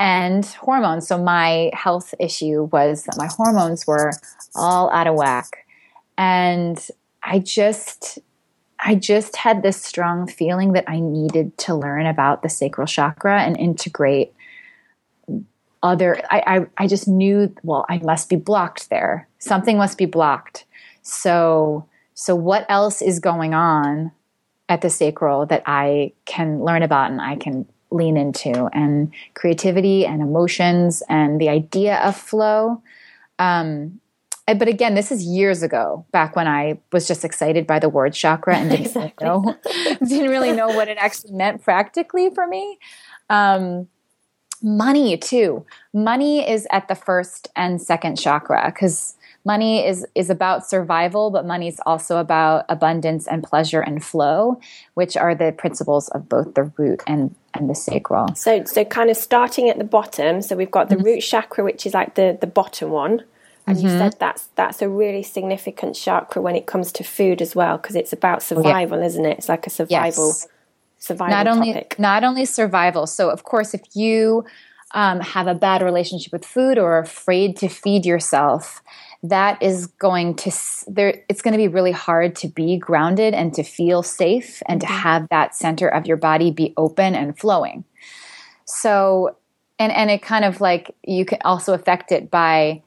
and 0.00 0.44
hormones. 0.44 1.06
So 1.06 1.18
my 1.22 1.70
health 1.72 2.12
issue 2.18 2.68
was 2.72 3.04
that 3.04 3.16
my 3.16 3.28
hormones 3.28 3.86
were 3.86 4.10
all 4.56 4.90
out 4.90 5.06
of 5.06 5.14
whack. 5.14 5.63
And 6.16 6.78
I 7.22 7.38
just 7.38 8.18
I 8.80 8.94
just 8.94 9.36
had 9.36 9.62
this 9.62 9.80
strong 9.80 10.26
feeling 10.26 10.72
that 10.72 10.84
I 10.88 11.00
needed 11.00 11.56
to 11.58 11.74
learn 11.74 12.06
about 12.06 12.42
the 12.42 12.48
sacral 12.48 12.86
chakra 12.86 13.40
and 13.40 13.58
integrate 13.58 14.34
other 15.82 16.20
I, 16.30 16.42
I 16.46 16.84
I 16.84 16.86
just 16.86 17.08
knew 17.08 17.54
well 17.62 17.86
I 17.88 17.98
must 17.98 18.28
be 18.28 18.36
blocked 18.36 18.90
there. 18.90 19.28
Something 19.38 19.76
must 19.76 19.98
be 19.98 20.06
blocked. 20.06 20.64
So 21.02 21.86
so 22.14 22.34
what 22.34 22.66
else 22.68 23.02
is 23.02 23.20
going 23.20 23.54
on 23.54 24.12
at 24.68 24.80
the 24.80 24.90
sacral 24.90 25.46
that 25.46 25.62
I 25.66 26.12
can 26.24 26.62
learn 26.64 26.82
about 26.82 27.10
and 27.10 27.20
I 27.20 27.36
can 27.36 27.66
lean 27.90 28.16
into 28.16 28.66
and 28.72 29.12
creativity 29.34 30.04
and 30.06 30.20
emotions 30.20 31.02
and 31.08 31.40
the 31.40 31.48
idea 31.48 31.98
of 31.98 32.16
flow. 32.16 32.82
Um, 33.38 34.00
but 34.46 34.68
again, 34.68 34.94
this 34.94 35.10
is 35.10 35.24
years 35.24 35.62
ago, 35.62 36.04
back 36.12 36.36
when 36.36 36.46
I 36.46 36.78
was 36.92 37.08
just 37.08 37.24
excited 37.24 37.66
by 37.66 37.78
the 37.78 37.88
word 37.88 38.12
chakra 38.12 38.56
and 38.56 38.70
didn't 38.70 38.94
really 38.94 39.06
Exactly. 39.20 39.26
know 39.26 39.56
didn't 40.06 40.30
really 40.30 40.52
know 40.52 40.68
what 40.68 40.88
it 40.88 40.98
actually 40.98 41.32
meant 41.32 41.62
practically 41.62 42.28
for 42.30 42.46
me. 42.46 42.78
Um, 43.30 43.88
money 44.62 45.16
too. 45.16 45.64
Money 45.92 46.48
is 46.48 46.66
at 46.70 46.88
the 46.88 46.94
first 46.94 47.48
and 47.56 47.80
second 47.80 48.16
chakra 48.16 48.62
because 48.66 49.14
money 49.46 49.86
is 49.86 50.06
is 50.14 50.30
about 50.30 50.66
survival, 50.66 51.30
but 51.30 51.46
money 51.46 51.68
is 51.68 51.80
also 51.86 52.18
about 52.18 52.64
abundance 52.68 53.26
and 53.26 53.42
pleasure 53.42 53.80
and 53.80 54.04
flow, 54.04 54.58
which 54.94 55.16
are 55.16 55.34
the 55.34 55.52
principles 55.52 56.08
of 56.10 56.28
both 56.28 56.54
the 56.54 56.64
root 56.76 57.02
and 57.06 57.34
and 57.54 57.70
the 57.70 57.74
sacral. 57.74 58.34
So, 58.34 58.64
so 58.64 58.84
kind 58.84 59.10
of 59.10 59.16
starting 59.16 59.68
at 59.70 59.78
the 59.78 59.84
bottom. 59.84 60.42
So 60.42 60.56
we've 60.56 60.70
got 60.70 60.88
the 60.90 60.96
Mm-hmm. 60.96 61.04
root 61.04 61.20
chakra, 61.20 61.64
which 61.64 61.86
is 61.86 61.94
like 61.94 62.14
the 62.14 62.36
the 62.40 62.46
bottom 62.46 62.90
one, 62.90 63.22
and 63.66 63.80
you 63.80 63.88
said 63.88 64.16
that's 64.18 64.48
that's 64.56 64.82
a 64.82 64.88
really 64.88 65.22
significant 65.22 65.96
chakra 65.96 66.42
when 66.42 66.56
it 66.56 66.66
comes 66.66 66.92
to 66.92 67.04
food 67.04 67.40
as 67.40 67.56
well, 67.56 67.78
because 67.78 67.96
it's 67.96 68.12
about 68.12 68.42
survival, 68.42 69.02
isn't 69.02 69.24
it? 69.24 69.38
It's 69.38 69.48
like 69.48 69.66
a 69.66 69.70
survival 69.70 70.28
Yes. 70.28 70.48
survival 70.98 71.34
not 71.34 71.46
only 71.46 71.72
topic. 71.72 71.98
not 71.98 72.24
only 72.24 72.44
survival. 72.44 73.06
So 73.06 73.30
of 73.30 73.44
course, 73.44 73.74
if 73.74 73.82
you 73.94 74.44
um, 74.94 75.20
have 75.20 75.46
a 75.46 75.54
bad 75.54 75.82
relationship 75.82 76.32
with 76.32 76.44
food 76.44 76.78
or 76.78 76.92
are 76.92 77.00
afraid 77.00 77.56
to 77.58 77.68
feed 77.68 78.06
yourself, 78.06 78.82
that 79.22 79.62
is 79.62 79.86
going 79.86 80.36
to 80.36 80.52
there. 80.86 81.22
It's 81.28 81.40
going 81.40 81.52
to 81.52 81.58
be 81.58 81.68
really 81.68 81.92
hard 81.92 82.36
to 82.36 82.48
be 82.48 82.76
grounded 82.76 83.32
and 83.32 83.54
to 83.54 83.62
feel 83.62 84.02
safe 84.02 84.62
and 84.66 84.80
to 84.82 84.86
have 84.86 85.26
that 85.30 85.54
center 85.54 85.88
of 85.88 86.06
your 86.06 86.18
body 86.18 86.50
be 86.50 86.74
open 86.76 87.14
and 87.14 87.36
flowing. 87.38 87.84
So, 88.66 89.36
and 89.78 89.90
and 89.90 90.10
it 90.10 90.22
kind 90.22 90.44
of 90.44 90.60
like 90.60 90.94
you 91.02 91.24
can 91.24 91.38
also 91.44 91.72
affect 91.72 92.12
it 92.12 92.30
by 92.30 92.82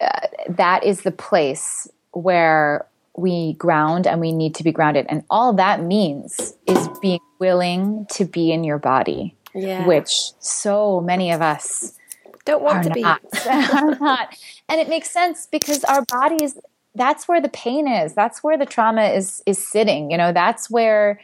uh, 0.00 0.26
that 0.48 0.84
is 0.84 1.02
the 1.02 1.10
place 1.10 1.88
where 2.12 2.86
we 3.16 3.52
ground 3.54 4.06
and 4.06 4.20
we 4.20 4.32
need 4.32 4.54
to 4.56 4.64
be 4.64 4.72
grounded. 4.72 5.06
And 5.08 5.22
all 5.30 5.52
that 5.54 5.82
means 5.82 6.54
is 6.66 6.88
being 7.00 7.20
willing 7.38 8.06
to 8.12 8.24
be 8.24 8.50
in 8.52 8.64
your 8.64 8.78
body, 8.78 9.36
Yeah. 9.54 9.86
which 9.86 10.12
so 10.40 11.00
many 11.00 11.30
of 11.30 11.40
us 11.40 11.92
don't 12.44 12.62
want 12.62 12.84
to 12.84 12.90
be. 12.90 13.04
Are 13.04 13.96
not. 14.00 14.36
And 14.68 14.80
it 14.80 14.88
makes 14.88 15.10
sense 15.10 15.46
because 15.50 15.84
our 15.84 16.02
bodies, 16.04 16.58
that's 16.94 17.28
where 17.28 17.40
the 17.40 17.48
pain 17.48 17.86
is. 17.88 18.14
That's 18.14 18.42
where 18.42 18.58
the 18.58 18.66
trauma 18.66 19.04
is 19.08 19.42
is 19.46 19.58
sitting. 19.58 20.10
You 20.10 20.16
know, 20.18 20.32
that's 20.32 20.70
where 20.70 21.20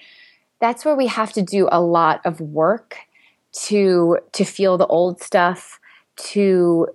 that's 0.60 0.84
where 0.84 0.94
we 0.96 1.06
have 1.08 1.32
to 1.32 1.42
do 1.42 1.68
a 1.72 1.80
lot 1.80 2.20
of 2.24 2.40
work 2.40 2.98
to 3.52 4.18
to 4.32 4.44
feel 4.44 4.78
the 4.78 4.86
old 4.86 5.20
stuff, 5.22 5.80
to 6.16 6.88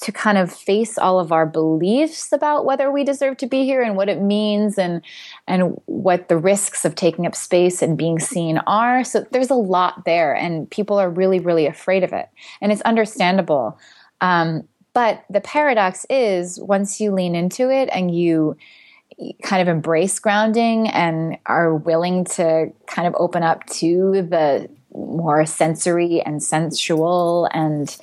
to 0.00 0.12
kind 0.12 0.38
of 0.38 0.52
face 0.52 0.96
all 0.96 1.18
of 1.18 1.32
our 1.32 1.46
beliefs 1.46 2.32
about 2.32 2.64
whether 2.64 2.90
we 2.90 3.02
deserve 3.02 3.36
to 3.38 3.46
be 3.46 3.64
here 3.64 3.82
and 3.82 3.96
what 3.96 4.08
it 4.08 4.20
means 4.20 4.78
and 4.78 5.02
and 5.46 5.80
what 5.86 6.28
the 6.28 6.36
risks 6.36 6.84
of 6.84 6.94
taking 6.94 7.26
up 7.26 7.34
space 7.34 7.82
and 7.82 7.98
being 7.98 8.18
seen 8.18 8.58
are. 8.58 9.02
So 9.02 9.26
there's 9.32 9.50
a 9.50 9.54
lot 9.54 10.04
there 10.04 10.34
and 10.34 10.70
people 10.70 10.98
are 10.98 11.10
really 11.10 11.40
really 11.40 11.66
afraid 11.66 12.04
of 12.04 12.12
it. 12.12 12.28
And 12.60 12.70
it's 12.70 12.82
understandable. 12.82 13.78
Um, 14.20 14.68
but 14.92 15.24
the 15.30 15.40
paradox 15.40 16.06
is 16.08 16.60
once 16.60 17.00
you 17.00 17.12
lean 17.12 17.34
into 17.34 17.70
it 17.70 17.88
and 17.92 18.16
you 18.16 18.56
kind 19.42 19.62
of 19.62 19.68
embrace 19.68 20.18
grounding 20.18 20.88
and 20.88 21.38
are 21.46 21.74
willing 21.74 22.24
to 22.24 22.72
kind 22.86 23.08
of 23.08 23.14
open 23.18 23.42
up 23.42 23.66
to 23.66 24.26
the 24.28 24.68
more 24.92 25.44
sensory 25.44 26.20
and 26.20 26.42
sensual 26.42 27.48
and 27.52 27.96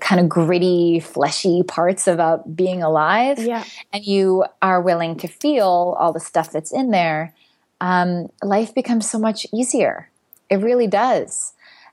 kind 0.00 0.20
of 0.20 0.28
gritty, 0.28 1.00
fleshy 1.00 1.62
parts 1.62 2.06
about 2.06 2.54
being 2.56 2.82
alive, 2.82 3.38
yeah. 3.38 3.64
and 3.92 4.04
you 4.04 4.44
are 4.62 4.80
willing 4.80 5.16
to 5.16 5.28
feel 5.28 5.96
all 5.98 6.12
the 6.12 6.20
stuff 6.20 6.52
that's 6.52 6.72
in 6.72 6.90
there, 6.90 7.34
um, 7.80 8.28
life 8.42 8.74
becomes 8.74 9.08
so 9.08 9.18
much 9.18 9.46
easier. 9.52 10.10
It 10.50 10.56
really 10.56 10.86
does. 10.86 11.52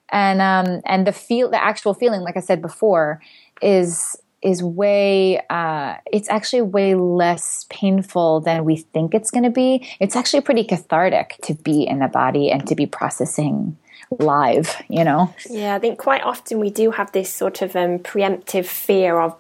And 0.10 0.42
um, 0.42 0.82
and 0.86 1.08
the 1.08 1.12
feel, 1.12 1.50
the 1.50 1.64
actual 1.64 1.94
feeling, 1.94 2.22
like 2.22 2.38
I 2.38 2.42
said 2.42 2.62
before, 2.62 3.22
is 3.62 4.16
is 4.42 4.62
way. 4.62 5.42
Uh, 5.50 5.96
it's 6.12 6.30
actually 6.30 6.62
way 6.62 6.96
less 6.96 7.66
painful 7.70 8.42
than 8.42 8.66
we 8.66 8.78
think 8.78 9.16
it's 9.16 9.32
going 9.32 9.44
to 9.44 9.50
be. 9.50 9.88
It's 10.00 10.16
actually 10.16 10.42
pretty 10.42 10.64
cathartic 10.64 11.38
to 11.44 11.56
be 11.56 11.88
in 11.88 12.00
the 12.00 12.08
body 12.08 12.52
and 12.52 12.68
to 12.68 12.76
be 12.76 12.86
processing 12.86 13.78
live, 14.20 14.82
you 14.88 15.04
know? 15.04 15.34
Yeah, 15.50 15.76
I 15.76 15.80
think 15.80 16.00
quite 16.00 16.24
often 16.24 16.60
we 16.60 16.70
do 16.70 16.92
have 16.92 17.12
this 17.12 17.32
sort 17.32 17.62
of 17.62 17.76
um, 17.76 18.00
preemptive 18.00 18.66
fear 18.66 19.20
of 19.20 19.36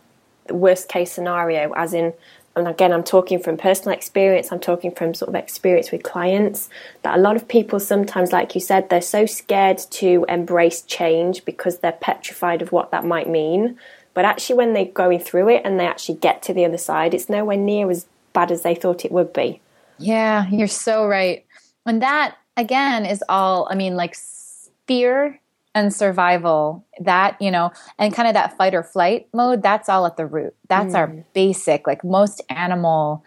worst 0.50 0.90
case 0.90 1.12
scenario, 1.12 1.72
as 1.74 1.94
in, 1.94 2.14
and 2.56 2.68
again, 2.68 2.94
I'm 2.94 3.04
talking 3.04 3.40
from 3.40 3.58
personal 3.58 3.98
experience, 3.98 4.52
I'm 4.52 4.60
talking 4.60 4.92
from 4.92 5.14
sort 5.14 5.30
of 5.30 5.36
experience 5.36 5.92
with 5.92 6.04
clients, 6.04 6.70
that 7.02 7.18
a 7.18 7.22
lot 7.22 7.36
of 7.36 7.48
people 7.48 7.80
sometimes, 7.80 8.32
like 8.32 8.56
you 8.56 8.62
said, 8.62 8.90
they're 8.90 9.02
so 9.02 9.26
scared 9.26 9.80
to 9.92 10.26
embrace 10.30 10.82
change 10.82 11.44
because 11.44 11.80
they're 11.80 11.92
petrified 11.92 12.62
of 12.62 12.72
what 12.72 12.92
that 12.92 13.06
might 13.06 13.30
mean. 13.30 13.78
But 14.14 14.24
actually, 14.24 14.56
when 14.56 14.74
they're 14.74 14.86
going 14.86 15.20
through 15.20 15.50
it 15.50 15.64
and 15.66 15.78
they 15.78 15.86
actually 15.86 16.16
get 16.20 16.42
to 16.44 16.54
the 16.54 16.64
other 16.64 16.78
side, 16.78 17.14
it's 17.14 17.28
nowhere 17.28 17.58
near 17.58 17.92
as 17.92 18.06
bad 18.32 18.52
as 18.52 18.62
they 18.62 18.76
thought 18.76 19.04
it 19.04 19.12
would 19.12 19.34
be. 19.34 19.60
Yeah, 19.98 20.48
you're 20.50 20.68
so 20.68 21.06
right. 21.06 21.46
And 21.86 22.02
that, 22.02 22.38
again, 22.56 23.06
is 23.06 23.24
all, 23.28 23.68
I 23.70 23.76
mean, 23.76 23.96
like 23.96 24.16
fear 24.88 25.40
and 25.76 25.94
survival 25.94 26.86
that 27.02 27.40
you 27.42 27.52
know 27.52 27.72
and 28.00 28.14
kind 28.14 28.28
of 28.28 28.34
that 28.34 28.58
fight 28.58 28.74
or 28.74 28.82
flight 28.82 29.28
mode 29.34 29.62
that's 29.62 29.90
all 29.90 30.06
at 30.06 30.18
the 30.18 30.26
root 30.26 30.56
that's 30.70 30.94
mm. 30.94 30.98
our 30.98 31.08
basic 31.34 31.86
like 31.86 32.04
most 32.04 32.42
animal 32.50 33.24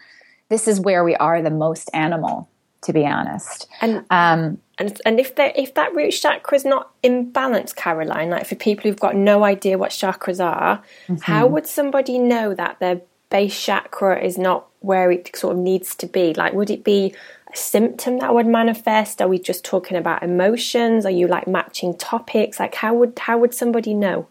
this 0.49 0.67
is 0.67 0.79
where 0.79 1.03
we 1.03 1.15
are 1.17 1.41
the 1.41 1.51
most 1.51 1.89
animal 1.93 2.49
to 2.81 2.91
be 2.91 3.05
honest 3.05 3.67
and 3.81 4.03
um 4.09 4.57
and, 4.79 4.99
and 5.05 5.19
if 5.19 5.35
that 5.35 5.57
if 5.57 5.75
that 5.75 5.93
root 5.93 6.11
chakra 6.11 6.57
is 6.57 6.65
not 6.65 6.91
in 7.03 7.31
balance 7.31 7.71
caroline 7.71 8.29
like 8.29 8.47
for 8.47 8.55
people 8.55 8.89
who've 8.89 8.99
got 8.99 9.15
no 9.15 9.43
idea 9.43 9.77
what 9.77 9.91
chakras 9.91 10.43
are 10.43 10.81
mm-hmm. 11.07 11.15
how 11.21 11.45
would 11.45 11.67
somebody 11.67 12.17
know 12.17 12.53
that 12.53 12.79
their 12.79 13.01
base 13.29 13.63
chakra 13.63 14.19
is 14.19 14.37
not 14.37 14.65
where 14.79 15.11
it 15.11 15.35
sort 15.35 15.55
of 15.55 15.59
needs 15.59 15.93
to 15.93 16.07
be 16.07 16.33
like 16.33 16.53
would 16.53 16.71
it 16.71 16.83
be 16.83 17.13
a 17.51 17.57
symptom 17.57 18.19
that 18.19 18.33
would 18.33 18.47
manifest? 18.47 19.21
Are 19.21 19.27
we 19.27 19.39
just 19.39 19.65
talking 19.65 19.97
about 19.97 20.23
emotions? 20.23 21.05
Are 21.05 21.11
you 21.11 21.27
like 21.27 21.47
matching 21.47 21.97
topics? 21.97 22.59
Like 22.59 22.75
how 22.75 22.93
would 22.93 23.17
how 23.19 23.37
would 23.37 23.53
somebody 23.53 23.93
know? 23.93 24.27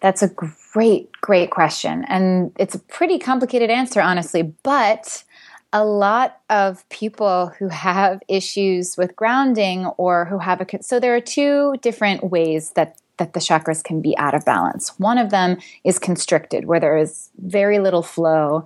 That's 0.00 0.22
a 0.22 0.28
great 0.28 1.10
great 1.20 1.50
question 1.50 2.04
and 2.08 2.52
it's 2.58 2.74
a 2.74 2.78
pretty 2.78 3.18
complicated 3.18 3.70
answer 3.70 4.00
honestly, 4.00 4.42
but 4.62 5.24
a 5.72 5.84
lot 5.84 6.40
of 6.48 6.88
people 6.88 7.52
who 7.58 7.68
have 7.68 8.22
issues 8.28 8.96
with 8.96 9.14
grounding 9.14 9.86
or 9.98 10.24
who 10.24 10.38
have 10.38 10.60
a 10.60 10.82
so 10.82 10.98
there 10.98 11.14
are 11.14 11.20
two 11.20 11.74
different 11.82 12.30
ways 12.30 12.70
that 12.70 12.98
that 13.18 13.32
the 13.32 13.40
chakras 13.40 13.82
can 13.82 14.00
be 14.00 14.16
out 14.16 14.34
of 14.34 14.44
balance. 14.44 14.98
One 14.98 15.18
of 15.18 15.30
them 15.30 15.58
is 15.84 15.98
constricted 15.98 16.66
where 16.66 16.80
there 16.80 16.96
is 16.96 17.30
very 17.38 17.78
little 17.80 18.02
flow 18.02 18.64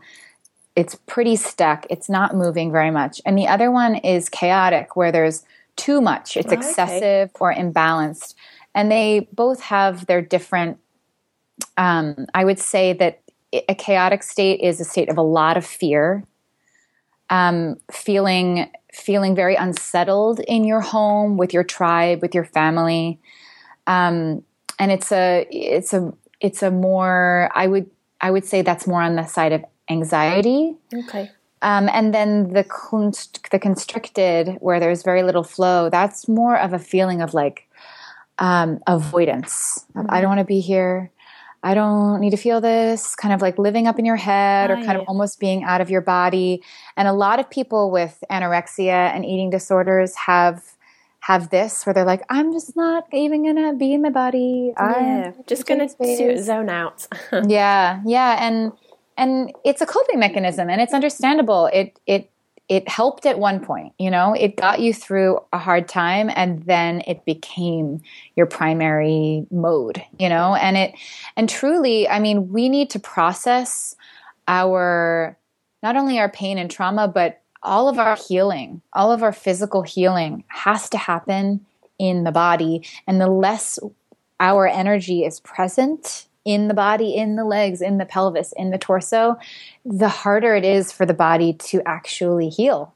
it's 0.74 0.94
pretty 1.06 1.37
stuck. 1.37 1.87
It's 1.90 2.08
not 2.08 2.35
moving 2.35 2.72
very 2.72 2.90
much. 2.90 3.20
And 3.26 3.37
the 3.37 3.48
other 3.48 3.70
one 3.70 3.96
is 3.96 4.28
chaotic, 4.28 4.96
where 4.96 5.12
there's 5.12 5.44
too 5.76 6.00
much. 6.00 6.37
It's 6.37 6.52
oh, 6.52 6.56
excessive 6.56 7.30
okay. 7.30 7.38
or 7.40 7.54
imbalanced. 7.54 8.35
And 8.74 8.90
they 8.90 9.28
both 9.32 9.61
have 9.61 10.06
their 10.06 10.22
different. 10.22 10.78
Um, 11.76 12.26
I 12.35 12.44
would 12.44 12.58
say 12.58 12.94
that 12.94 13.20
a 13.68 13.74
chaotic 13.74 14.22
state 14.22 14.61
is 14.61 14.80
a 14.80 14.85
state 14.85 15.11
of 15.11 15.18
a 15.18 15.22
lot 15.22 15.56
of 15.56 15.66
fear, 15.66 16.24
um, 17.28 17.76
feeling 17.90 18.70
feeling 18.92 19.35
very 19.35 19.54
unsettled 19.54 20.40
in 20.40 20.64
your 20.64 20.80
home, 20.80 21.37
with 21.37 21.54
your 21.54 21.64
tribe, 21.64 22.20
with 22.20 22.35
your 22.35 22.44
family, 22.44 23.18
um, 23.87 24.42
and 24.78 24.90
it's 24.90 25.12
a 25.12 25.46
it's 25.50 25.92
a 25.92 26.12
it's 26.40 26.62
a 26.62 26.70
more 26.70 27.50
I 27.54 27.66
would 27.66 27.90
I 28.20 28.30
would 28.30 28.44
say 28.44 28.62
that's 28.62 28.87
more 28.87 29.02
on 29.02 29.16
the 29.16 29.26
side 29.26 29.52
of 29.52 29.64
anxiety. 29.90 30.77
Okay. 30.92 31.31
Um, 31.62 31.88
and 31.92 32.12
then 32.12 32.53
the 32.53 32.64
const- 32.64 33.49
the 33.51 33.59
constricted, 33.59 34.57
where 34.61 34.81
there's 34.81 35.03
very 35.03 35.23
little 35.23 35.45
flow, 35.45 35.88
that's 35.88 36.29
more 36.29 36.59
of 36.59 36.73
a 36.73 36.79
feeling 36.79 37.23
of 37.23 37.35
like 37.35 37.68
um, 38.38 38.81
avoidance. 38.87 39.85
Mm-hmm. 39.95 40.09
I 40.11 40.21
don't 40.21 40.31
want 40.31 40.40
to 40.40 40.45
be 40.45 40.61
here. 40.61 41.11
I 41.62 41.75
don't 41.75 42.21
need 42.21 42.31
to 42.31 42.37
feel 42.37 42.61
this. 42.61 43.14
Kind 43.14 43.33
of 43.33 43.40
like 43.40 43.59
living 43.59 43.87
up 43.87 43.99
in 43.99 44.05
your 44.05 44.16
head, 44.16 44.71
or 44.73 44.77
kind 44.77 44.99
of 44.99 45.05
almost 45.07 45.38
being 45.38 45.62
out 45.62 45.81
of 45.81 45.88
your 45.88 46.01
body. 46.01 46.61
And 46.97 47.07
a 47.07 47.12
lot 47.12 47.38
of 47.38 47.49
people 47.49 47.92
with 47.92 48.25
anorexia 48.29 49.14
and 49.14 49.25
eating 49.25 49.51
disorders 49.51 50.16
have 50.16 50.64
have 51.21 51.51
this 51.51 51.87
where 51.87 51.95
they're 51.95 52.05
like, 52.05 52.25
I'm 52.29 52.53
just 52.53 52.77
not 52.77 53.07
even 53.12 53.45
gonna 53.45 53.75
be 53.75 53.92
in 53.92 54.03
my 54.03 54.11
body. 54.11 54.73
Yeah, 54.77 55.33
I'm 55.37 55.45
just 55.47 55.66
gonna 55.66 55.88
zone 56.42 56.68
out. 56.68 57.07
yeah, 57.47 58.03
yeah, 58.05 58.45
and 58.45 58.73
and 59.16 59.53
it's 59.64 59.81
a 59.81 59.87
coping 59.87 60.18
mechanism 60.18 60.70
and 60.70 60.81
it's 60.81 60.94
understandable. 60.94 61.66
It 61.72 61.98
it 62.07 62.31
it 62.68 62.88
helped 62.88 63.27
at 63.27 63.38
one 63.38 63.61
point 63.61 63.92
you 63.98 64.11
know? 64.11 64.35
It 64.35 64.57
got 64.57 64.81
you 64.81 64.94
through 64.94 65.40
a 65.53 65.59
hard 65.59 65.88
time 65.88 66.31
and 66.35 66.62
then 66.64 67.03
it 67.07 67.25
became 67.25 68.01
your 68.37 68.46
primary 68.46 69.46
mode 69.51 70.03
you 70.18 70.29
know? 70.29 70.55
And 70.55 70.77
it 70.77 70.94
and 71.37 71.48
truly 71.48 72.09
i 72.09 72.18
mean 72.18 72.48
we 72.48 72.68
need 72.68 72.90
to 72.90 72.98
process 72.98 73.96
our 74.48 75.37
not 75.83 75.96
only 75.96 76.18
our 76.18 76.31
pain 76.31 76.57
and 76.57 76.70
trauma 76.70 77.09
but 77.09 77.40
all 77.62 77.88
of 77.88 77.98
our 77.98 78.16
healing 78.16 78.81
all 78.92 79.12
of 79.12 79.22
our 79.22 79.33
physical 79.33 79.83
healing 79.83 80.44
has 80.48 80.88
to 80.90 80.98
happen 80.98 81.64
in 82.03 82.25
the 82.25 82.33
body. 82.33 82.85
And 83.07 83.20
the 83.20 83.29
less 83.29 83.79
our 84.40 84.66
energy 84.66 85.25
is 85.25 85.40
present 85.40 86.27
in 86.44 86.68
the 86.68 86.74
body, 86.74 87.14
in 87.14 87.37
the 87.37 87.44
legs, 87.44 87.81
in 87.81 87.98
the 87.98 88.05
pelvis, 88.05 88.52
in 88.57 88.70
the 88.70 88.78
torso, 88.78 89.37
the 89.85 90.09
harder 90.09 90.55
it 90.55 90.64
is 90.64 90.92
for 90.92 91.07
the 91.07 91.14
body 91.14 91.52
to 91.55 91.83
actually 91.87 92.48
heal. 92.48 92.94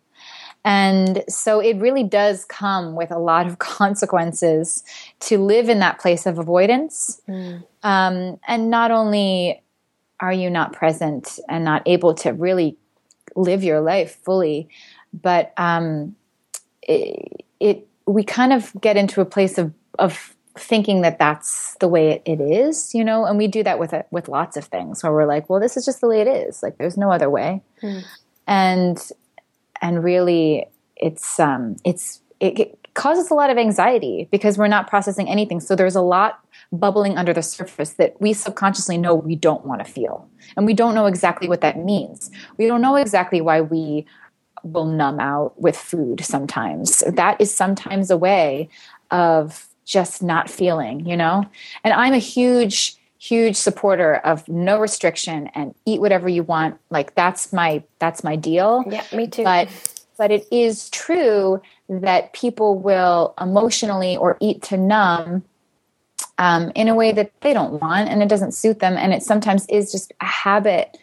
And 0.65 1.23
so 1.29 1.61
it 1.61 1.77
really 1.77 2.03
does 2.03 2.45
come 2.45 2.97
with 2.97 3.13
a 3.13 3.19
lot 3.19 3.47
of 3.47 3.59
consequences 3.61 4.83
to 5.21 5.39
live 5.39 5.69
in 5.69 5.79
that 5.79 6.01
place 6.01 6.27
of 6.27 6.39
avoidance. 6.39 7.23
Mm. 7.29 7.65
Um, 7.83 8.41
and 8.47 8.69
not 8.69 8.91
only 8.91 9.63
are 10.19 10.33
you 10.33 10.51
not 10.51 10.73
present 10.73 11.39
and 11.49 11.65
not 11.65 11.83
able 11.87 12.15
to 12.15 12.33
really 12.33 12.77
live 13.37 13.63
your 13.63 13.81
life 13.81 14.19
fully, 14.25 14.69
but 15.13 15.53
um, 15.57 16.17
it, 16.83 17.45
it, 17.61 17.87
we 18.07 18.25
kind 18.25 18.53
of 18.53 18.73
get 18.81 18.97
into 18.97 19.21
a 19.21 19.25
place 19.25 19.59
of, 19.59 19.73
of 19.99 20.36
thinking 20.59 21.03
that 21.03 21.19
that's 21.19 21.77
the 21.81 21.89
way 21.89 22.23
it 22.25 22.41
is, 22.41 22.95
you 22.95 23.05
know, 23.05 23.25
and 23.25 23.39
we 23.39 23.47
do 23.47 23.63
that 23.63 23.79
with 23.79 23.93
it 23.93 24.07
with 24.11 24.29
lots 24.29 24.57
of 24.57 24.65
things 24.65 25.03
where 25.03 25.13
we're 25.13 25.27
like, 25.27 25.49
well, 25.49 25.61
this 25.61 25.77
is 25.77 25.85
just 25.85 26.01
the 26.01 26.09
way 26.09 26.21
it 26.21 26.29
is. 26.29 26.63
Like 26.63 26.79
there's 26.79 26.97
no 26.97 27.11
other 27.11 27.31
way. 27.31 27.63
Mm. 27.83 28.05
And 28.47 29.11
and 29.83 30.03
really 30.03 30.67
it's 30.97 31.39
um 31.39 31.77
it's 31.85 32.21
it, 32.41 32.59
it 32.59 32.89
causes 32.95 33.31
a 33.31 33.35
lot 33.35 33.51
of 33.51 33.59
anxiety 33.59 34.29
because 34.31 34.59
we're 34.59 34.69
not 34.69 34.89
processing 34.89 35.29
anything. 35.29 35.61
So 35.61 35.77
there's 35.77 35.97
a 35.97 36.01
lot 36.01 36.41
bubbling 36.73 37.17
under 37.17 37.33
the 37.33 37.43
surface 37.43 37.95
that 37.95 38.21
we 38.21 38.33
subconsciously 38.33 38.99
know 38.99 39.15
we 39.15 39.37
don't 39.37 39.65
want 39.65 39.85
to 39.85 39.91
feel. 39.91 40.29
And 40.57 40.67
we 40.67 40.75
don't 40.75 40.95
know 40.95 41.07
exactly 41.07 41.49
what 41.49 41.61
that 41.61 41.79
means. 41.79 42.31
We 42.57 42.67
don't 42.67 42.81
know 42.81 42.97
exactly 42.97 43.41
why 43.41 43.61
we 43.61 44.07
will 44.63 44.87
numb 44.87 45.21
out 45.21 45.61
with 45.61 45.77
food 45.77 46.25
sometimes. 46.25 47.05
That 47.07 47.41
is 47.41 47.55
sometimes 47.55 48.11
a 48.11 48.17
way 48.17 48.69
of 49.11 49.69
just 49.87 50.23
not 50.23 50.51
feeling, 50.51 51.07
you 51.07 51.17
know? 51.17 51.47
And 51.83 51.95
I'm 51.95 52.13
a 52.13 52.19
huge, 52.19 52.97
huge 53.19 53.57
supporter 53.57 54.17
of 54.17 54.47
no 54.49 54.79
restriction 54.79 55.49
and 55.55 55.75
eat 55.87 56.01
whatever 56.01 56.29
you 56.29 56.43
want. 56.43 56.79
Like 56.91 57.15
that's 57.15 57.53
my 57.53 57.83
that's 57.99 58.23
my 58.23 58.37
deal. 58.37 58.85
Yeah, 58.87 59.05
me 59.15 59.29
too. 59.29 59.45
But 59.45 59.69
but 60.19 60.31
it 60.31 60.47
is 60.51 60.91
true 60.91 61.63
that 61.89 62.33
people 62.33 62.79
will 62.79 63.35
emotionally 63.41 64.17
or 64.17 64.37
eat 64.41 64.63
to 64.63 64.77
numb 64.77 65.45
um, 66.39 66.73
in 66.75 66.89
a 66.89 66.95
way 66.95 67.13
that 67.13 67.33
they 67.41 67.53
don't 67.53 67.81
want 67.81 68.09
and 68.09 68.23
it 68.23 68.29
doesn't 68.29 68.53
suit 68.53 68.81
them 68.81 68.97
and 68.97 69.15
it 69.15 69.23
sometimes 69.23 69.67
is 69.69 69.93
just 69.93 70.13
a 70.21 70.27
habit 70.27 70.99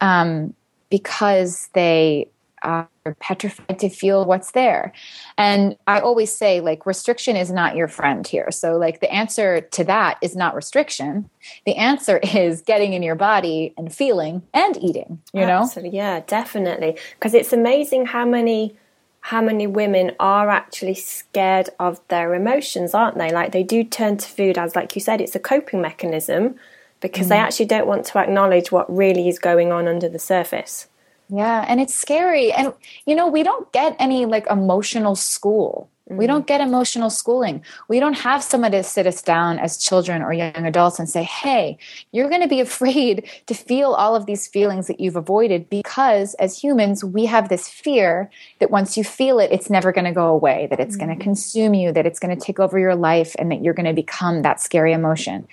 um, 0.00 0.54
because 0.90 1.68
they 1.72 2.28
are 2.66 2.88
petrified 3.20 3.78
to 3.78 3.88
feel 3.88 4.24
what's 4.24 4.50
there. 4.50 4.92
And 5.38 5.76
I 5.86 6.00
always 6.00 6.34
say, 6.34 6.60
like, 6.60 6.84
restriction 6.84 7.36
is 7.36 7.50
not 7.50 7.76
your 7.76 7.88
friend 7.88 8.26
here. 8.26 8.50
So, 8.50 8.76
like, 8.76 9.00
the 9.00 9.12
answer 9.12 9.60
to 9.60 9.84
that 9.84 10.18
is 10.20 10.34
not 10.34 10.54
restriction. 10.54 11.30
The 11.64 11.76
answer 11.76 12.18
is 12.22 12.62
getting 12.62 12.92
in 12.92 13.02
your 13.02 13.14
body 13.14 13.72
and 13.78 13.94
feeling 13.94 14.42
and 14.52 14.76
eating, 14.76 15.22
you 15.32 15.46
know? 15.46 15.70
Yeah, 15.82 16.20
definitely. 16.26 16.98
Because 17.14 17.34
it's 17.34 17.52
amazing 17.52 18.06
how 18.06 18.26
many 18.26 18.76
how 19.20 19.42
many 19.42 19.66
women 19.66 20.12
are 20.20 20.48
actually 20.50 20.94
scared 20.94 21.68
of 21.80 22.00
their 22.06 22.32
emotions, 22.32 22.94
aren't 22.94 23.18
they? 23.18 23.32
Like 23.32 23.50
they 23.50 23.64
do 23.64 23.82
turn 23.82 24.18
to 24.18 24.28
food 24.28 24.56
as, 24.56 24.76
like 24.76 24.94
you 24.94 25.00
said, 25.00 25.20
it's 25.20 25.34
a 25.34 25.40
coping 25.40 25.80
mechanism 25.80 26.54
because 27.00 27.26
mm. 27.26 27.30
they 27.30 27.38
actually 27.38 27.66
don't 27.66 27.88
want 27.88 28.06
to 28.06 28.18
acknowledge 28.18 28.70
what 28.70 28.86
really 28.94 29.28
is 29.28 29.40
going 29.40 29.72
on 29.72 29.88
under 29.88 30.08
the 30.08 30.20
surface. 30.20 30.86
Yeah, 31.28 31.64
and 31.66 31.80
it's 31.80 31.94
scary. 31.94 32.52
And 32.52 32.72
you 33.04 33.14
know, 33.14 33.28
we 33.28 33.42
don't 33.42 33.70
get 33.72 33.96
any 33.98 34.26
like 34.26 34.46
emotional 34.48 35.16
school. 35.16 35.90
Mm-hmm. 36.08 36.18
We 36.18 36.24
mm. 36.26 36.28
don't 36.28 36.46
get 36.46 36.60
emotional 36.60 37.10
schooling. 37.10 37.64
We 37.88 37.98
don't 37.98 38.14
have 38.14 38.44
somebody 38.44 38.76
to 38.76 38.84
sit 38.84 39.08
us 39.08 39.22
down 39.22 39.58
as 39.58 39.76
children 39.76 40.22
or 40.22 40.32
young 40.32 40.54
adults 40.54 41.00
and 41.00 41.08
say, 41.08 41.24
"Hey, 41.24 41.78
you're 42.12 42.28
going 42.28 42.42
to 42.42 42.48
be 42.48 42.60
afraid 42.68 43.28
to 43.46 43.54
feel 43.54 43.92
all 43.92 44.14
of 44.14 44.26
these 44.26 44.46
feelings 44.46 44.86
that 44.86 45.00
you've 45.00 45.16
avoided 45.16 45.68
because 45.68 46.34
as 46.34 46.58
humans, 46.58 47.02
we 47.02 47.26
have 47.26 47.48
this 47.48 47.68
fear 47.68 48.30
that 48.60 48.70
once 48.70 48.96
you 48.96 49.02
feel 49.02 49.40
it, 49.40 49.50
it's 49.50 49.68
never 49.68 49.90
going 49.90 50.04
to 50.04 50.12
go 50.12 50.28
away, 50.28 50.68
that 50.70 50.78
it's 50.78 50.96
mm-hmm. 50.96 51.06
going 51.06 51.18
to 51.18 51.24
consume 51.24 51.74
you, 51.74 51.90
that 51.90 52.06
it's 52.06 52.20
going 52.20 52.36
to 52.36 52.44
take 52.44 52.60
over 52.60 52.78
your 52.78 52.94
life 52.94 53.34
and 53.38 53.50
that 53.50 53.64
you're 53.64 53.74
going 53.74 53.86
to 53.86 53.92
become 53.92 54.42
that 54.42 54.60
scary 54.60 54.92
emotion." 54.92 55.48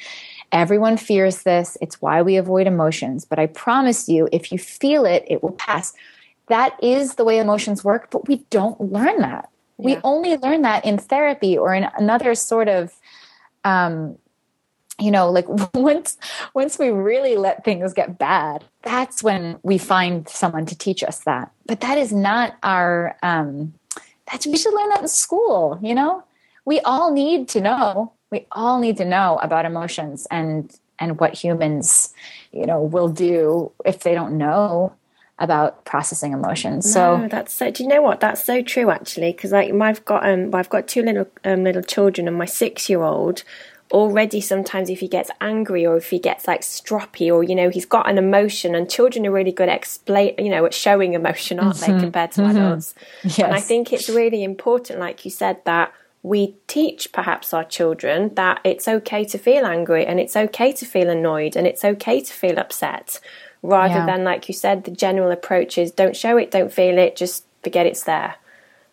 Everyone 0.54 0.98
fears 0.98 1.42
this. 1.42 1.78
It's 1.82 2.00
why 2.00 2.22
we 2.22 2.38
avoid 2.38 2.68
emotions. 2.68 3.26
But 3.26 3.40
I 3.40 3.48
promise 3.48 4.08
you, 4.08 4.30
if 4.32 4.52
you 4.52 4.60
feel 4.60 5.04
it, 5.04 5.26
it 5.28 5.42
will 5.42 5.54
pass. 5.54 5.94
That 6.48 6.82
is 6.82 7.16
the 7.16 7.24
way 7.24 7.40
emotions 7.40 7.84
work, 7.84 8.12
but 8.12 8.28
we 8.28 8.38
don't 8.52 8.80
learn 8.80 9.20
that. 9.22 9.50
Yeah. 9.80 9.86
We 9.86 9.98
only 10.04 10.38
learn 10.38 10.62
that 10.62 10.86
in 10.86 11.00
therapy 11.00 11.58
or 11.58 11.74
in 11.74 11.88
another 11.98 12.36
sort 12.36 12.68
of, 12.68 12.94
um, 13.64 14.20
you 15.00 15.10
know, 15.10 15.32
like 15.32 15.48
once 15.74 16.18
once 16.54 16.78
we 16.78 16.90
really 16.90 17.36
let 17.36 17.66
things 17.66 17.92
get 17.92 18.20
bad, 18.20 18.64
that's 18.84 19.24
when 19.24 19.58
we 19.64 19.80
find 19.80 20.30
someone 20.30 20.68
to 20.68 20.78
teach 20.78 21.04
us 21.04 21.22
that. 21.22 21.52
But 21.66 21.82
that 21.82 21.98
is 21.98 22.14
not 22.14 22.58
our. 22.62 23.18
Um, 23.24 23.74
that's 24.32 24.46
we 24.46 24.58
should 24.58 24.76
learn 24.76 24.90
that 24.90 25.02
in 25.02 25.08
school. 25.08 25.80
You 25.82 25.96
know, 25.96 26.24
we 26.64 26.80
all 26.82 27.12
need 27.12 27.48
to 27.50 27.62
know 27.62 28.14
we 28.34 28.46
all 28.52 28.80
need 28.80 28.98
to 28.98 29.06
know 29.06 29.40
about 29.42 29.66
emotions 29.66 30.28
and 30.30 30.78
and 31.00 31.20
what 31.20 31.34
humans 31.34 32.14
you 32.52 32.66
know 32.66 32.82
will 32.82 33.10
do 33.10 33.72
if 33.86 34.02
they 34.02 34.14
don't 34.14 34.38
know 34.38 34.94
about 35.40 35.84
processing 35.84 36.32
emotions. 36.32 36.92
So 36.92 37.18
no, 37.18 37.28
that's 37.28 37.54
so. 37.54 37.72
Do 37.72 37.84
you 37.84 37.90
know 37.90 38.02
what? 38.02 38.20
That's 38.20 38.44
so 38.44 38.62
true, 38.62 38.90
actually. 38.90 39.32
Because 39.32 39.52
like 39.52 39.74
I've 39.74 40.04
got 40.06 40.28
um, 40.28 40.54
I've 40.54 40.70
got 40.70 40.88
two 40.88 41.04
little 41.04 41.28
um, 41.44 41.64
little 41.64 41.82
children, 41.82 42.28
and 42.28 42.38
my 42.38 42.46
six 42.46 42.90
year 42.90 43.04
old 43.04 43.44
already 43.92 44.42
sometimes 44.42 44.90
if 44.90 45.00
he 45.02 45.08
gets 45.08 45.30
angry 45.40 45.86
or 45.86 45.96
if 45.96 46.10
he 46.10 46.18
gets 46.18 46.48
like 46.48 46.62
stroppy 46.62 47.32
or 47.32 47.44
you 47.44 47.54
know 47.54 47.70
he's 47.70 47.86
got 47.86 48.10
an 48.10 48.18
emotion 48.18 48.74
and 48.74 48.90
children 48.90 49.28
are 49.28 49.32
really 49.32 49.52
good 49.52 49.70
at 49.70 49.78
explain 49.78 50.34
you 50.40 50.50
know 50.50 50.66
at 50.66 50.74
showing 50.74 51.14
emotion 51.14 51.60
aren't 51.60 51.76
mm-hmm. 51.76 51.94
they 51.94 52.00
compared 52.00 52.32
to 52.32 52.42
mm-hmm. 52.42 52.58
adults 52.58 52.96
yes. 53.24 53.40
and 53.40 53.54
i 53.54 53.60
think 53.60 53.94
it's 53.94 54.10
really 54.10 54.44
important 54.44 55.00
like 55.00 55.24
you 55.24 55.30
said 55.30 55.64
that 55.66 55.94
we 56.24 56.56
teach 56.68 57.12
perhaps 57.12 57.54
our 57.54 57.66
children 57.66 58.34
that 58.36 58.62
it's 58.64 58.88
okay 58.88 59.26
to 59.26 59.38
feel 59.38 59.66
angry 59.66 60.06
and 60.06 60.22
it's 60.22 60.38
okay 60.38 60.72
to 60.72 60.86
feel 60.86 61.10
annoyed 61.10 61.58
and 61.58 61.68
it's 61.68 61.84
okay 61.84 62.22
to 62.22 62.34
feel 62.34 62.58
upset. 62.58 63.20
Rather 63.62 63.96
yeah. 63.96 64.06
than 64.06 64.24
like 64.24 64.48
you 64.48 64.54
said 64.54 64.86
the 64.86 64.92
general 64.92 65.32
approach 65.32 65.78
is 65.78 65.92
don't 65.92 66.16
show 66.16 66.38
it 66.38 66.50
don't 66.50 66.72
feel 66.72 66.98
it 66.98 67.16
just 67.18 67.46
forget 67.62 67.86
it's 67.86 68.06
there. 68.06 68.36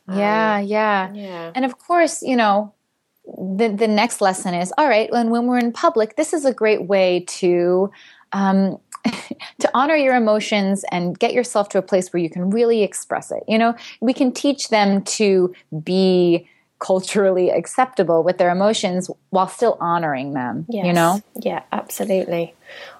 Yeah 0.08 0.56
um, 0.56 0.66
yeah. 0.66 1.12
Yeah. 1.12 1.52
And 1.54 1.64
of 1.64 1.78
course 1.78 2.20
you 2.20 2.36
know 2.36 2.74
the 3.38 3.68
the 3.68 3.88
next 3.88 4.20
lesson 4.20 4.54
is 4.54 4.72
all 4.76 4.88
right 4.88 5.10
when 5.12 5.30
when 5.30 5.46
we're 5.46 5.58
in 5.58 5.72
public 5.72 6.16
this 6.16 6.32
is 6.32 6.44
a 6.44 6.52
great 6.52 6.86
way 6.86 7.24
to 7.28 7.90
um, 8.32 8.78
to 9.60 9.70
honor 9.72 9.96
your 9.96 10.14
emotions 10.16 10.84
and 10.90 11.18
get 11.18 11.32
yourself 11.32 11.68
to 11.70 11.78
a 11.78 11.82
place 11.82 12.12
where 12.12 12.22
you 12.22 12.30
can 12.30 12.50
really 12.50 12.82
express 12.82 13.30
it. 13.30 13.44
You 13.46 13.58
know 13.58 13.76
we 14.00 14.12
can 14.14 14.32
teach 14.32 14.68
them 14.68 15.02
to 15.02 15.54
be 15.84 16.48
culturally 16.80 17.50
acceptable 17.50 18.22
with 18.22 18.38
their 18.38 18.50
emotions 18.50 19.10
while 19.30 19.48
still 19.48 19.76
honoring 19.80 20.32
them 20.32 20.66
yes. 20.68 20.86
you 20.86 20.92
know 20.92 21.22
yeah 21.36 21.62
absolutely 21.72 22.54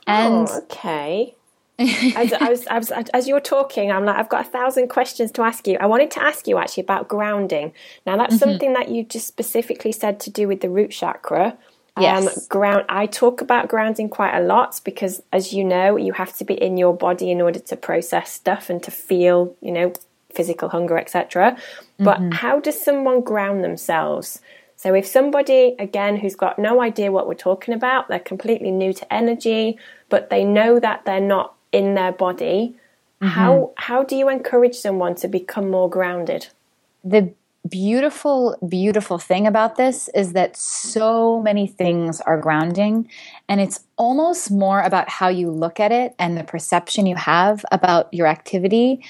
and 0.06 0.48
oh, 0.48 0.58
okay 0.62 1.34
as, 2.14 2.34
I 2.34 2.50
was, 2.50 2.66
I 2.66 2.76
was, 2.76 2.90
as 2.90 3.26
you 3.26 3.32
were 3.32 3.40
talking, 3.40 3.90
I'm 3.90 4.04
like, 4.04 4.16
I've 4.16 4.28
got 4.28 4.46
a 4.46 4.50
thousand 4.50 4.88
questions 4.88 5.32
to 5.32 5.42
ask 5.42 5.66
you. 5.66 5.78
I 5.80 5.86
wanted 5.86 6.10
to 6.10 6.22
ask 6.22 6.46
you 6.46 6.58
actually 6.58 6.82
about 6.82 7.08
grounding. 7.08 7.72
Now, 8.04 8.18
that's 8.18 8.34
mm-hmm. 8.34 8.50
something 8.50 8.72
that 8.74 8.90
you 8.90 9.02
just 9.02 9.26
specifically 9.26 9.90
said 9.90 10.20
to 10.20 10.30
do 10.30 10.46
with 10.46 10.60
the 10.60 10.68
root 10.68 10.90
chakra. 10.90 11.56
Um, 11.96 12.02
yes. 12.02 12.36
Um, 12.36 12.44
ground. 12.50 12.84
I 12.90 13.06
talk 13.06 13.40
about 13.40 13.68
grounding 13.68 14.10
quite 14.10 14.36
a 14.36 14.42
lot 14.42 14.78
because, 14.84 15.22
as 15.32 15.54
you 15.54 15.64
know, 15.64 15.96
you 15.96 16.12
have 16.12 16.36
to 16.36 16.44
be 16.44 16.52
in 16.52 16.76
your 16.76 16.94
body 16.94 17.30
in 17.30 17.40
order 17.40 17.60
to 17.60 17.76
process 17.76 18.30
stuff 18.30 18.68
and 18.68 18.82
to 18.82 18.90
feel, 18.90 19.56
you 19.62 19.72
know, 19.72 19.94
physical 20.34 20.68
hunger, 20.68 20.98
etc. 20.98 21.56
But 21.98 22.18
mm-hmm. 22.18 22.32
how 22.32 22.60
does 22.60 22.80
someone 22.80 23.20
ground 23.20 23.62
themselves? 23.62 24.40
So 24.76 24.94
if 24.94 25.06
somebody 25.06 25.76
again 25.78 26.16
who's 26.16 26.34
got 26.34 26.58
no 26.58 26.80
idea 26.80 27.12
what 27.12 27.28
we're 27.28 27.34
talking 27.34 27.74
about, 27.74 28.08
they're 28.08 28.18
completely 28.18 28.70
new 28.70 28.92
to 28.94 29.12
energy, 29.12 29.78
but 30.08 30.30
they 30.30 30.44
know 30.44 30.80
that 30.80 31.04
they're 31.04 31.20
not 31.20 31.54
in 31.70 31.94
their 31.94 32.12
body, 32.12 32.74
mm-hmm. 33.20 33.28
how 33.28 33.72
how 33.76 34.02
do 34.02 34.16
you 34.16 34.28
encourage 34.28 34.74
someone 34.74 35.14
to 35.16 35.28
become 35.28 35.70
more 35.70 35.90
grounded? 35.90 36.48
The 37.04 37.32
beautiful 37.68 38.56
beautiful 38.66 39.18
thing 39.18 39.46
about 39.46 39.76
this 39.76 40.08
is 40.14 40.32
that 40.32 40.56
so 40.56 41.42
many 41.42 41.66
things 41.66 42.22
are 42.22 42.40
grounding 42.40 43.06
and 43.50 43.60
it's 43.60 43.80
almost 43.98 44.50
more 44.50 44.80
about 44.80 45.10
how 45.10 45.28
you 45.28 45.50
look 45.50 45.78
at 45.78 45.92
it 45.92 46.14
and 46.18 46.38
the 46.38 46.44
perception 46.44 47.04
you 47.04 47.16
have 47.16 47.62
about 47.70 48.12
your 48.14 48.26
activity 48.26 49.04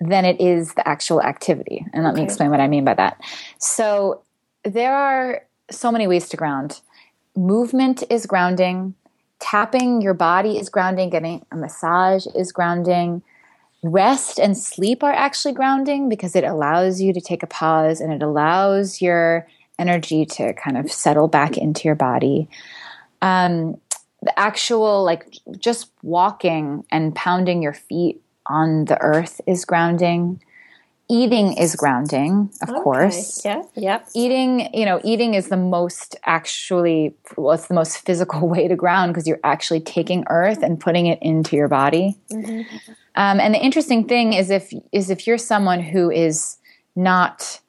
than 0.00 0.24
it 0.24 0.40
is 0.40 0.74
the 0.74 0.86
actual 0.86 1.22
activity. 1.22 1.86
And 1.92 2.04
let 2.04 2.12
okay. 2.12 2.20
me 2.20 2.24
explain 2.24 2.50
what 2.50 2.60
I 2.60 2.68
mean 2.68 2.84
by 2.84 2.94
that. 2.94 3.20
So 3.58 4.22
there 4.64 4.94
are 4.94 5.42
so 5.70 5.90
many 5.90 6.06
ways 6.06 6.28
to 6.30 6.36
ground. 6.36 6.80
Movement 7.34 8.02
is 8.10 8.26
grounding, 8.26 8.94
tapping 9.40 10.00
your 10.00 10.14
body 10.14 10.58
is 10.58 10.68
grounding, 10.68 11.10
getting 11.10 11.44
a 11.50 11.56
massage 11.56 12.26
is 12.34 12.52
grounding. 12.52 13.22
Rest 13.82 14.38
and 14.38 14.56
sleep 14.56 15.02
are 15.02 15.12
actually 15.12 15.54
grounding 15.54 16.08
because 16.08 16.34
it 16.34 16.44
allows 16.44 17.00
you 17.00 17.12
to 17.12 17.20
take 17.20 17.42
a 17.42 17.46
pause 17.46 18.00
and 18.00 18.12
it 18.12 18.22
allows 18.22 19.00
your 19.00 19.46
energy 19.78 20.24
to 20.24 20.52
kind 20.54 20.76
of 20.76 20.90
settle 20.90 21.28
back 21.28 21.56
into 21.56 21.86
your 21.86 21.94
body. 21.94 22.48
Um, 23.22 23.80
the 24.22 24.36
actual, 24.38 25.04
like 25.04 25.36
just 25.58 25.90
walking 26.02 26.84
and 26.90 27.14
pounding 27.14 27.62
your 27.62 27.74
feet 27.74 28.20
on 28.48 28.86
the 28.86 29.00
earth 29.00 29.40
is 29.46 29.64
grounding. 29.64 30.42
Eating 31.08 31.56
is 31.56 31.76
grounding, 31.76 32.50
of 32.62 32.70
okay. 32.70 32.80
course. 32.80 33.44
Yeah, 33.44 33.62
yep. 33.76 34.08
Eating, 34.14 34.74
you 34.74 34.84
know, 34.84 35.00
eating 35.04 35.34
is 35.34 35.48
the 35.48 35.56
most 35.56 36.16
actually, 36.24 37.14
well, 37.36 37.54
it's 37.54 37.68
the 37.68 37.74
most 37.74 37.98
physical 38.04 38.48
way 38.54 38.66
to 38.66 38.74
ground 38.74 39.12
because 39.12 39.26
you're 39.26 39.40
actually 39.44 39.80
taking 39.80 40.24
earth 40.28 40.62
and 40.62 40.80
putting 40.80 41.06
it 41.06 41.20
into 41.22 41.54
your 41.54 41.68
body. 41.68 42.16
Mm-hmm. 42.32 42.62
Um, 43.14 43.40
and 43.40 43.54
the 43.54 43.60
interesting 43.60 44.06
thing 44.06 44.32
is 44.32 44.50
if 44.50 44.72
is 44.92 45.08
if 45.08 45.26
you're 45.26 45.38
someone 45.38 45.80
who 45.80 46.10
is 46.10 46.58
not 46.96 47.60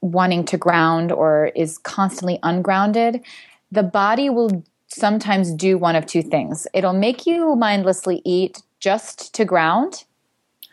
wanting 0.00 0.44
to 0.46 0.56
ground 0.56 1.12
or 1.12 1.46
is 1.54 1.78
constantly 1.78 2.38
ungrounded, 2.42 3.20
the 3.70 3.82
body 3.82 4.30
will 4.30 4.64
sometimes 4.88 5.52
do 5.52 5.76
one 5.76 5.96
of 5.96 6.06
two 6.06 6.22
things. 6.22 6.66
It'll 6.72 6.92
make 6.92 7.26
you 7.26 7.54
mindlessly 7.56 8.22
eat 8.24 8.62
just 8.80 9.34
to 9.34 9.44
ground. 9.44 10.04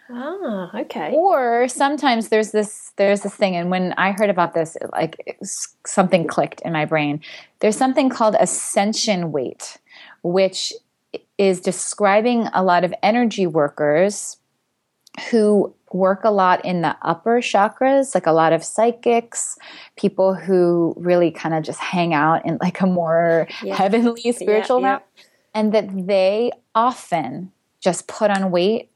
Ah, 0.10 0.78
okay. 0.82 1.12
Or 1.14 1.68
sometimes 1.68 2.30
there's 2.30 2.52
this 2.52 2.94
there's 2.98 3.22
this 3.22 3.34
thing, 3.34 3.56
and 3.56 3.72
when 3.72 3.94
I 3.98 4.12
heard 4.12 4.30
about 4.30 4.54
this, 4.54 4.78
like 4.92 5.40
something 5.86 6.28
clicked 6.28 6.62
in 6.62 6.72
my 6.72 6.86
brain. 6.86 7.22
There's 7.60 7.78
something 7.78 8.10
called 8.10 8.36
ascension 8.40 9.32
weight, 9.32 9.78
which 10.22 10.74
is 11.38 11.60
describing 11.60 12.48
a 12.54 12.64
lot 12.64 12.84
of 12.84 12.94
energy 13.02 13.48
workers 13.48 14.38
who 15.32 15.74
work 15.92 16.24
a 16.24 16.30
lot 16.30 16.64
in 16.66 16.82
the 16.82 16.96
upper 17.02 17.40
chakras, 17.40 18.14
like 18.14 18.28
a 18.28 18.32
lot 18.32 18.54
of 18.54 18.64
psychics, 18.64 19.58
people 19.96 20.34
who 20.34 20.94
really 20.98 21.32
kind 21.32 21.56
of 21.56 21.64
just 21.64 21.80
hang 21.80 22.14
out 22.14 22.46
in 22.46 22.58
like 22.62 22.82
a 22.82 22.88
more 22.88 23.48
yeah. 23.64 23.76
heavenly 23.76 24.32
spiritual 24.34 24.82
yeah, 24.82 25.00
yeah. 25.00 25.24
and 25.54 25.74
that 25.74 25.88
they 26.06 26.52
often 26.76 27.52
just 27.86 28.08
put 28.08 28.32
on 28.32 28.50
weight 28.52 28.90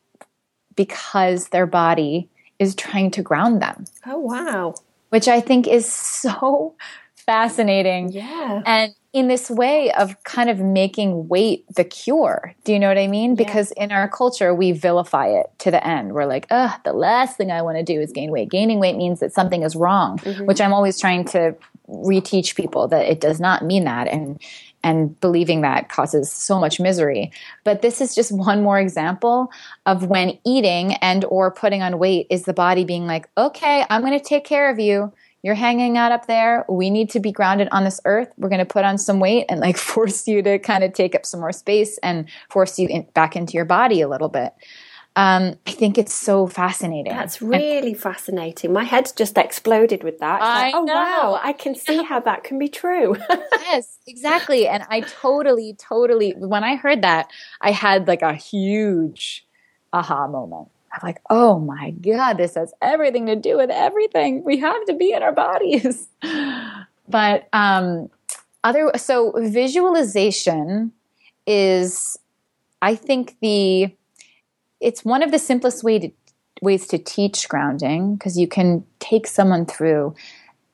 because 0.75 1.49
their 1.49 1.67
body 1.67 2.27
is 2.57 2.73
trying 2.73 3.11
to 3.11 3.21
ground 3.21 3.61
them. 3.61 3.85
Oh, 4.07 4.17
wow. 4.17 4.73
Which 5.09 5.27
I 5.27 5.39
think 5.39 5.67
is 5.67 5.85
so 5.85 6.75
fascinating. 7.15 8.11
Yeah. 8.11 8.63
And 8.65 8.95
in 9.13 9.27
this 9.27 9.49
way 9.49 9.91
of 9.93 10.23
kind 10.23 10.49
of 10.49 10.59
making 10.59 11.27
weight 11.27 11.65
the 11.75 11.83
cure. 11.83 12.55
Do 12.63 12.73
you 12.73 12.79
know 12.79 12.87
what 12.87 12.97
I 12.97 13.05
mean? 13.05 13.31
Yeah. 13.31 13.43
Because 13.43 13.71
in 13.73 13.91
our 13.91 14.09
culture, 14.09 14.53
we 14.55 14.71
vilify 14.71 15.27
it 15.27 15.47
to 15.59 15.69
the 15.69 15.85
end. 15.85 16.13
We're 16.13 16.25
like, 16.25 16.47
ugh, 16.49 16.79
the 16.83 16.93
last 16.93 17.37
thing 17.37 17.51
I 17.51 17.61
want 17.61 17.77
to 17.77 17.83
do 17.83 18.01
is 18.01 18.11
gain 18.11 18.31
weight. 18.31 18.49
Gaining 18.49 18.79
weight 18.79 18.97
means 18.97 19.19
that 19.19 19.33
something 19.33 19.61
is 19.61 19.75
wrong, 19.75 20.17
mm-hmm. 20.17 20.45
which 20.45 20.59
I'm 20.59 20.73
always 20.73 20.99
trying 20.99 21.25
to 21.25 21.55
reteach 21.87 22.55
people 22.55 22.87
that 22.87 23.05
it 23.05 23.21
does 23.21 23.39
not 23.39 23.63
mean 23.63 23.83
that. 23.85 24.07
And 24.07 24.41
and 24.83 25.19
believing 25.19 25.61
that 25.61 25.89
causes 25.89 26.31
so 26.31 26.59
much 26.59 26.79
misery 26.79 27.31
but 27.63 27.81
this 27.81 28.01
is 28.01 28.15
just 28.15 28.31
one 28.31 28.63
more 28.63 28.79
example 28.79 29.51
of 29.85 30.07
when 30.07 30.37
eating 30.45 30.93
and 30.95 31.25
or 31.25 31.51
putting 31.51 31.81
on 31.81 31.99
weight 31.99 32.27
is 32.29 32.43
the 32.43 32.53
body 32.53 32.83
being 32.83 33.05
like 33.05 33.29
okay 33.37 33.85
i'm 33.89 34.01
going 34.01 34.17
to 34.17 34.23
take 34.23 34.43
care 34.43 34.69
of 34.69 34.79
you 34.79 35.11
you're 35.41 35.55
hanging 35.55 35.97
out 35.97 36.11
up 36.11 36.27
there. 36.27 36.65
We 36.67 36.89
need 36.89 37.09
to 37.11 37.19
be 37.19 37.31
grounded 37.31 37.69
on 37.71 37.85
this 37.85 38.01
earth. 38.05 38.29
We're 38.37 38.49
going 38.49 38.59
to 38.59 38.65
put 38.65 38.83
on 38.83 38.97
some 38.97 39.19
weight 39.19 39.45
and 39.49 39.59
like 39.59 39.77
force 39.77 40.27
you 40.27 40.41
to 40.41 40.59
kind 40.59 40.83
of 40.83 40.93
take 40.93 41.15
up 41.15 41.25
some 41.25 41.39
more 41.39 41.51
space 41.51 41.97
and 41.99 42.29
force 42.49 42.77
you 42.77 42.87
in, 42.87 43.07
back 43.13 43.35
into 43.35 43.53
your 43.53 43.65
body 43.65 44.01
a 44.01 44.07
little 44.07 44.29
bit. 44.29 44.53
Um, 45.19 45.55
I 45.67 45.71
think 45.71 45.97
it's 45.97 46.13
so 46.13 46.47
fascinating. 46.47 47.11
That's 47.11 47.41
really 47.41 47.91
and, 47.91 47.99
fascinating. 47.99 48.71
My 48.71 48.85
head's 48.85 49.11
just 49.11 49.37
exploded 49.37 50.01
with 50.01 50.19
that. 50.19 50.41
I 50.41 50.67
like, 50.67 50.75
oh 50.75 50.83
know. 50.85 50.93
wow, 50.93 51.39
I 51.43 51.51
can 51.51 51.75
see 51.87 52.03
how 52.03 52.21
that 52.21 52.45
can 52.45 52.57
be 52.57 52.69
true. 52.69 53.17
yes, 53.51 53.97
exactly. 54.07 54.65
And 54.65 54.83
I 54.89 55.01
totally, 55.01 55.75
totally. 55.77 56.31
When 56.37 56.63
I 56.63 56.77
heard 56.77 57.01
that, 57.01 57.29
I 57.59 57.71
had 57.71 58.07
like 58.07 58.21
a 58.21 58.33
huge 58.33 59.45
aha 59.91 60.27
moment. 60.27 60.69
I'm 60.93 61.01
like, 61.03 61.21
oh 61.29 61.59
my 61.59 61.91
God, 61.91 62.37
this 62.37 62.55
has 62.55 62.73
everything 62.81 63.25
to 63.25 63.35
do 63.35 63.57
with 63.57 63.71
everything. 63.71 64.45
We 64.45 64.57
have 64.59 64.85
to 64.85 64.93
be 64.93 65.11
in 65.11 65.21
our 65.21 65.33
bodies. 65.33 66.07
but 67.09 67.49
um, 67.51 68.09
other, 68.63 68.91
so 68.95 69.33
visualization 69.35 70.93
is, 71.45 72.17
I 72.81 72.95
think 72.95 73.35
the, 73.41 73.93
it's 74.79 75.03
one 75.03 75.23
of 75.23 75.31
the 75.31 75.39
simplest 75.39 75.83
way 75.83 75.99
to, 75.99 76.11
ways 76.61 76.87
to 76.87 76.97
teach 76.97 77.47
grounding 77.49 78.15
because 78.15 78.37
you 78.37 78.47
can 78.47 78.85
take 78.99 79.27
someone 79.27 79.65
through 79.65 80.15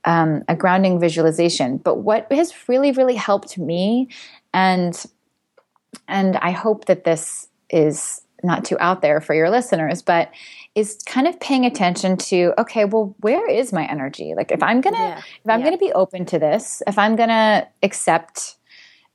um, 0.05 0.43
a 0.47 0.55
grounding 0.55 0.99
visualization. 0.99 1.77
But 1.77 1.99
what 1.99 2.31
has 2.31 2.53
really, 2.67 2.91
really 2.91 3.15
helped 3.15 3.57
me, 3.57 4.09
and 4.53 5.05
and 6.07 6.37
I 6.37 6.51
hope 6.51 6.85
that 6.85 7.03
this 7.03 7.47
is 7.69 8.21
not 8.43 8.63
too 8.63 8.77
out 8.79 9.01
there 9.01 9.19
for 9.21 9.33
your 9.33 9.49
listeners, 9.49 10.01
but 10.01 10.31
is 10.75 10.99
kind 11.05 11.27
of 11.27 11.39
paying 11.39 11.65
attention 11.65 12.17
to 12.17 12.53
okay, 12.59 12.85
well, 12.85 13.15
where 13.19 13.49
is 13.49 13.73
my 13.73 13.85
energy? 13.85 14.33
Like 14.35 14.51
if 14.51 14.61
I'm 14.61 14.81
gonna 14.81 14.97
yeah. 14.97 15.17
if 15.17 15.49
I'm 15.49 15.59
yeah. 15.59 15.65
gonna 15.65 15.77
be 15.77 15.91
open 15.93 16.25
to 16.27 16.39
this, 16.39 16.83
if 16.87 16.97
I'm 16.97 17.15
gonna 17.15 17.67
accept 17.81 18.57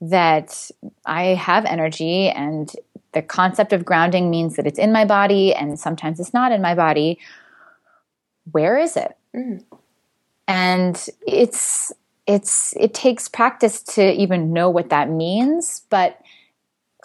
that 0.00 0.70
I 1.04 1.24
have 1.34 1.66
energy 1.66 2.28
and 2.28 2.72
the 3.12 3.22
concept 3.22 3.72
of 3.72 3.84
grounding 3.84 4.30
means 4.30 4.56
that 4.56 4.66
it's 4.66 4.78
in 4.78 4.92
my 4.92 5.04
body 5.04 5.54
and 5.54 5.78
sometimes 5.78 6.20
it's 6.20 6.34
not 6.34 6.52
in 6.52 6.62
my 6.62 6.74
body, 6.74 7.18
where 8.50 8.78
is 8.78 8.96
it? 8.96 9.16
Mm. 9.34 9.64
And 10.46 11.08
it's 11.26 11.92
it's 12.26 12.74
it 12.76 12.94
takes 12.94 13.28
practice 13.28 13.82
to 13.82 14.12
even 14.12 14.52
know 14.52 14.70
what 14.70 14.90
that 14.90 15.10
means, 15.10 15.82
but 15.90 16.20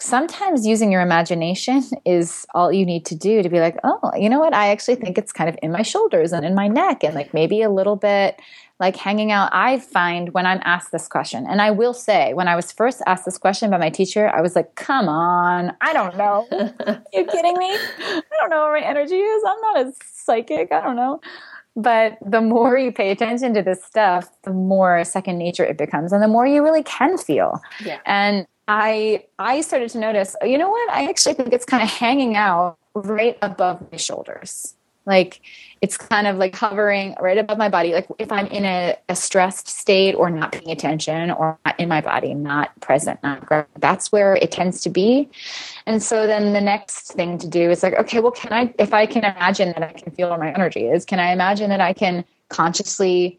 sometimes 0.00 0.66
using 0.66 0.92
your 0.92 1.00
imagination 1.00 1.82
is 2.04 2.46
all 2.54 2.72
you 2.72 2.84
need 2.84 3.06
to 3.06 3.14
do 3.14 3.42
to 3.42 3.48
be 3.48 3.60
like, 3.60 3.78
oh, 3.82 4.12
you 4.16 4.28
know 4.28 4.38
what? 4.38 4.54
I 4.54 4.68
actually 4.68 4.96
think 4.96 5.16
it's 5.16 5.32
kind 5.32 5.48
of 5.48 5.56
in 5.62 5.72
my 5.72 5.82
shoulders 5.82 6.32
and 6.32 6.44
in 6.44 6.54
my 6.54 6.68
neck 6.68 7.02
and 7.02 7.14
like 7.14 7.32
maybe 7.32 7.62
a 7.62 7.70
little 7.70 7.96
bit 7.96 8.40
like 8.78 8.96
hanging 8.96 9.32
out. 9.32 9.48
I 9.52 9.78
find 9.78 10.34
when 10.34 10.46
I'm 10.46 10.60
asked 10.64 10.92
this 10.92 11.08
question, 11.08 11.46
and 11.48 11.62
I 11.62 11.70
will 11.70 11.94
say, 11.94 12.34
when 12.34 12.48
I 12.48 12.56
was 12.56 12.72
first 12.72 13.02
asked 13.06 13.24
this 13.24 13.38
question 13.38 13.70
by 13.70 13.78
my 13.78 13.90
teacher, 13.90 14.28
I 14.34 14.42
was 14.42 14.54
like, 14.54 14.74
come 14.74 15.08
on, 15.08 15.74
I 15.80 15.92
don't 15.92 16.16
know. 16.16 16.46
you 17.12 17.24
kidding 17.24 17.56
me? 17.56 17.70
I 17.70 18.22
don't 18.40 18.50
know 18.50 18.64
where 18.64 18.80
my 18.80 18.86
energy 18.86 19.16
is. 19.16 19.42
I'm 19.46 19.60
not 19.60 19.86
a 19.86 19.92
psychic. 20.04 20.72
I 20.72 20.80
don't 20.82 20.96
know. 20.96 21.20
But 21.74 22.16
the 22.24 22.40
more 22.40 22.78
you 22.78 22.90
pay 22.90 23.10
attention 23.10 23.52
to 23.54 23.62
this 23.62 23.84
stuff, 23.84 24.30
the 24.42 24.52
more 24.52 25.04
second 25.04 25.38
nature 25.38 25.64
it 25.64 25.76
becomes, 25.76 26.12
and 26.12 26.22
the 26.22 26.28
more 26.28 26.46
you 26.46 26.62
really 26.62 26.82
can 26.82 27.18
feel. 27.18 27.60
Yeah. 27.84 27.98
And 28.06 28.46
I 28.68 29.24
I 29.38 29.60
started 29.60 29.90
to 29.90 29.98
notice, 29.98 30.34
you 30.42 30.58
know 30.58 30.70
what? 30.70 30.90
I 30.90 31.08
actually 31.08 31.34
think 31.34 31.52
it's 31.52 31.66
kind 31.66 31.82
of 31.82 31.90
hanging 31.90 32.34
out 32.34 32.78
right 32.94 33.38
above 33.42 33.86
my 33.92 33.98
shoulders. 33.98 34.75
Like 35.06 35.40
it's 35.80 35.96
kind 35.96 36.26
of 36.26 36.36
like 36.36 36.54
hovering 36.54 37.14
right 37.20 37.38
above 37.38 37.58
my 37.58 37.68
body. 37.68 37.92
Like 37.92 38.08
if 38.18 38.32
I'm 38.32 38.46
in 38.46 38.64
a, 38.64 38.96
a 39.08 39.16
stressed 39.16 39.68
state 39.68 40.14
or 40.14 40.30
not 40.30 40.52
paying 40.52 40.70
attention 40.70 41.30
or 41.30 41.58
not 41.64 41.78
in 41.78 41.88
my 41.88 42.00
body, 42.00 42.34
not 42.34 42.78
present, 42.80 43.22
not 43.22 43.46
that's 43.78 44.10
where 44.10 44.36
it 44.36 44.50
tends 44.50 44.80
to 44.82 44.90
be. 44.90 45.28
And 45.86 46.02
so 46.02 46.26
then 46.26 46.52
the 46.52 46.60
next 46.60 47.12
thing 47.12 47.38
to 47.38 47.48
do 47.48 47.70
is 47.70 47.82
like, 47.82 47.94
okay, 47.94 48.20
well, 48.20 48.32
can 48.32 48.52
I, 48.52 48.74
if 48.78 48.92
I 48.92 49.06
can 49.06 49.24
imagine 49.24 49.68
that 49.68 49.82
I 49.82 49.92
can 49.92 50.12
feel 50.12 50.30
where 50.30 50.38
my 50.38 50.52
energy 50.52 50.88
is, 50.88 51.04
can 51.04 51.20
I 51.20 51.32
imagine 51.32 51.70
that 51.70 51.80
I 51.80 51.92
can 51.92 52.24
consciously 52.48 53.38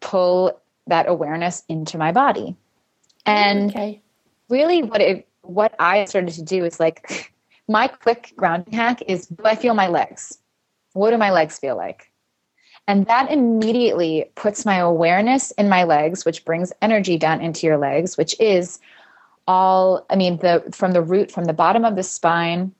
pull 0.00 0.60
that 0.88 1.08
awareness 1.08 1.62
into 1.68 1.96
my 1.96 2.10
body? 2.10 2.56
And 3.24 3.70
okay 3.70 4.02
really 4.52 4.82
what 4.82 5.00
it 5.00 5.26
what 5.40 5.74
I 5.80 6.04
started 6.04 6.34
to 6.34 6.42
do 6.42 6.64
is 6.64 6.78
like 6.78 7.32
my 7.68 7.88
quick 7.88 8.32
grounding 8.36 8.74
hack 8.74 9.02
is 9.08 9.26
do 9.26 9.42
I 9.44 9.56
feel 9.56 9.74
my 9.74 9.88
legs? 9.88 10.38
What 10.92 11.10
do 11.10 11.18
my 11.18 11.30
legs 11.30 11.58
feel 11.58 11.76
like? 11.76 12.12
And 12.88 13.06
that 13.06 13.30
immediately 13.30 14.30
puts 14.34 14.66
my 14.66 14.76
awareness 14.76 15.50
in 15.52 15.68
my 15.68 15.84
legs, 15.84 16.24
which 16.24 16.44
brings 16.44 16.72
energy 16.82 17.16
down 17.16 17.40
into 17.40 17.66
your 17.66 17.78
legs, 17.78 18.16
which 18.16 18.38
is 18.40 18.80
all 19.46 20.04
I 20.10 20.16
mean, 20.16 20.38
the 20.38 20.64
from 20.72 20.92
the 20.92 21.02
root, 21.02 21.30
from 21.30 21.44
the 21.44 21.52
bottom 21.52 21.84
of 21.84 21.96
the 21.96 22.02
spine, 22.02 22.72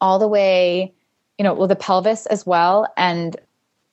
all 0.00 0.18
the 0.18 0.28
way, 0.28 0.92
you 1.38 1.44
know, 1.44 1.54
well, 1.54 1.68
the 1.68 1.76
pelvis 1.76 2.26
as 2.26 2.46
well, 2.46 2.92
and 2.96 3.36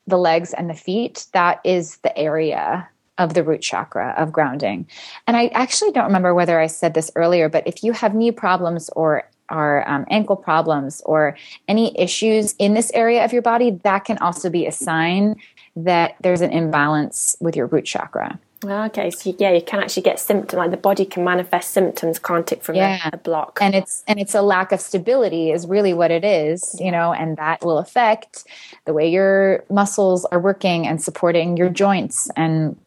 the 0.08 0.18
legs 0.18 0.54
and 0.54 0.70
the 0.70 0.76
feet. 0.76 1.26
That 1.34 1.60
is 1.64 1.98
the 1.98 2.16
area 2.18 2.88
of 3.18 3.34
the 3.34 3.44
root 3.44 3.62
chakra 3.62 4.14
of 4.18 4.32
grounding. 4.32 4.88
And 5.28 5.38
I 5.38 5.48
actually 5.48 5.92
don't 5.92 6.06
remember 6.06 6.34
whether 6.34 6.60
I 6.60 6.68
said 6.68 6.94
this 6.94 7.12
earlier, 7.16 7.48
but 7.48 7.68
if 7.68 7.84
you 7.84 7.92
have 7.94 8.16
knee 8.16 8.32
problems 8.32 8.90
or 8.96 9.30
are 9.50 9.88
um, 9.88 10.06
ankle 10.10 10.36
problems 10.36 11.02
or 11.06 11.38
any 11.68 11.98
issues 12.00 12.56
in 12.60 12.74
this 12.74 12.92
area 12.94 13.24
of 13.24 13.34
your 13.34 13.42
body, 13.42 13.72
that 13.84 14.06
can 14.06 14.18
also 14.20 14.50
be 14.50 14.66
a 14.66 14.72
sign 14.72 15.36
that 15.76 16.16
there's 16.22 16.42
an 16.42 16.52
imbalance 16.52 17.36
with 17.40 17.56
your 17.56 17.68
root 17.68 17.86
chakra. 17.86 18.40
Okay, 18.66 19.12
so 19.12 19.36
yeah, 19.40 19.52
you 19.52 19.62
can 19.62 19.82
actually 19.82 20.04
get 20.04 20.20
symptoms. 20.20 20.58
Like 20.58 20.72
the 20.72 20.78
body 20.78 21.06
can 21.06 21.24
manifest 21.24 21.72
symptoms, 21.72 22.20
can't 22.20 22.50
it, 22.52 22.64
from 22.64 22.76
yeah. 22.76 23.10
a, 23.12 23.16
a, 23.16 23.18
block? 23.18 23.60
And 23.62 23.76
it's 23.76 24.04
and 24.08 24.20
it's 24.20 24.36
a 24.36 24.42
lack 24.42 24.72
of 24.72 24.80
stability 24.80 25.52
is 25.52 25.68
really 25.68 25.94
what 25.94 26.12
it 26.12 26.24
is, 26.24 26.76
you 26.80 26.92
know, 26.92 27.14
and 27.14 27.38
that 27.38 27.64
will 27.64 27.78
affect 27.78 28.46
the 28.86 28.94
way 28.94 29.10
your 29.10 29.64
muscles 29.70 30.26
are 30.26 30.40
working 30.40 30.88
and 30.88 31.02
supporting 31.02 31.58
your 31.58 31.70
joints 31.70 32.30
and 32.36 32.78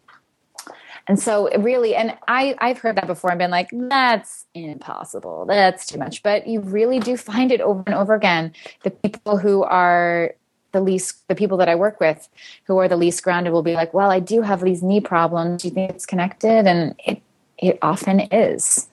and 1.09 1.19
so 1.19 1.51
really, 1.59 1.95
and 1.95 2.17
I, 2.27 2.57
I've 2.59 2.79
heard 2.79 2.97
that 2.97 3.07
before 3.07 3.31
and 3.31 3.39
been 3.39 3.51
like, 3.51 3.71
that's 3.73 4.47
impossible. 4.55 5.47
That's 5.47 5.87
too 5.87 5.99
much. 5.99 6.23
But 6.23 6.47
you 6.47 6.61
really 6.61 6.99
do 6.99 7.17
find 7.17 7.53
it 7.53 7.61
over 7.61 7.83
and 7.87 7.95
over 7.95 8.15
again. 8.15 8.53
The 8.83 8.91
people 8.91 9.39
who 9.39 9.63
are 9.63 10.35
the 10.73 10.81
least, 10.81 11.27
the 11.29 11.35
people 11.35 11.59
that 11.59 11.69
I 11.69 11.75
work 11.77 12.01
with 12.01 12.29
who 12.65 12.79
are 12.79 12.89
the 12.89 12.97
least 12.97 13.23
grounded 13.23 13.53
will 13.53 13.63
be 13.63 13.75
like, 13.75 13.95
well, 13.95 14.11
I 14.11 14.21
do 14.21 14.43
have 14.43 14.61
these 14.61 14.83
knee 14.83 15.01
problems. 15.01 15.63
Do 15.63 15.69
you 15.69 15.75
think 15.75 15.91
it's 15.91 16.07
connected? 16.07 16.67
And 16.67 16.95
it, 17.07 17.23
it 17.57 17.79
often 17.83 18.21
is. 18.21 18.89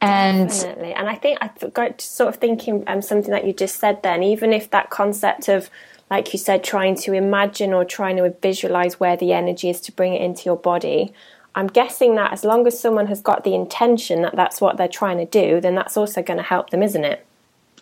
And 0.00 0.48
Definitely. 0.48 0.94
and 0.94 1.08
I 1.08 1.14
think 1.14 1.38
I 1.40 1.50
got 1.70 2.00
sort 2.00 2.28
of 2.28 2.36
thinking 2.36 2.84
um, 2.86 3.02
something 3.02 3.30
that 3.30 3.46
you 3.46 3.52
just 3.52 3.76
said 3.76 4.02
then, 4.02 4.22
even 4.22 4.52
if 4.52 4.70
that 4.70 4.90
concept 4.90 5.48
of 5.48 5.70
like 6.10 6.32
you 6.32 6.38
said, 6.38 6.64
trying 6.64 6.96
to 6.96 7.12
imagine 7.12 7.72
or 7.72 7.84
trying 7.84 8.16
to 8.16 8.30
visualize 8.42 8.98
where 8.98 9.16
the 9.16 9.32
energy 9.32 9.68
is 9.68 9.80
to 9.82 9.92
bring 9.92 10.14
it 10.14 10.22
into 10.22 10.44
your 10.44 10.56
body. 10.56 11.12
I'm 11.54 11.66
guessing 11.66 12.14
that 12.14 12.32
as 12.32 12.44
long 12.44 12.66
as 12.66 12.78
someone 12.78 13.06
has 13.08 13.20
got 13.20 13.44
the 13.44 13.54
intention 13.54 14.22
that 14.22 14.36
that's 14.36 14.60
what 14.60 14.76
they're 14.76 14.88
trying 14.88 15.18
to 15.18 15.26
do, 15.26 15.60
then 15.60 15.74
that's 15.74 15.96
also 15.96 16.22
going 16.22 16.36
to 16.36 16.42
help 16.42 16.70
them, 16.70 16.82
isn't 16.82 17.04
it? 17.04 17.26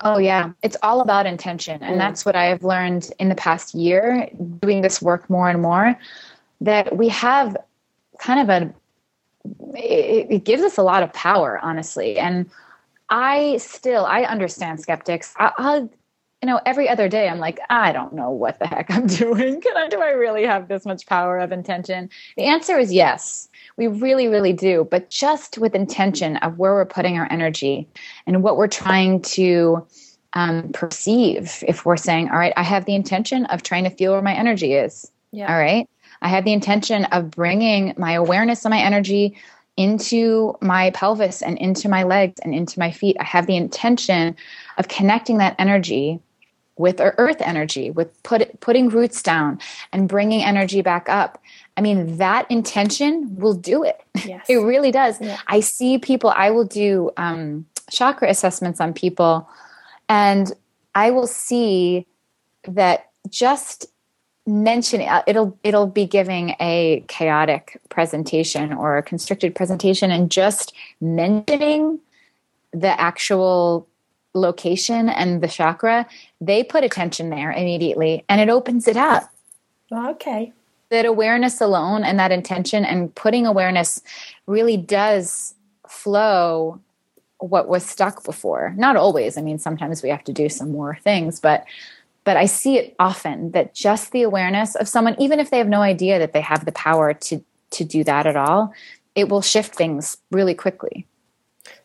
Oh, 0.03 0.19
yeah. 0.19 0.51
It's 0.63 0.77
all 0.83 1.01
about 1.01 1.27
intention. 1.27 1.83
And 1.83 1.97
mm. 1.97 1.99
that's 1.99 2.25
what 2.25 2.37
I 2.37 2.47
have 2.47 2.65
learned 2.65 3.11
in 3.19 3.29
the 3.29 3.35
past 3.35 3.75
year, 3.75 4.29
doing 4.61 4.83
this 4.83 5.01
work 5.01 5.29
more 5.31 5.49
and 5.49 5.63
more, 5.63 5.99
that 6.61 6.97
we 6.97 7.09
have 7.09 7.57
kind 8.19 8.41
of 8.41 8.49
a, 8.49 8.75
it, 9.77 10.27
it 10.31 10.45
gives 10.45 10.63
us 10.63 10.79
a 10.79 10.83
lot 10.83 11.03
of 11.03 11.13
power, 11.13 11.59
honestly. 11.63 12.19
And 12.19 12.51
I 13.09 13.59
still, 13.59 14.05
I 14.05 14.23
understand 14.23 14.81
skeptics. 14.81 15.35
I, 15.37 15.89
you 16.47 16.53
know, 16.53 16.61
every 16.65 16.89
other 16.89 17.09
day 17.09 17.29
I'm 17.29 17.41
like, 17.41 17.59
I 17.71 17.91
don't 17.91 18.13
know 18.13 18.31
what 18.31 18.61
the 18.61 18.69
heck 18.69 18.89
I'm 18.89 19.07
doing. 19.09 19.61
Can 19.61 19.77
I, 19.77 19.89
do 19.89 20.01
I 20.01 20.11
really 20.11 20.45
have 20.45 20.69
this 20.69 20.87
much 20.87 21.05
power 21.05 21.39
of 21.39 21.51
intention? 21.51 22.09
The 22.37 22.45
answer 22.45 22.79
is 22.79 22.93
yes. 22.93 23.49
We 23.77 23.89
really, 23.89 24.29
really 24.29 24.53
do. 24.53 24.87
But 24.89 25.11
just 25.11 25.59
with 25.59 25.75
intention 25.75 26.37
of 26.37 26.57
where 26.57 26.73
we're 26.75 26.85
putting 26.85 27.19
our 27.19 27.27
energy 27.33 27.89
and 28.29 28.45
what 28.45 28.57
we're 28.57 28.69
trying 28.69 29.23
to 29.23 29.85
um, 30.35 30.71
perceive. 30.73 31.65
If 31.67 31.85
we're 31.85 31.97
saying, 31.97 32.31
all 32.31 32.39
right, 32.39 32.53
I 32.57 32.63
have 32.63 32.85
the 32.85 32.95
intention 32.95 33.47
of 33.47 33.65
trying 33.65 33.83
to 33.83 33.91
feel 33.91 34.13
where 34.13 34.23
my 34.23 34.35
energy 34.35 34.75
is. 34.75 35.11
Yeah. 35.33 35.53
All 35.53 35.59
right. 35.59 35.89
I 36.23 36.29
have 36.29 36.45
the 36.45 36.53
intention 36.53 37.07
of 37.07 37.33
bringing 37.33 37.93
my 37.99 38.13
awareness 38.13 38.65
and 38.65 38.71
my 38.71 38.81
energy 38.81 39.37
into 39.77 40.57
my 40.61 40.91
pelvis 40.91 41.43
and 41.43 41.59
into 41.59 41.89
my 41.89 42.05
legs 42.05 42.39
and 42.45 42.55
into 42.55 42.79
my 42.79 42.93
feet. 42.93 43.17
I 43.19 43.25
have 43.25 43.49
the 43.49 43.57
intention 43.57 44.37
of 44.79 44.87
connecting 44.87 45.39
that 45.39 45.57
energy 45.59 46.21
with 46.77 47.01
our 47.01 47.15
earth 47.19 47.41
energy, 47.41 47.91
with 47.91 48.23
put, 48.23 48.61
putting 48.61 48.89
roots 48.89 49.23
down 49.23 49.59
and 49.93 50.09
bringing 50.09 50.43
energy 50.43 50.83
back 50.83 51.09
up. 51.09 51.43
I 51.77 51.81
mean, 51.81 52.19
that 52.19 52.51
intention 52.51 53.37
will 53.37 53.55
do 53.55 53.83
it. 53.83 54.01
Yes. 54.27 54.47
It 54.49 54.57
really 54.57 54.91
does. 54.91 55.21
Yeah. 55.21 55.39
I 55.47 55.61
see 55.61 55.99
people, 55.99 56.31
I 56.31 56.51
will 56.51 56.65
do 56.65 57.13
um, 57.17 57.65
chakra 57.91 58.29
assessments 58.29 58.81
on 58.81 58.93
people, 58.93 59.49
and 60.09 60.53
I 60.97 61.11
will 61.11 61.29
see 61.29 62.07
that 62.67 63.11
just 63.29 63.87
mentioning 64.47 65.09
uh, 65.09 65.23
it'll 65.27 65.59
it'll 65.65 65.87
be 65.87 66.07
giving 66.07 66.55
a 66.61 67.05
chaotic 67.09 67.81
presentation 67.89 68.73
or 68.73 68.97
a 68.97 69.03
constricted 69.03 69.55
presentation 69.55 70.11
and 70.11 70.31
just 70.31 70.73
mentioning 71.01 71.99
the 72.73 73.01
actual 73.01 73.89
location 74.37 75.09
and 75.09 75.41
the 75.41 75.49
chakra 75.49 76.07
they 76.41 76.63
put 76.63 76.85
attention 76.85 77.31
there 77.31 77.51
immediately 77.53 78.25
and 78.29 78.41
it 78.41 78.49
opens 78.49 78.87
it 78.87 78.97
up. 78.97 79.31
Oh, 79.91 80.11
okay. 80.11 80.53
That 80.91 81.07
awareness 81.07 81.61
alone 81.61 82.05
and 82.05 82.19
that 82.19 82.33
intention 82.33 82.85
and 82.85 83.15
putting 83.15 83.47
awareness 83.47 84.03
really 84.47 84.77
does 84.77 85.55
flow 85.89 86.81
what 87.39 87.69
was 87.69 87.85
stuck 87.85 88.25
before. 88.25 88.75
Not 88.77 88.97
always. 88.97 89.37
I 89.37 89.43
mean 89.43 89.59
sometimes 89.59 90.03
we 90.03 90.11
have 90.11 90.25
to 90.25 90.33
do 90.33 90.49
some 90.49 90.71
more 90.71 90.99
things 91.03 91.41
but 91.41 91.65
but 92.25 92.37
I 92.37 92.47
see 92.47 92.77
it 92.77 92.97
often 92.99 93.53
that 93.53 93.73
just 93.73 94.11
the 94.11 94.23
awareness 94.23 94.75
of 94.75 94.89
someone, 94.89 95.15
even 95.21 95.39
if 95.39 95.51
they 95.51 95.59
have 95.59 95.69
no 95.69 95.81
idea 95.81 96.19
that 96.19 96.33
they 96.33 96.41
have 96.41 96.65
the 96.65 96.73
power 96.73 97.15
to 97.15 97.43
to 97.71 97.85
do 97.85 98.05
that 98.05 98.27
at 98.27 98.37
all, 98.37 98.73
it 99.15 99.29
will 99.29 99.43
shift 99.43 99.75
things 99.75 100.19
really 100.31 100.55
quickly. 100.55 101.07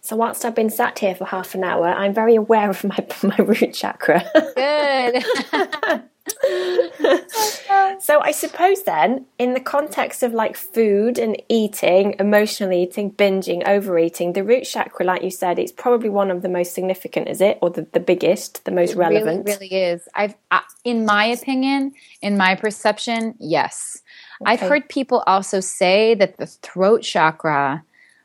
So 0.01 0.15
whilst 0.15 0.43
I've 0.43 0.55
been 0.55 0.69
sat 0.69 0.99
here 0.99 1.15
for 1.15 1.25
half 1.25 1.53
an 1.55 1.63
hour, 1.63 1.87
I'm 1.87 2.13
very 2.13 2.35
aware 2.35 2.69
of 2.69 2.83
my 2.83 2.97
my 3.23 3.37
root 3.37 3.73
chakra. 3.73 4.23
Good. 4.55 5.23
so 7.99 8.19
I 8.21 8.31
suppose 8.31 8.83
then, 8.83 9.25
in 9.37 9.53
the 9.53 9.59
context 9.59 10.23
of 10.23 10.33
like 10.33 10.55
food 10.55 11.17
and 11.17 11.41
eating, 11.49 12.15
emotional 12.19 12.71
eating, 12.71 13.11
binging, 13.11 13.67
overeating, 13.67 14.33
the 14.33 14.43
root 14.43 14.63
chakra, 14.63 15.05
like 15.05 15.23
you 15.23 15.31
said, 15.31 15.59
it's 15.59 15.71
probably 15.71 16.09
one 16.09 16.31
of 16.31 16.41
the 16.41 16.49
most 16.49 16.73
significant, 16.73 17.27
is 17.27 17.41
it, 17.41 17.57
or 17.61 17.69
the, 17.69 17.87
the 17.91 17.99
biggest, 17.99 18.65
the 18.65 18.71
most 18.71 18.91
it 18.91 18.97
relevant? 18.97 19.45
Really, 19.45 19.69
really 19.69 19.75
is. 19.75 20.07
I've, 20.15 20.35
I, 20.51 20.61
in 20.83 21.05
my 21.05 21.25
opinion, 21.25 21.93
in 22.21 22.37
my 22.37 22.55
perception, 22.55 23.35
yes. 23.39 24.01
Okay. 24.41 24.51
I've 24.51 24.61
heard 24.61 24.89
people 24.89 25.23
also 25.27 25.59
say 25.59 26.15
that 26.15 26.37
the 26.37 26.47
throat 26.47 27.01
chakra. 27.01 27.83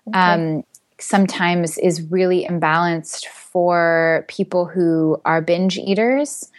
Okay. 0.09 0.19
Um, 0.19 0.65
sometimes 0.99 1.79
is 1.79 2.03
really 2.11 2.47
imbalanced 2.47 3.27
for 3.27 4.25
people 4.29 4.67
who 4.67 5.21
are 5.25 5.41
binge 5.41 5.79
eaters. 5.79 6.51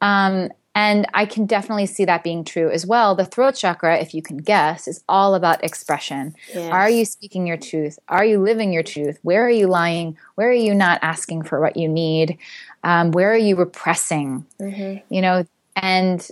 Um, 0.00 0.50
and 0.74 1.06
I 1.14 1.24
can 1.24 1.46
definitely 1.46 1.86
see 1.86 2.04
that 2.04 2.22
being 2.22 2.44
true 2.44 2.70
as 2.70 2.84
well. 2.84 3.14
The 3.14 3.24
throat 3.24 3.54
chakra, 3.54 3.96
if 3.96 4.12
you 4.12 4.20
can 4.20 4.36
guess, 4.36 4.86
is 4.86 5.02
all 5.08 5.34
about 5.34 5.64
expression. 5.64 6.34
Yes. 6.54 6.70
Are 6.70 6.90
you 6.90 7.06
speaking 7.06 7.46
your 7.46 7.56
truth? 7.56 7.98
Are 8.08 8.26
you 8.26 8.42
living 8.42 8.74
your 8.74 8.82
truth? 8.82 9.18
Where 9.22 9.42
are 9.46 9.50
you 9.50 9.68
lying? 9.68 10.18
Where 10.34 10.50
are 10.50 10.52
you 10.52 10.74
not 10.74 10.98
asking 11.00 11.44
for 11.44 11.62
what 11.62 11.78
you 11.78 11.88
need? 11.88 12.36
Um, 12.84 13.10
where 13.12 13.32
are 13.32 13.38
you 13.38 13.56
repressing? 13.56 14.44
Mm-hmm. 14.60 15.14
You 15.14 15.22
know, 15.22 15.46
and 15.76 16.28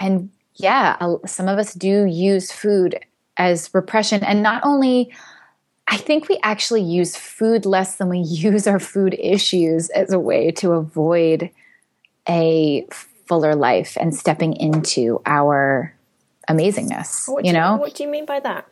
and 0.00 0.30
yeah, 0.54 0.96
some 1.26 1.46
of 1.46 1.58
us 1.58 1.74
do 1.74 2.06
use 2.06 2.50
food 2.50 3.00
as 3.36 3.68
repression, 3.74 4.24
and 4.24 4.42
not 4.42 4.62
only. 4.64 5.12
I 5.88 5.96
think 5.96 6.28
we 6.28 6.38
actually 6.42 6.82
use 6.82 7.16
food 7.16 7.66
less 7.66 7.96
than 7.96 8.08
we 8.08 8.18
use 8.26 8.66
our 8.66 8.78
food 8.78 9.14
issues 9.18 9.90
as 9.90 10.12
a 10.12 10.18
way 10.18 10.50
to 10.52 10.72
avoid 10.72 11.50
a 12.28 12.86
fuller 13.26 13.54
life 13.54 13.96
and 14.00 14.14
stepping 14.14 14.54
into 14.54 15.20
our 15.26 15.94
amazingness. 16.48 17.32
What 17.32 17.44
you 17.44 17.52
know, 17.52 17.76
what 17.76 17.94
do 17.94 18.02
you 18.02 18.08
mean 18.08 18.26
by 18.26 18.40
that? 18.40 18.66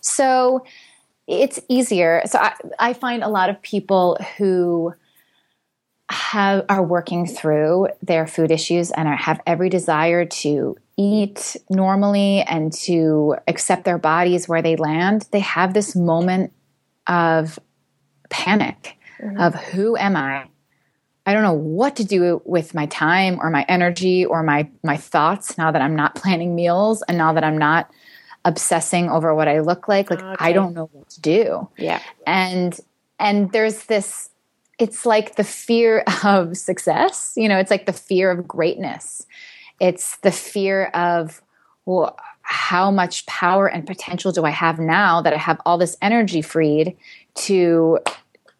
So 0.00 0.64
it's 1.26 1.60
easier. 1.68 2.22
So 2.26 2.38
I, 2.38 2.54
I 2.78 2.92
find 2.92 3.22
a 3.22 3.28
lot 3.28 3.50
of 3.50 3.60
people 3.62 4.16
who 4.38 4.94
have 6.10 6.64
are 6.68 6.82
working 6.82 7.26
through 7.26 7.88
their 8.02 8.26
food 8.26 8.50
issues 8.50 8.90
and 8.90 9.08
are, 9.08 9.16
have 9.16 9.40
every 9.46 9.68
desire 9.68 10.24
to 10.24 10.76
eat 10.96 11.56
normally 11.68 12.42
and 12.42 12.72
to 12.72 13.36
accept 13.48 13.84
their 13.84 13.98
bodies 13.98 14.48
where 14.48 14.62
they 14.62 14.76
land. 14.76 15.26
They 15.32 15.40
have 15.40 15.74
this 15.74 15.96
moment 15.96 16.52
of 17.06 17.58
panic 18.30 18.96
mm-hmm. 19.20 19.38
of 19.38 19.54
who 19.54 19.96
am 19.96 20.16
I? 20.16 20.48
I 21.26 21.32
don't 21.32 21.42
know 21.42 21.54
what 21.54 21.96
to 21.96 22.04
do 22.04 22.40
with 22.44 22.72
my 22.72 22.86
time 22.86 23.38
or 23.40 23.50
my 23.50 23.64
energy 23.68 24.24
or 24.24 24.42
my 24.42 24.68
my 24.84 24.96
thoughts 24.96 25.58
now 25.58 25.72
that 25.72 25.82
I'm 25.82 25.96
not 25.96 26.14
planning 26.16 26.54
meals 26.54 27.02
and 27.08 27.18
now 27.18 27.32
that 27.32 27.44
I'm 27.44 27.58
not 27.58 27.90
obsessing 28.44 29.10
over 29.10 29.34
what 29.34 29.48
I 29.48 29.58
look 29.58 29.88
like. 29.88 30.08
Like 30.08 30.22
okay. 30.22 30.36
I 30.38 30.52
don't 30.52 30.72
know 30.72 30.88
what 30.92 31.10
to 31.10 31.20
do. 31.20 31.68
Yeah. 31.76 32.00
And 32.26 32.78
and 33.18 33.50
there's 33.50 33.84
this 33.84 34.30
it's 34.78 35.06
like 35.06 35.36
the 35.36 35.44
fear 35.44 36.04
of 36.24 36.56
success. 36.56 37.32
You 37.36 37.48
know, 37.48 37.58
it's 37.58 37.70
like 37.70 37.86
the 37.86 37.92
fear 37.92 38.30
of 38.30 38.46
greatness. 38.46 39.26
It's 39.80 40.16
the 40.18 40.32
fear 40.32 40.86
of 40.86 41.42
well, 41.84 42.18
how 42.42 42.90
much 42.90 43.26
power 43.26 43.68
and 43.68 43.86
potential 43.86 44.32
do 44.32 44.44
I 44.44 44.50
have 44.50 44.78
now 44.78 45.22
that 45.22 45.32
I 45.32 45.36
have 45.36 45.60
all 45.64 45.78
this 45.78 45.96
energy 46.02 46.42
freed 46.42 46.96
to 47.34 47.98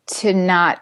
to 0.07 0.33
not 0.33 0.81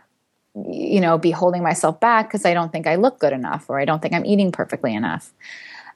you 0.55 1.01
know, 1.01 1.19
be 1.19 1.33
holding 1.33 1.63
myself 1.63 1.99
back 1.99 2.29
because 2.29 2.45
I 2.45 2.55
don't 2.55 2.71
think 2.71 2.87
I 2.87 2.95
look 2.95 3.19
good 3.19 3.33
enough 3.33 3.69
or 3.69 3.81
I 3.81 3.85
don't 3.85 4.01
think 4.01 4.15
I'm 4.15 4.25
eating 4.25 4.53
perfectly 4.53 4.95
enough. 4.95 5.33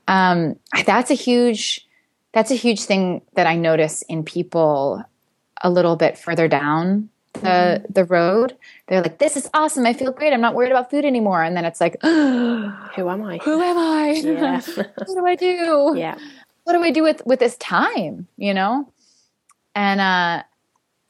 Um, 0.09 0.59
that's 0.84 1.11
a 1.11 1.14
huge 1.14 1.86
that's 2.32 2.51
a 2.51 2.57
huge 2.57 2.82
thing 2.82 3.22
that 3.34 3.47
I 3.47 3.57
notice 3.57 4.03
in 4.03 4.22
people 4.22 5.03
a 5.62 5.70
little 5.70 5.97
bit 5.97 6.18
further 6.18 6.47
down 6.47 7.09
the 7.35 7.85
the 7.89 8.05
road. 8.05 8.57
They're 8.89 9.03
like, 9.03 9.18
"This 9.18 9.37
is 9.37 9.49
awesome! 9.55 9.87
I 9.87 9.93
feel 9.93 10.12
great. 10.12 10.33
I'm 10.33 10.41
not 10.41 10.55
worried 10.55 10.70
about 10.70 10.91
food 10.91 11.05
anymore." 11.05 11.43
And 11.43 11.57
then 11.57 11.64
it's 11.64 11.81
like, 11.81 11.97
"Who 12.03 13.09
am 13.09 13.22
I? 13.22 13.39
Who 13.39 13.61
am 13.61 13.79
I? 13.79 14.09
Yeah. 14.24 14.61
what 14.74 15.07
do 15.07 15.26
I 15.26 15.37
do? 15.37 15.95
Yeah, 15.97 16.18
what 16.64 16.72
do 16.72 16.83
I 16.83 16.91
do 16.91 17.03
with 17.03 17.22
with 17.26 17.39
this 17.41 17.57
time? 17.57 18.26
You 18.37 18.55
know?" 18.55 18.93
And 19.74 20.01
uh, 20.01 20.43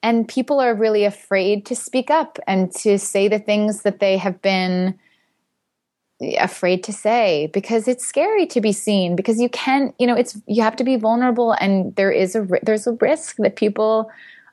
and 0.03 0.29
people 0.29 0.61
are 0.61 0.75
really 0.75 1.05
afraid 1.05 1.67
to 1.67 1.75
speak 1.75 2.11
up 2.11 2.39
and 2.47 2.73
to 2.77 2.99
say 2.99 3.29
the 3.29 3.39
things 3.39 3.83
that 3.83 4.01
they 4.01 4.17
have 4.17 4.41
been 4.43 4.99
afraid 6.39 6.83
to 6.83 6.93
say 6.93 7.49
because 7.53 7.87
it's 7.87 8.05
scary 8.05 8.45
to 8.45 8.61
be 8.61 8.73
seen 8.73 9.15
because 9.15 9.41
you 9.41 9.49
can't, 9.49 9.95
you 9.99 10.07
know 10.07 10.17
it's 10.17 10.37
you 10.47 10.63
have 10.63 10.77
to 10.77 10.85
be 10.85 10.97
vulnerable 10.97 11.53
and 11.61 11.95
there 11.97 12.11
is 12.11 12.35
a 12.35 12.47
there's 12.63 12.87
a 12.87 12.93
risk 12.93 13.37
that 13.37 13.57
people 13.57 14.11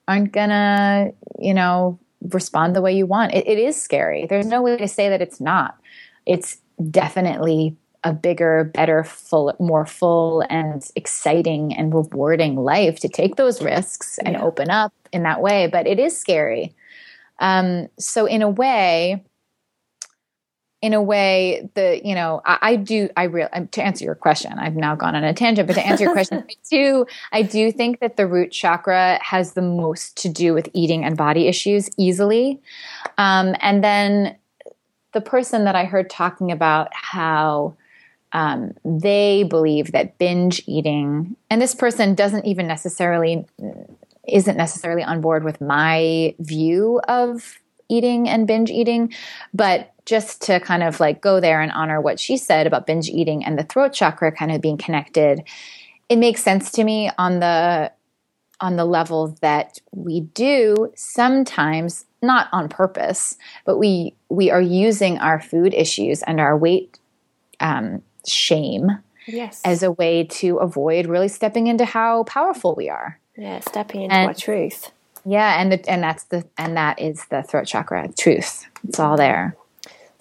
aren't 0.07 0.31
gonna 0.31 1.11
you 1.39 1.53
know 1.53 1.99
respond 2.31 2.75
the 2.75 2.81
way 2.81 2.95
you 2.95 3.05
want 3.05 3.33
it, 3.33 3.47
it 3.47 3.59
is 3.59 3.79
scary 3.79 4.25
there's 4.27 4.47
no 4.47 4.61
way 4.61 4.77
to 4.77 4.87
say 4.87 5.09
that 5.09 5.21
it's 5.21 5.39
not 5.39 5.77
it's 6.25 6.57
definitely 6.89 7.75
a 8.05 8.13
bigger, 8.13 8.63
better, 8.63 9.03
full, 9.03 9.51
more 9.59 9.85
full 9.85 10.43
and 10.47 10.87
exciting 10.95 11.73
and 11.73 11.93
rewarding 11.93 12.55
life 12.55 12.99
to 12.99 13.09
take 13.09 13.35
those 13.35 13.63
risks 13.63 14.19
and 14.19 14.35
yeah. 14.35 14.43
open 14.43 14.69
up 14.69 14.93
in 15.11 15.23
that 15.23 15.41
way. 15.41 15.67
But 15.67 15.87
it 15.87 15.99
is 15.99 16.15
scary. 16.15 16.75
Um, 17.39 17.87
so 17.97 18.27
in 18.27 18.43
a 18.43 18.49
way, 18.49 19.23
in 20.85 20.93
a 20.93 21.01
way, 21.01 21.67
the 21.73 21.99
you 22.05 22.13
know, 22.13 22.43
I, 22.45 22.59
I 22.61 22.75
do. 22.75 23.09
I 23.17 23.23
real 23.23 23.49
to 23.71 23.83
answer 23.83 24.05
your 24.05 24.13
question. 24.13 24.53
I've 24.59 24.75
now 24.75 24.93
gone 24.93 25.15
on 25.15 25.23
a 25.23 25.33
tangent, 25.33 25.65
but 25.65 25.73
to 25.73 25.83
answer 25.83 26.03
your 26.03 26.13
question, 26.19 26.45
I 26.47 26.53
do. 26.69 27.07
I 27.31 27.41
do 27.41 27.71
think 27.71 28.01
that 28.01 28.17
the 28.17 28.27
root 28.27 28.51
chakra 28.51 29.17
has 29.19 29.53
the 29.53 29.63
most 29.63 30.15
to 30.17 30.29
do 30.29 30.53
with 30.53 30.69
eating 30.73 31.03
and 31.03 31.17
body 31.17 31.47
issues 31.47 31.89
easily, 31.97 32.61
um, 33.17 33.55
and 33.61 33.83
then 33.83 34.35
the 35.13 35.21
person 35.21 35.65
that 35.65 35.75
I 35.75 35.85
heard 35.85 36.07
talking 36.07 36.51
about 36.51 36.89
how 36.91 37.75
um, 38.31 38.75
they 38.83 39.41
believe 39.41 39.91
that 39.93 40.19
binge 40.19 40.61
eating, 40.67 41.35
and 41.49 41.59
this 41.59 41.73
person 41.73 42.13
doesn't 42.13 42.45
even 42.45 42.67
necessarily 42.67 43.43
isn't 44.27 44.55
necessarily 44.55 45.01
on 45.01 45.19
board 45.19 45.43
with 45.43 45.61
my 45.61 46.35
view 46.37 47.01
of 47.07 47.57
eating 47.89 48.29
and 48.29 48.45
binge 48.45 48.69
eating, 48.69 49.11
but 49.51 49.94
just 50.05 50.41
to 50.43 50.59
kind 50.59 50.83
of 50.83 50.99
like 50.99 51.21
go 51.21 51.39
there 51.39 51.61
and 51.61 51.71
honor 51.71 51.99
what 51.99 52.19
she 52.19 52.37
said 52.37 52.67
about 52.67 52.85
binge 52.85 53.09
eating 53.09 53.43
and 53.43 53.57
the 53.57 53.63
throat 53.63 53.93
chakra 53.93 54.31
kind 54.31 54.51
of 54.51 54.61
being 54.61 54.77
connected, 54.77 55.43
it 56.09 56.17
makes 56.17 56.43
sense 56.43 56.71
to 56.71 56.83
me 56.83 57.09
on 57.17 57.39
the 57.39 57.91
on 58.61 58.77
the 58.77 58.85
level 58.85 59.35
that 59.41 59.79
we 59.91 60.21
do 60.21 60.91
sometimes 60.95 62.05
not 62.21 62.47
on 62.51 62.69
purpose, 62.69 63.37
but 63.65 63.77
we 63.77 64.15
we 64.29 64.49
are 64.49 64.61
using 64.61 65.17
our 65.19 65.41
food 65.41 65.73
issues 65.73 66.23
and 66.23 66.39
our 66.39 66.57
weight 66.57 66.99
um, 67.59 68.01
shame 68.27 68.99
yes. 69.27 69.61
as 69.65 69.83
a 69.83 69.91
way 69.91 70.23
to 70.23 70.57
avoid 70.57 71.07
really 71.07 71.27
stepping 71.27 71.67
into 71.67 71.85
how 71.85 72.23
powerful 72.23 72.75
we 72.75 72.89
are. 72.89 73.19
Yeah, 73.37 73.59
stepping 73.59 74.03
into 74.03 74.15
And- 74.15 74.27
our 74.27 74.33
truth. 74.33 74.91
Yeah, 75.27 75.59
and 75.59 75.71
the, 75.71 75.89
and 75.89 76.03
that's 76.03 76.25
the 76.25 76.45
and 76.55 76.77
that 76.77 77.01
is 77.01 77.25
the 77.31 77.41
throat 77.41 77.65
chakra 77.65 78.09
truth. 78.15 78.67
It's 78.87 78.99
all 78.99 79.17
there. 79.17 79.57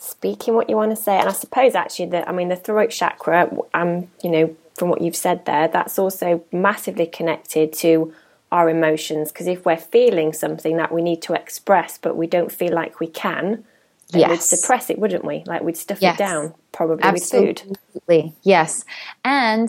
Speaking 0.04 0.54
what 0.54 0.68
you 0.70 0.76
want 0.76 0.90
to 0.90 1.02
say 1.02 1.18
and 1.18 1.28
i 1.28 1.32
suppose 1.32 1.74
actually 1.74 2.06
that 2.06 2.28
i 2.28 2.32
mean 2.32 2.48
the 2.48 2.56
throat 2.56 2.90
chakra 2.90 3.50
um 3.74 4.08
you 4.22 4.30
know 4.30 4.56
from 4.78 4.88
what 4.88 5.00
you've 5.00 5.16
said 5.16 5.44
there 5.46 5.68
that's 5.68 5.98
also 5.98 6.44
massively 6.52 7.06
connected 7.06 7.72
to 7.72 8.12
our 8.52 8.68
emotions 8.68 9.32
because 9.32 9.46
if 9.46 9.64
we're 9.64 9.76
feeling 9.76 10.32
something 10.32 10.76
that 10.76 10.92
we 10.92 11.02
need 11.02 11.20
to 11.22 11.32
express 11.32 11.98
but 11.98 12.16
we 12.16 12.26
don't 12.26 12.52
feel 12.52 12.72
like 12.72 13.00
we 13.00 13.06
can 13.06 13.64
then 14.10 14.28
we'd 14.28 14.36
Yes. 14.36 14.48
suppress 14.50 14.90
it 14.90 14.98
wouldn't 14.98 15.24
we 15.24 15.42
like 15.46 15.62
we'd 15.62 15.76
stuff 15.76 16.00
Yes. 16.00 16.14
it 16.14 16.18
down 16.18 16.54
probably 16.72 17.10
with 17.10 17.24
food 17.24 17.62
Absolutely, 17.62 18.34
yes. 18.42 18.84
And 19.24 19.68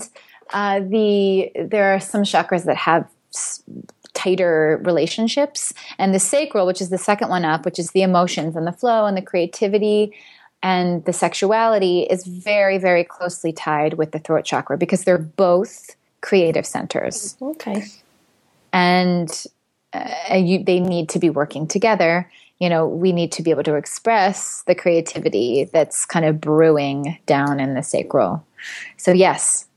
uh, 0.52 0.80
the 0.82 1.52
there 1.56 1.94
are 1.96 2.00
some 2.00 2.24
chakras 2.24 2.66
that 2.66 2.76
have 2.78 3.08
tighter 4.16 4.82
relationships, 4.84 5.74
and 6.00 6.14
the 6.14 6.20
sacral, 6.20 6.66
which 6.66 6.82
is 6.82 6.90
the 6.90 6.98
second 6.98 7.30
one 7.30 7.46
up, 7.46 7.66
which 7.66 7.78
is 7.78 7.92
the 7.92 8.02
emotions 8.02 8.56
and 8.56 8.66
the 8.66 8.72
flow 8.72 9.06
and 9.06 9.16
the 9.16 9.22
creativity 9.22 10.12
and 10.64 11.06
the 11.06 11.14
sexuality, 11.14 12.02
is 12.04 12.26
very 12.26 12.78
very 12.78 13.04
closely 13.04 13.54
tied 13.54 13.96
with 13.96 14.12
the 14.12 14.20
throat 14.20 14.46
chakra 14.46 14.78
because 14.78 15.04
they're 15.04 15.18
both 15.18 15.96
creative 16.22 16.66
centers, 16.66 17.38
okay 17.42 17.84
and 18.76 19.46
uh, 19.94 20.36
you, 20.36 20.62
they 20.62 20.82
need 20.82 21.08
to 21.08 21.18
be 21.18 21.30
working 21.30 21.66
together. 21.66 22.30
You 22.60 22.68
know, 22.68 22.86
we 22.86 23.14
need 23.14 23.32
to 23.34 23.42
be 23.42 23.52
able 23.52 23.64
to 23.64 23.76
express 23.76 24.64
the 24.68 24.76
creativity 24.76 25.70
that's 25.72 26.06
kind 26.06 26.26
of 26.26 26.42
brewing 26.42 27.18
down 27.26 27.62
in 27.62 27.74
the 27.74 27.82
sacral. 27.82 28.46
So, 28.98 29.14
yes, 29.14 29.68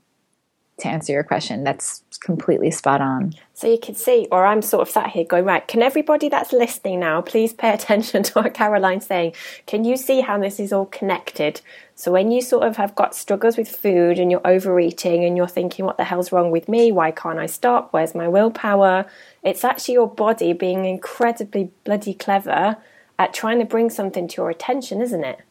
to 0.79 0.89
answer 0.89 1.13
your 1.13 1.23
question, 1.23 1.63
that's 1.63 2.03
completely 2.19 2.71
spot 2.71 3.01
on. 3.01 3.33
So 3.53 3.67
you 3.67 3.79
can 3.79 3.95
see, 3.95 4.27
or 4.31 4.45
I'm 4.45 4.61
sort 4.61 4.81
of 4.81 4.89
sat 4.89 5.09
here 5.09 5.25
going, 5.25 5.45
right, 5.45 5.67
can 5.67 5.81
everybody 5.81 6.29
that's 6.29 6.53
listening 6.53 6.99
now 6.99 7.21
please 7.21 7.53
pay 7.53 7.73
attention 7.73 8.23
to 8.23 8.33
what 8.33 8.53
Caroline's 8.53 9.05
saying? 9.05 9.33
Can 9.65 9.83
you 9.83 9.97
see 9.97 10.21
how 10.21 10.37
this 10.39 10.59
is 10.59 10.71
all 10.73 10.85
connected? 10.85 11.61
So 11.95 12.11
when 12.11 12.31
you 12.31 12.41
sort 12.41 12.65
of 12.65 12.77
have 12.77 12.95
got 12.95 13.15
struggles 13.15 13.57
with 13.57 13.69
food 13.69 14.19
and 14.19 14.31
you're 14.31 14.47
overeating 14.47 15.25
and 15.25 15.35
you're 15.35 15.47
thinking, 15.47 15.85
what 15.85 15.97
the 15.97 16.05
hell's 16.05 16.31
wrong 16.31 16.51
with 16.51 16.69
me? 16.69 16.91
Why 16.91 17.11
can't 17.11 17.39
I 17.39 17.45
stop? 17.45 17.91
Where's 17.91 18.15
my 18.15 18.27
willpower? 18.27 19.05
It's 19.43 19.63
actually 19.63 19.95
your 19.95 20.07
body 20.07 20.53
being 20.53 20.85
incredibly 20.85 21.71
bloody 21.83 22.13
clever 22.13 22.77
at 23.17 23.33
trying 23.33 23.59
to 23.59 23.65
bring 23.65 23.89
something 23.89 24.27
to 24.29 24.41
your 24.41 24.49
attention, 24.49 25.01
isn't 25.01 25.25
it? 25.25 25.41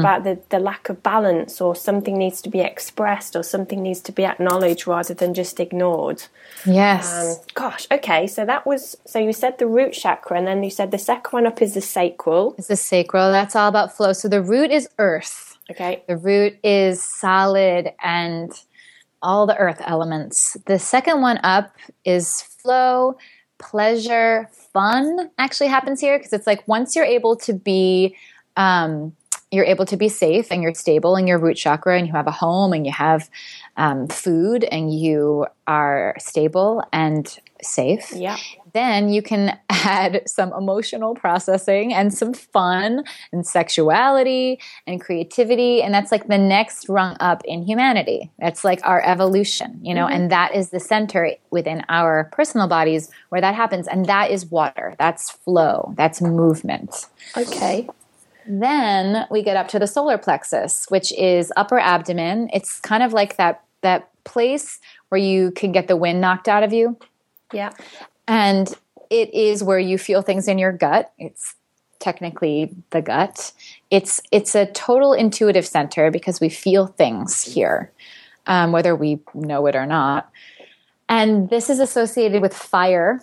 About 0.00 0.24
the, 0.24 0.40
the 0.48 0.58
lack 0.58 0.88
of 0.88 1.02
balance, 1.02 1.60
or 1.60 1.76
something 1.76 2.16
needs 2.16 2.40
to 2.42 2.48
be 2.48 2.60
expressed, 2.60 3.36
or 3.36 3.42
something 3.42 3.82
needs 3.82 4.00
to 4.00 4.12
be 4.12 4.24
acknowledged 4.24 4.86
rather 4.86 5.12
than 5.12 5.34
just 5.34 5.60
ignored. 5.60 6.24
Yes. 6.64 7.12
Um, 7.12 7.44
gosh, 7.54 7.86
okay. 7.90 8.26
So 8.26 8.46
that 8.46 8.66
was 8.66 8.96
so 9.06 9.18
you 9.18 9.32
said 9.32 9.58
the 9.58 9.66
root 9.66 9.92
chakra, 9.92 10.38
and 10.38 10.46
then 10.46 10.62
you 10.62 10.70
said 10.70 10.90
the 10.90 10.98
second 10.98 11.32
one 11.32 11.46
up 11.46 11.60
is 11.60 11.74
the 11.74 11.82
sacral. 11.82 12.54
it's 12.56 12.68
the 12.68 12.76
sacral. 12.76 13.30
That's 13.30 13.54
all 13.54 13.68
about 13.68 13.94
flow. 13.96 14.12
So, 14.12 14.28
the 14.28 14.42
root 14.42 14.70
is 14.70 14.88
earth. 14.98 15.58
Okay, 15.70 16.02
The 16.08 16.16
root 16.16 16.58
is 16.64 17.02
solid 17.02 17.92
and 18.02 18.50
all 19.22 19.46
the 19.46 19.56
earth 19.56 19.80
elements. 19.84 20.56
The 20.66 20.78
second 20.78 21.20
one 21.20 21.38
up 21.44 21.76
is 22.04 22.42
flow, 22.42 23.16
pleasure, 23.58 24.48
fun 24.72 25.30
actually 25.38 25.68
happens 25.68 26.00
here 26.00 26.18
because 26.18 26.32
it's 26.32 26.46
like 26.46 26.66
once 26.66 26.96
you're 26.96 27.04
able 27.04 27.36
to 27.36 27.52
be 27.52 28.16
um, 28.56 29.14
you're 29.50 29.64
able 29.64 29.86
to 29.86 29.96
be 29.96 30.08
safe 30.08 30.50
and 30.50 30.62
you're 30.62 30.74
stable 30.74 31.16
in 31.16 31.26
your 31.26 31.38
root 31.38 31.56
chakra 31.56 31.98
and 31.98 32.06
you 32.06 32.12
have 32.12 32.26
a 32.26 32.32
home 32.32 32.72
and 32.72 32.86
you 32.86 32.92
have 32.92 33.28
um, 33.76 34.06
food 34.08 34.64
and 34.64 34.94
you 34.94 35.46
are 35.66 36.14
stable 36.18 36.82
and 36.92 37.38
safe 37.62 38.12
yeah, 38.12 38.38
then 38.72 39.08
you 39.08 39.22
can 39.22 39.58
add 39.68 40.22
some 40.26 40.52
emotional 40.52 41.14
processing 41.14 41.92
and 41.92 42.12
some 42.12 42.32
fun 42.32 43.04
and 43.32 43.46
sexuality 43.46 44.58
and 44.86 45.00
creativity. 45.00 45.82
And 45.82 45.92
that's 45.92 46.12
like 46.12 46.28
the 46.28 46.38
next 46.38 46.88
rung 46.88 47.16
up 47.20 47.42
in 47.44 47.62
humanity. 47.62 48.30
That's 48.38 48.64
like 48.64 48.80
our 48.84 49.02
evolution 49.04 49.80
you 49.82 49.94
know 49.94 50.06
and 50.06 50.30
that 50.30 50.54
is 50.54 50.70
the 50.70 50.80
center 50.80 51.32
within 51.50 51.84
our 51.88 52.30
personal 52.32 52.68
bodies 52.68 53.10
where 53.30 53.40
that 53.40 53.54
happens. 53.54 53.88
And 53.88 54.06
that 54.06 54.30
is 54.30 54.46
water. 54.46 54.94
That's 54.98 55.30
flow. 55.30 55.94
That's 55.96 56.20
movement. 56.20 57.06
Okay, 57.36 57.88
then 58.50 59.26
we 59.30 59.42
get 59.42 59.56
up 59.56 59.68
to 59.68 59.78
the 59.78 59.86
solar 59.86 60.18
plexus, 60.18 60.86
which 60.88 61.12
is 61.12 61.52
upper 61.56 61.78
abdomen. 61.78 62.50
It's 62.52 62.80
kind 62.80 63.02
of 63.02 63.12
like 63.12 63.36
that 63.36 63.64
that 63.82 64.10
place 64.24 64.78
where 65.08 65.20
you 65.20 65.52
can 65.52 65.72
get 65.72 65.88
the 65.88 65.96
wind 65.96 66.20
knocked 66.20 66.48
out 66.48 66.62
of 66.62 66.72
you, 66.72 66.98
yeah, 67.52 67.70
and 68.26 68.72
it 69.08 69.32
is 69.32 69.62
where 69.62 69.78
you 69.78 69.98
feel 69.98 70.22
things 70.22 70.48
in 70.48 70.58
your 70.58 70.72
gut. 70.72 71.12
It's 71.18 71.54
technically 72.00 72.74
the 72.90 73.02
gut. 73.02 73.52
It's 73.90 74.20
it's 74.32 74.54
a 74.54 74.66
total 74.66 75.12
intuitive 75.12 75.66
center 75.66 76.10
because 76.10 76.40
we 76.40 76.48
feel 76.48 76.88
things 76.88 77.42
here, 77.42 77.92
um, 78.46 78.72
whether 78.72 78.96
we 78.96 79.20
know 79.34 79.66
it 79.66 79.76
or 79.76 79.86
not. 79.86 80.30
And 81.08 81.50
this 81.50 81.70
is 81.70 81.80
associated 81.80 82.40
with 82.40 82.56
fire, 82.56 83.20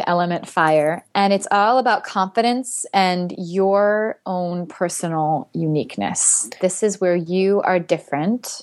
the 0.00 0.08
element 0.08 0.48
fire, 0.48 1.04
and 1.14 1.30
it's 1.32 1.46
all 1.50 1.78
about 1.78 2.04
confidence 2.04 2.86
and 2.94 3.34
your 3.36 4.18
own 4.24 4.66
personal 4.66 5.48
uniqueness. 5.52 6.48
This 6.62 6.82
is 6.82 7.00
where 7.02 7.16
you 7.16 7.60
are 7.62 7.78
different 7.78 8.62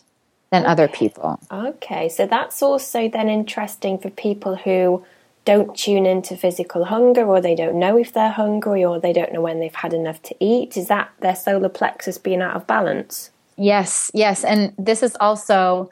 than 0.50 0.66
other 0.66 0.88
people. 0.88 1.40
okay. 1.52 2.10
So 2.10 2.26
that's 2.26 2.64
also 2.64 3.08
then 3.10 3.30
interesting 3.30 4.00
for 4.00 4.10
people 4.10 4.56
who 4.56 5.06
don't 5.46 5.78
tune 5.78 6.06
into 6.06 6.36
physical 6.36 6.86
hunger, 6.86 7.24
or 7.24 7.40
they 7.40 7.54
don't 7.54 7.78
know 7.78 7.98
if 7.98 8.14
they're 8.14 8.32
hungry, 8.32 8.84
or 8.84 9.00
they 9.00 9.14
don't 9.14 9.32
know 9.32 9.42
when 9.42 9.60
they've 9.60 9.76
had 9.76 9.94
enough 9.94 10.22
to 10.24 10.36
eat. 10.40 10.76
Is 10.76 10.88
that 10.88 11.12
their 11.20 11.36
solar 11.36 11.70
plexus 11.70 12.18
being 12.18 12.42
out 12.42 12.56
of 12.56 12.66
balance? 12.66 13.30
Yes, 13.58 14.10
yes. 14.16 14.44
And 14.44 14.74
this 14.78 15.04
is 15.04 15.16
also 15.20 15.92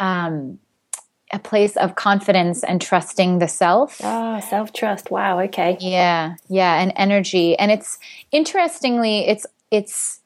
um, 0.00 0.58
a 1.32 1.38
place 1.38 1.76
of 1.76 1.94
confidence 1.94 2.64
and 2.64 2.80
trusting 2.80 3.38
the 3.38 3.48
self. 3.48 4.00
Ah, 4.02 4.40
self 4.40 4.72
trust. 4.72 5.10
Wow. 5.10 5.40
Okay. 5.40 5.76
Yeah, 5.80 6.36
yeah, 6.48 6.80
and 6.80 6.92
energy. 6.96 7.58
And 7.58 7.70
it's 7.70 7.98
interestingly, 8.32 9.28
it's 9.28 9.46
it's 9.70 10.20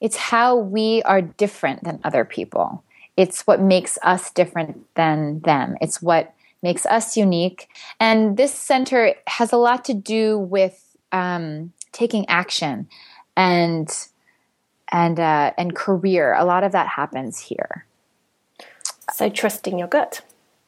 it's 0.00 0.16
how 0.16 0.56
we 0.56 1.02
are 1.02 1.22
different 1.22 1.84
than 1.84 2.00
other 2.04 2.24
people. 2.24 2.84
It's 3.16 3.46
what 3.46 3.60
makes 3.60 3.98
us 4.02 4.30
different 4.30 4.86
than 4.94 5.40
them. 5.40 5.76
It's 5.80 6.00
what 6.00 6.32
makes 6.62 6.86
us 6.86 7.16
unique. 7.16 7.68
And 7.98 8.36
this 8.36 8.54
center 8.54 9.14
has 9.26 9.52
a 9.52 9.56
lot 9.56 9.84
to 9.86 9.94
do 9.94 10.38
with 10.38 10.96
um, 11.12 11.72
taking 11.92 12.28
action 12.28 12.88
and 13.36 13.90
and 14.92 15.18
uh, 15.20 15.52
and 15.56 15.74
career. 15.74 16.34
A 16.34 16.44
lot 16.44 16.64
of 16.64 16.72
that 16.72 16.88
happens 16.88 17.40
here. 17.40 17.86
So 19.12 19.28
trusting 19.28 19.78
your 19.78 19.88
gut. 19.88 20.22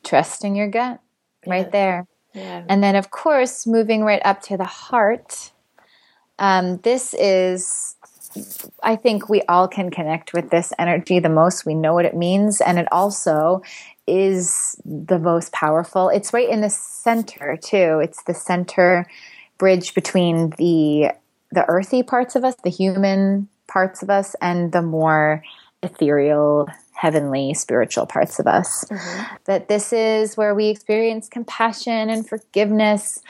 Trusting 0.05 0.57
your 0.57 0.69
gut, 0.69 1.01
right 1.47 1.71
there. 1.71 2.07
Yeah. 2.35 2.65
And 2.69 2.83
then, 2.83 2.97
of 2.97 3.11
course, 3.11 3.67
moving 3.67 4.03
right 4.03 4.23
up 4.25 4.43
to 4.43 4.57
the 4.57 4.65
heart. 4.65 5.53
Um, 6.39 6.79
this 6.79 7.15
is, 7.15 7.95
I 8.83 8.97
think 8.97 9.29
we 9.29 9.43
all 9.43 9.69
can 9.69 9.91
connect 9.91 10.33
with 10.33 10.51
this 10.51 10.73
energy 10.79 11.19
the 11.19 11.29
most. 11.29 11.67
We 11.67 11.75
know 11.75 11.95
what 11.95 12.05
it 12.05 12.17
means. 12.17 12.61
And 12.61 12.79
it 12.79 12.89
also 12.91 13.63
is 14.07 14.81
the 14.85 15.19
most 15.19 15.53
powerful. 15.53 16.09
It's 16.09 16.33
right 16.33 16.49
in 16.49 16.63
the 16.63 16.71
center, 16.71 17.57
too. 17.57 18.01
It's 18.03 18.23
the 18.25 18.35
center 18.35 19.07
bridge 19.59 19.95
between 19.95 20.51
the 20.59 21.13
the 21.53 21.65
earthy 21.69 22.03
parts 22.03 22.35
of 22.35 22.45
us, 22.45 22.55
the 22.65 22.71
human 22.71 23.47
parts 23.69 24.03
of 24.03 24.09
us, 24.09 24.35
and 24.41 24.73
the 24.73 24.83
more 24.83 25.45
ethereal, 25.83 26.67
heavenly, 26.93 27.55
spiritual 27.55 28.07
parts 28.07 28.39
of 28.39 28.47
us. 28.47 28.85
That 29.47 29.69
this 29.69 29.93
is 29.93 30.37
where 30.37 30.55
we 30.55 30.69
experience 30.69 31.29
compassion 31.29 32.11
and 32.11 32.29
forgiveness 32.29 33.21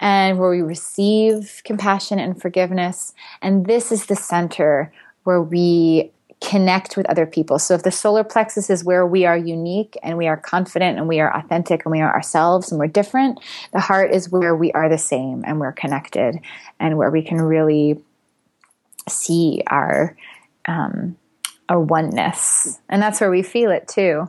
and 0.00 0.38
where 0.38 0.50
we 0.50 0.62
receive 0.62 1.62
compassion 1.64 2.18
and 2.18 2.40
forgiveness. 2.40 3.14
And 3.40 3.66
this 3.66 3.92
is 3.92 4.06
the 4.06 4.16
center 4.16 4.92
where 5.24 5.40
we 5.40 6.10
connect 6.42 6.96
with 6.96 7.08
other 7.08 7.24
people. 7.24 7.58
So 7.58 7.74
if 7.74 7.84
the 7.84 7.92
solar 7.92 8.24
plexus 8.24 8.68
is 8.68 8.84
where 8.84 9.06
we 9.06 9.24
are 9.24 9.36
unique 9.36 9.96
and 10.02 10.18
we 10.18 10.26
are 10.26 10.36
confident 10.36 10.98
and 10.98 11.06
we 11.06 11.20
are 11.20 11.34
authentic 11.34 11.84
and 11.84 11.92
we 11.92 12.00
are 12.00 12.12
ourselves 12.12 12.72
and 12.72 12.80
we're 12.80 12.88
different, 12.88 13.38
the 13.72 13.80
heart 13.80 14.12
is 14.12 14.28
where 14.28 14.54
we 14.56 14.72
are 14.72 14.88
the 14.88 14.98
same 14.98 15.44
and 15.46 15.60
we're 15.60 15.72
connected 15.72 16.40
and 16.80 16.98
where 16.98 17.10
we 17.10 17.22
can 17.22 17.40
really 17.40 18.02
see 19.08 19.62
our 19.68 20.16
um, 20.66 21.16
our 21.68 21.80
oneness, 21.80 22.80
and 22.88 23.02
that's 23.02 23.20
where 23.20 23.30
we 23.30 23.42
feel 23.42 23.70
it 23.70 23.88
too. 23.88 24.28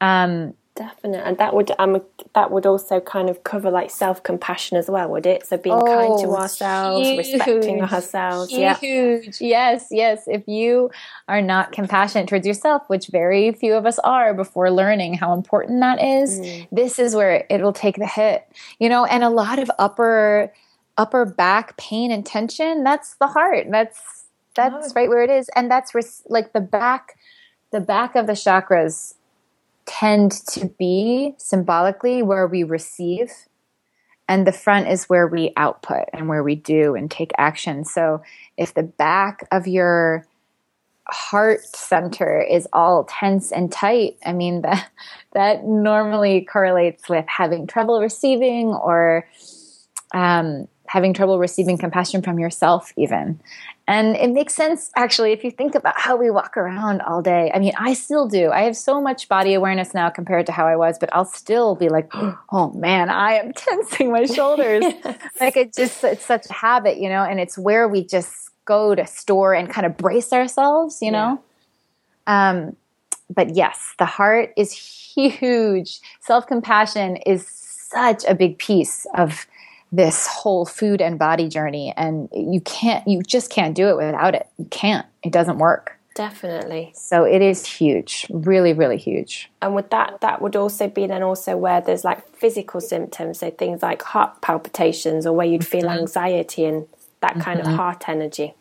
Um, 0.00 0.54
Definitely, 0.78 1.18
and 1.18 1.38
that 1.38 1.56
would 1.56 1.72
um 1.80 2.00
that 2.36 2.52
would 2.52 2.64
also 2.64 3.00
kind 3.00 3.28
of 3.28 3.42
cover 3.42 3.68
like 3.68 3.90
self 3.90 4.22
compassion 4.22 4.76
as 4.76 4.88
well, 4.88 5.08
would 5.08 5.26
it? 5.26 5.44
So 5.44 5.56
being 5.56 5.74
oh, 5.74 5.84
kind 5.84 6.18
to 6.20 6.28
oh, 6.28 6.36
ourselves, 6.36 7.04
huge, 7.04 7.18
respecting 7.18 7.82
ourselves. 7.82 8.50
Huge. 8.52 9.40
Yeah, 9.40 9.72
yes, 9.72 9.88
yes. 9.90 10.22
If 10.28 10.46
you 10.46 10.92
are 11.26 11.42
not 11.42 11.72
compassionate 11.72 12.28
towards 12.28 12.46
yourself, 12.46 12.84
which 12.86 13.08
very 13.08 13.50
few 13.50 13.74
of 13.74 13.86
us 13.86 13.98
are, 14.00 14.32
before 14.34 14.70
learning 14.70 15.14
how 15.14 15.34
important 15.34 15.80
that 15.80 16.00
is, 16.00 16.38
mm. 16.38 16.68
this 16.70 17.00
is 17.00 17.12
where 17.16 17.44
it 17.50 17.60
will 17.60 17.72
take 17.72 17.96
the 17.96 18.06
hit. 18.06 18.46
You 18.78 18.88
know, 18.88 19.04
and 19.04 19.24
a 19.24 19.30
lot 19.30 19.58
of 19.58 19.68
upper 19.80 20.52
upper 20.96 21.24
back 21.24 21.76
pain 21.76 22.12
and 22.12 22.24
tension. 22.24 22.84
That's 22.84 23.16
the 23.16 23.26
heart. 23.26 23.66
That's 23.68 24.17
that's 24.58 24.94
right 24.94 25.08
where 25.08 25.22
it 25.22 25.30
is, 25.30 25.48
and 25.54 25.70
that's 25.70 25.94
res- 25.94 26.22
like 26.28 26.52
the 26.52 26.60
back 26.60 27.16
the 27.70 27.80
back 27.80 28.16
of 28.16 28.26
the 28.26 28.32
chakras 28.32 29.14
tend 29.84 30.32
to 30.32 30.66
be 30.78 31.34
symbolically 31.38 32.22
where 32.22 32.46
we 32.46 32.62
receive 32.62 33.30
and 34.28 34.46
the 34.46 34.52
front 34.52 34.88
is 34.88 35.04
where 35.04 35.26
we 35.26 35.52
output 35.56 36.04
and 36.12 36.28
where 36.28 36.42
we 36.42 36.54
do 36.54 36.94
and 36.94 37.10
take 37.10 37.32
action. 37.38 37.84
So 37.84 38.22
if 38.58 38.74
the 38.74 38.82
back 38.82 39.48
of 39.50 39.66
your 39.66 40.26
heart 41.08 41.64
center 41.64 42.42
is 42.42 42.68
all 42.74 43.04
tense 43.04 43.50
and 43.50 43.72
tight, 43.72 44.18
I 44.24 44.34
mean 44.34 44.60
that 44.62 44.90
that 45.32 45.64
normally 45.64 46.42
correlates 46.42 47.08
with 47.08 47.24
having 47.26 47.66
trouble 47.66 48.00
receiving 48.00 48.68
or 48.68 49.26
um, 50.12 50.68
having 50.86 51.14
trouble 51.14 51.38
receiving 51.38 51.78
compassion 51.78 52.22
from 52.22 52.38
yourself 52.38 52.92
even 52.96 53.40
and 53.88 54.14
it 54.16 54.30
makes 54.30 54.54
sense 54.54 54.90
actually 54.94 55.32
if 55.32 55.42
you 55.42 55.50
think 55.50 55.74
about 55.74 55.98
how 55.98 56.14
we 56.14 56.30
walk 56.30 56.56
around 56.56 57.00
all 57.02 57.22
day. 57.22 57.50
I 57.52 57.58
mean 57.58 57.72
i 57.78 57.94
still 57.94 58.28
do. 58.28 58.50
I 58.52 58.62
have 58.62 58.76
so 58.76 59.00
much 59.00 59.28
body 59.28 59.54
awareness 59.54 59.94
now 59.94 60.10
compared 60.10 60.46
to 60.46 60.52
how 60.52 60.66
i 60.68 60.76
was 60.76 60.98
but 60.98 61.08
i'll 61.12 61.24
still 61.24 61.74
be 61.74 61.88
like 61.88 62.08
oh 62.52 62.70
man 62.74 63.08
i 63.08 63.32
am 63.32 63.52
tensing 63.66 64.12
my 64.12 64.24
shoulders. 64.26 64.84
Yes. 65.08 65.40
like 65.40 65.56
it 65.56 65.74
just 65.74 66.04
it's 66.04 66.24
such 66.24 66.46
a 66.50 66.52
habit 66.52 66.98
you 66.98 67.08
know 67.08 67.22
and 67.24 67.40
it's 67.40 67.56
where 67.58 67.88
we 67.88 68.04
just 68.04 68.50
go 68.66 68.94
to 68.94 69.06
store 69.06 69.54
and 69.54 69.68
kind 69.70 69.86
of 69.86 69.96
brace 69.96 70.32
ourselves 70.32 71.00
you 71.02 71.10
know? 71.10 71.42
Yeah. 72.26 72.50
um 72.50 72.76
but 73.34 73.54
yes 73.56 73.94
the 73.98 74.04
heart 74.06 74.52
is 74.56 74.70
huge. 75.18 76.00
Self-compassion 76.20 77.16
is 77.26 77.46
such 77.46 78.24
a 78.26 78.34
big 78.34 78.58
piece 78.58 79.06
of 79.16 79.46
this 79.90 80.26
whole 80.26 80.66
food 80.66 81.00
and 81.00 81.18
body 81.18 81.48
journey 81.48 81.94
and 81.96 82.28
you 82.32 82.60
can't 82.60 83.06
you 83.08 83.22
just 83.22 83.50
can't 83.50 83.74
do 83.74 83.88
it 83.88 83.96
without 83.96 84.34
it. 84.34 84.46
You 84.58 84.66
can't. 84.66 85.06
It 85.22 85.32
doesn't 85.32 85.58
work. 85.58 85.98
Definitely. 86.14 86.92
So 86.94 87.24
it 87.24 87.40
is 87.40 87.64
huge. 87.64 88.26
Really 88.28 88.72
really 88.72 88.98
huge. 88.98 89.50
And 89.62 89.74
with 89.74 89.90
that 89.90 90.20
that 90.20 90.42
would 90.42 90.56
also 90.56 90.88
be 90.88 91.06
then 91.06 91.22
also 91.22 91.56
where 91.56 91.80
there's 91.80 92.04
like 92.04 92.36
physical 92.36 92.80
symptoms 92.80 93.38
so 93.38 93.50
things 93.50 93.82
like 93.82 94.02
heart 94.02 94.40
palpitations 94.42 95.26
or 95.26 95.34
where 95.34 95.46
you'd 95.46 95.66
feel 95.66 95.82
mm-hmm. 95.82 96.00
anxiety 96.00 96.64
and 96.64 96.86
that 97.20 97.32
mm-hmm. 97.32 97.40
kind 97.40 97.60
of 97.60 97.66
mm-hmm. 97.66 97.76
heart 97.76 98.08
energy. 98.08 98.54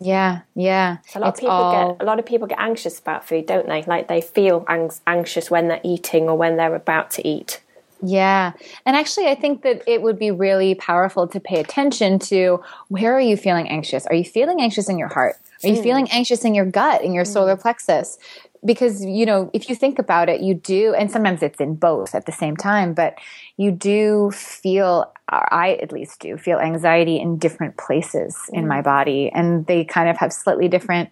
Yeah 0.00 0.42
yeah. 0.54 0.98
So 1.08 1.18
a 1.18 1.20
lot 1.20 1.28
it's 1.30 1.38
of 1.38 1.40
people 1.40 1.54
all... 1.54 1.94
get 1.94 2.02
a 2.02 2.04
lot 2.04 2.18
of 2.18 2.26
people 2.26 2.46
get 2.46 2.60
anxious 2.60 2.98
about 2.98 3.26
food 3.26 3.46
don't 3.46 3.68
they? 3.68 3.84
Like 3.84 4.08
they 4.08 4.20
feel 4.20 4.66
anxious 5.06 5.50
when 5.50 5.68
they're 5.68 5.80
eating 5.82 6.28
or 6.28 6.36
when 6.36 6.58
they're 6.58 6.74
about 6.74 7.10
to 7.12 7.26
eat 7.26 7.62
yeah. 8.04 8.52
And 8.84 8.96
actually, 8.96 9.26
I 9.28 9.34
think 9.34 9.62
that 9.62 9.82
it 9.86 10.02
would 10.02 10.18
be 10.18 10.30
really 10.30 10.74
powerful 10.74 11.26
to 11.28 11.40
pay 11.40 11.60
attention 11.60 12.18
to 12.20 12.62
where 12.88 13.14
are 13.14 13.20
you 13.20 13.36
feeling 13.36 13.68
anxious? 13.68 14.06
Are 14.06 14.14
you 14.14 14.24
feeling 14.24 14.60
anxious 14.60 14.88
in 14.88 14.98
your 14.98 15.08
heart? 15.08 15.36
Are 15.62 15.68
you 15.68 15.76
mm. 15.76 15.82
feeling 15.82 16.08
anxious 16.10 16.44
in 16.44 16.54
your 16.54 16.66
gut, 16.66 17.02
in 17.02 17.12
your 17.12 17.24
mm. 17.24 17.32
solar 17.32 17.56
plexus? 17.56 18.18
Because, 18.64 19.04
you 19.04 19.26
know, 19.26 19.50
if 19.52 19.68
you 19.68 19.74
think 19.74 19.98
about 19.98 20.28
it, 20.28 20.40
you 20.40 20.54
do, 20.54 20.94
and 20.94 21.10
sometimes 21.10 21.42
it's 21.42 21.60
in 21.60 21.74
both 21.74 22.14
at 22.14 22.26
the 22.26 22.32
same 22.32 22.56
time, 22.56 22.94
but 22.94 23.18
you 23.56 23.70
do 23.70 24.30
feel, 24.32 25.12
I 25.28 25.78
at 25.82 25.92
least 25.92 26.20
do, 26.20 26.38
feel 26.38 26.58
anxiety 26.58 27.20
in 27.20 27.38
different 27.38 27.76
places 27.76 28.36
mm. 28.50 28.58
in 28.58 28.68
my 28.68 28.82
body. 28.82 29.30
And 29.32 29.66
they 29.66 29.84
kind 29.84 30.08
of 30.08 30.16
have 30.18 30.32
slightly 30.32 30.68
different 30.68 31.10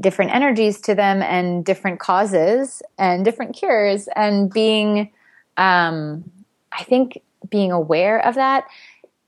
different 0.00 0.34
energies 0.34 0.80
to 0.80 0.96
them 0.96 1.22
and 1.22 1.64
different 1.64 2.00
causes 2.00 2.82
and 2.98 3.24
different 3.24 3.54
cures 3.54 4.08
and 4.16 4.52
being 4.52 5.12
um, 5.56 6.30
I 6.72 6.84
think 6.84 7.20
being 7.48 7.72
aware 7.72 8.24
of 8.24 8.34
that, 8.34 8.66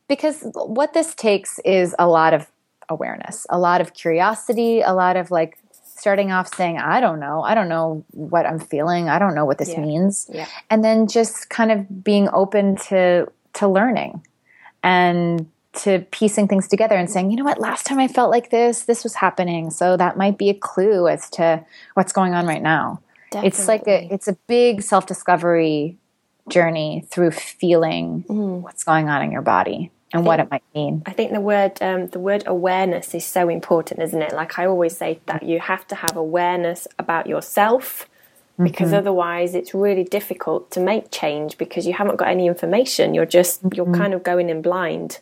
because 0.09 0.43
what 0.55 0.95
this 0.95 1.14
takes 1.14 1.59
is 1.61 1.95
a 1.99 2.09
lot 2.09 2.35
of 2.35 2.47
awareness, 2.89 3.47
a 3.51 3.59
lot 3.59 3.81
of 3.81 3.95
curiosity, 3.95 4.81
a 4.81 4.93
lot 4.93 5.16
of 5.16 5.31
like 5.31 5.59
starting 5.83 6.31
off 6.31 6.55
saying, 6.55 6.79
I 6.79 7.01
don't 7.01 7.20
know, 7.20 7.43
I 7.43 7.55
don't 7.55 7.68
know 7.68 8.05
what 8.12 8.47
I'm 8.47 8.61
feeling, 8.61 9.09
I 9.09 9.18
don't 9.18 9.35
know 9.35 9.45
what 9.45 9.59
this 9.59 9.70
yeah. 9.70 9.81
means. 9.81 10.31
Yeah. 10.33 10.47
And 10.70 10.85
then 10.85 11.07
just 11.07 11.51
kind 11.51 11.72
of 11.72 12.05
being 12.05 12.29
open 12.33 12.76
to 12.89 13.31
to 13.55 13.68
learning 13.68 14.24
and 14.83 15.51
to 15.72 16.01
piecing 16.11 16.49
things 16.49 16.66
together 16.68 16.97
and 16.97 17.11
saying, 17.11 17.31
you 17.31 17.37
know 17.37 17.45
what, 17.45 17.61
last 17.61 17.87
time 17.87 17.99
I 17.99 18.09
felt 18.09 18.31
like 18.31 18.51
this, 18.51 18.85
this 18.85 19.05
was 19.05 19.14
happening. 19.14 19.70
So 19.70 19.97
that 19.97 20.16
might 20.16 20.39
be 20.39 20.49
a 20.51 20.55
clue 20.55 21.09
as 21.09 21.29
to 21.31 21.64
what's 21.95 22.12
going 22.12 22.35
on 22.35 22.47
right 22.47 22.62
now. 22.62 23.01
Definitely. 23.31 23.49
It's 23.49 23.68
like 23.68 23.87
a 23.87 24.09
it's 24.12 24.29
a 24.29 24.33
big 24.47 24.83
self-discovery 24.83 25.97
journey 26.49 27.07
through 27.11 27.30
feeling 27.30 28.24
mm. 28.28 28.61
what's 28.61 28.84
going 28.84 29.09
on 29.09 29.22
in 29.22 29.30
your 29.30 29.42
body 29.42 29.90
and 30.12 30.22
think, 30.22 30.26
what 30.26 30.40
it 30.40 30.51
might 30.51 30.62
mean. 30.74 31.03
I 31.07 31.12
think 31.12 31.32
the 31.32 31.40
word 31.40 31.80
um, 31.82 32.09
the 32.09 32.18
word 32.18 32.44
awareness 32.46 33.14
is 33.14 33.24
so 33.24 33.49
important, 33.49 34.01
isn't 34.01 34.22
it? 34.22 34.32
Like 34.32 34.59
I 34.59 34.66
always 34.66 34.96
say 34.96 35.20
that 35.26 35.42
you 35.42 35.61
have 35.61 35.86
to 35.88 35.94
have 35.94 36.16
awareness 36.16 36.88
about 36.99 37.26
yourself 37.26 38.09
because 38.61 38.88
mm-hmm. 38.88 38.96
otherwise 38.96 39.55
it's 39.55 39.72
really 39.74 40.05
difficult 40.05 40.70
to 40.72 40.80
make 40.80 41.11
change 41.11 41.59
because 41.59 41.86
you 41.86 41.92
haven't 41.92 42.16
got 42.16 42.28
any 42.28 42.46
information. 42.46 43.14
You're 43.14 43.26
just 43.26 43.62
mm-hmm. 43.62 43.74
you're 43.74 43.94
kind 43.94 44.14
of 44.14 44.22
going 44.22 44.49
in 44.49 44.62
blind. 44.62 45.18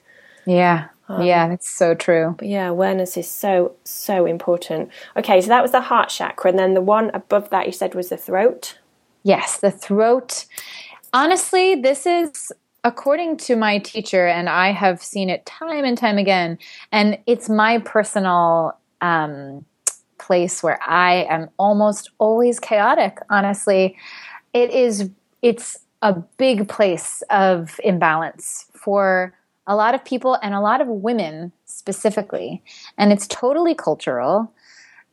Yeah. 0.47 0.89
Um, 1.09 1.23
yeah, 1.23 1.49
that's 1.49 1.69
so 1.69 1.95
true. 1.95 2.35
But 2.37 2.49
yeah, 2.49 2.69
awareness 2.69 3.17
is 3.17 3.31
so 3.31 3.77
so 3.85 4.27
important. 4.27 4.91
Okay, 5.17 5.41
so 5.41 5.49
that 5.49 5.63
was 5.63 5.73
the 5.73 5.81
heart 5.81 6.09
chakra, 6.09 6.51
and 6.51 6.59
then 6.59 6.75
the 6.75 6.81
one 6.81 7.11
above 7.15 7.51
that 7.51 7.67
you 7.67 7.73
said 7.73 7.95
was 7.95 8.09
the 8.09 8.17
throat. 8.17 8.79
Yes, 9.23 9.59
the 9.59 9.71
throat 9.71 10.47
Honestly, 11.17 11.77
this 11.77 12.05
is 12.05 12.53
according 12.85 13.39
to 13.39 13.57
my 13.57 13.79
teacher, 13.79 14.27
and 14.27 14.51
I 14.51 14.71
have 14.73 15.03
seen 15.03 15.31
it 15.31 15.47
time 15.47 15.83
and 15.83 15.97
time 15.97 16.19
again, 16.19 16.59
and 16.93 17.19
it's 17.27 17.49
my 17.49 17.79
personal 17.79 18.77
um, 19.01 19.65
place 20.19 20.63
where 20.63 20.79
I 20.87 21.27
am 21.31 21.49
almost 21.59 22.11
always 22.19 22.61
chaotic. 22.61 23.17
Honestly, 23.31 23.97
it 24.53 24.69
is. 24.69 25.09
It's 25.41 25.79
a 26.03 26.13
big 26.13 26.69
place 26.69 27.23
of 27.31 27.81
imbalance 27.83 28.67
for 28.75 29.33
a 29.67 29.75
lot 29.75 29.95
of 29.95 30.05
people 30.05 30.35
and 30.43 30.53
a 30.53 30.61
lot 30.61 30.83
of 30.83 30.87
women 30.87 31.51
specifically, 31.65 32.63
and 32.99 33.11
it's 33.11 33.27
totally 33.27 33.75
cultural. 33.75 34.53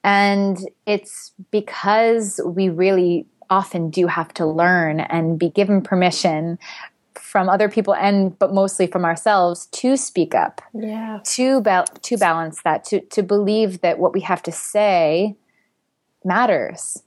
And 0.03 0.59
it's 0.85 1.31
because 1.49 2.41
we 2.45 2.67
really 2.67 3.25
often 3.53 3.89
do 3.89 4.07
have 4.07 4.33
to 4.33 4.45
learn 4.45 4.99
and 4.99 5.37
be 5.37 5.49
given 5.49 5.81
permission 5.81 6.57
from 7.13 7.49
other 7.49 7.69
people 7.69 7.93
and 7.95 8.37
but 8.39 8.53
mostly 8.53 8.87
from 8.87 9.05
ourselves 9.05 9.67
to 9.67 9.95
speak 9.95 10.33
up. 10.33 10.61
Yeah. 10.73 11.19
To 11.35 11.61
ba- 11.61 11.85
to 12.01 12.17
balance 12.17 12.61
that 12.63 12.83
to 12.85 13.01
to 13.15 13.21
believe 13.21 13.81
that 13.81 13.99
what 13.99 14.13
we 14.13 14.21
have 14.21 14.41
to 14.43 14.51
say 14.51 15.35
matters 16.25 17.03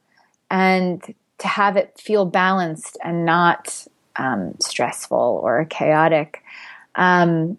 and 0.50 1.02
to 1.38 1.48
have 1.48 1.76
it 1.76 1.98
feel 1.98 2.24
balanced 2.24 2.96
and 3.02 3.24
not 3.24 3.86
um, 4.16 4.54
stressful 4.60 5.40
or 5.42 5.64
chaotic. 5.66 6.42
Um, 6.94 7.58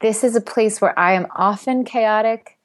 this 0.00 0.22
is 0.22 0.36
a 0.36 0.40
place 0.40 0.80
where 0.80 0.96
i 0.98 1.12
am 1.12 1.26
often 1.34 1.84
chaotic 1.84 2.57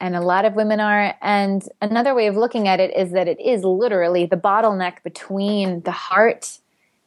and 0.00 0.16
a 0.16 0.20
lot 0.20 0.44
of 0.44 0.54
women 0.54 0.80
are. 0.80 1.14
And 1.20 1.62
another 1.80 2.14
way 2.14 2.26
of 2.26 2.36
looking 2.36 2.66
at 2.66 2.80
it 2.80 2.96
is 2.96 3.12
that 3.12 3.28
it 3.28 3.40
is 3.40 3.62
literally 3.64 4.26
the 4.26 4.36
bottleneck 4.36 5.02
between 5.02 5.82
the 5.82 5.92
heart 5.92 6.58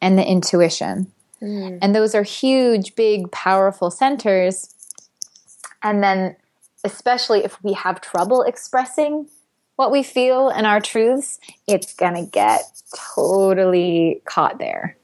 and 0.01 0.17
the 0.17 0.25
intuition. 0.25 1.11
Mm. 1.41 1.79
And 1.81 1.95
those 1.95 2.13
are 2.15 2.23
huge, 2.23 2.95
big, 2.95 3.31
powerful 3.31 3.89
centers. 3.89 4.73
And 5.81 6.03
then, 6.03 6.35
especially 6.83 7.43
if 7.43 7.61
we 7.63 7.73
have 7.73 7.99
trouble 7.99 8.43
expressing 8.43 9.27
what 9.75 9.91
we 9.91 10.03
feel 10.03 10.49
and 10.49 10.67
our 10.67 10.79
truths, 10.79 11.39
it's 11.67 11.93
going 11.93 12.13
to 12.13 12.29
get 12.29 12.61
totally 13.15 14.21
caught 14.25 14.59
there. 14.59 14.95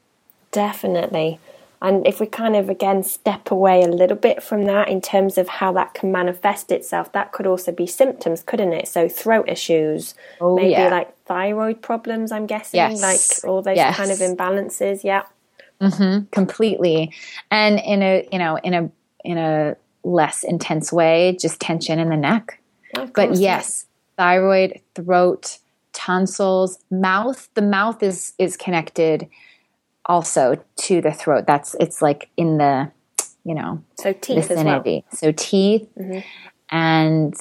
Definitely. 0.52 1.38
And 1.82 2.06
if 2.06 2.20
we 2.20 2.26
kind 2.26 2.56
of 2.56 2.68
again 2.68 3.02
step 3.02 3.50
away 3.50 3.82
a 3.82 3.88
little 3.88 4.16
bit 4.16 4.42
from 4.42 4.64
that 4.64 4.88
in 4.88 5.00
terms 5.00 5.38
of 5.38 5.48
how 5.48 5.72
that 5.72 5.94
can 5.94 6.12
manifest 6.12 6.70
itself, 6.70 7.12
that 7.12 7.32
could 7.32 7.46
also 7.46 7.72
be 7.72 7.86
symptoms, 7.86 8.42
couldn't 8.42 8.72
it? 8.72 8.86
So 8.86 9.08
throat 9.08 9.48
issues, 9.48 10.14
oh, 10.40 10.56
maybe 10.56 10.72
yeah. 10.72 10.88
like 10.88 11.16
thyroid 11.24 11.80
problems, 11.80 12.32
I'm 12.32 12.46
guessing, 12.46 12.78
yes. 12.78 13.00
like 13.42 13.50
all 13.50 13.62
those 13.62 13.76
yes. 13.76 13.96
kind 13.96 14.10
of 14.10 14.18
imbalances. 14.18 15.04
Yeah. 15.04 15.22
Mm-hmm, 15.80 16.26
completely. 16.30 17.14
And 17.50 17.80
in 17.80 18.02
a, 18.02 18.28
you 18.30 18.38
know, 18.38 18.56
in 18.56 18.74
a, 18.74 18.90
in 19.24 19.38
a 19.38 19.76
less 20.04 20.44
intense 20.44 20.92
way, 20.92 21.36
just 21.40 21.60
tension 21.60 21.98
in 21.98 22.10
the 22.10 22.16
neck. 22.16 22.60
but 23.14 23.36
yes, 23.36 23.86
thyroid, 24.18 24.80
throat, 24.94 25.58
tonsils, 25.94 26.78
mouth. 26.90 27.48
The 27.54 27.62
mouth 27.62 28.02
is 28.02 28.34
is 28.38 28.56
connected 28.56 29.28
also 30.06 30.62
to 30.76 31.00
the 31.00 31.12
throat. 31.12 31.44
That's 31.46 31.74
it's 31.80 32.02
like 32.02 32.30
in 32.36 32.58
the 32.58 32.90
you 33.44 33.54
know 33.54 33.82
so 33.98 34.12
teeth 34.12 34.48
vicinity. 34.48 35.04
Well. 35.10 35.18
So 35.18 35.32
teeth 35.32 35.88
mm-hmm. 35.98 36.20
and 36.70 37.34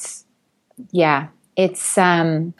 yeah, 0.91 1.27
it's 1.55 1.97
um 1.97 2.53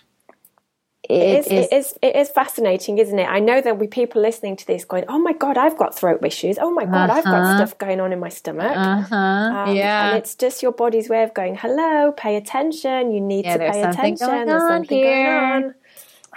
it, 1.10 1.14
it, 1.14 1.40
is, 1.40 1.48
it 1.48 1.74
is 1.74 2.00
it 2.04 2.16
is 2.16 2.30
fascinating, 2.30 3.00
isn't 3.00 3.18
it? 3.18 3.26
I 3.26 3.40
know 3.40 3.62
there'll 3.62 3.80
be 3.80 3.88
people 3.88 4.22
listening 4.22 4.56
to 4.58 4.68
this 4.68 4.86
going, 4.86 5.06
"Oh 5.08 5.18
my 5.18 5.34
god, 5.34 5.58
I've 5.58 5.76
got 5.76 5.96
throat 5.96 6.24
issues. 6.24 6.60
Oh 6.60 6.70
my 6.70 6.86
god, 6.86 7.10
uh-huh. 7.10 7.18
I've 7.18 7.24
got 7.24 7.42
uh-huh. 7.42 7.58
stuff 7.58 7.78
going 7.80 8.00
on 8.00 8.14
in 8.14 8.20
my 8.20 8.30
stomach." 8.30 8.78
Uh-huh. 8.78 9.16
Um, 9.16 9.76
yeah, 9.76 10.10
and 10.10 10.18
it's 10.18 10.36
just 10.36 10.62
your 10.62 10.72
body's 10.72 11.10
way 11.10 11.24
of 11.24 11.34
going, 11.34 11.56
"Hello, 11.56 12.12
pay 12.12 12.36
attention. 12.36 13.12
You 13.12 13.22
need 13.22 13.46
yeah, 13.46 13.58
to 13.58 13.72
pay 13.72 13.82
attention. 13.82 14.28
There's 14.28 14.62
something 14.62 14.98
here. 15.00 15.26
going 15.26 15.64
on." 15.64 15.76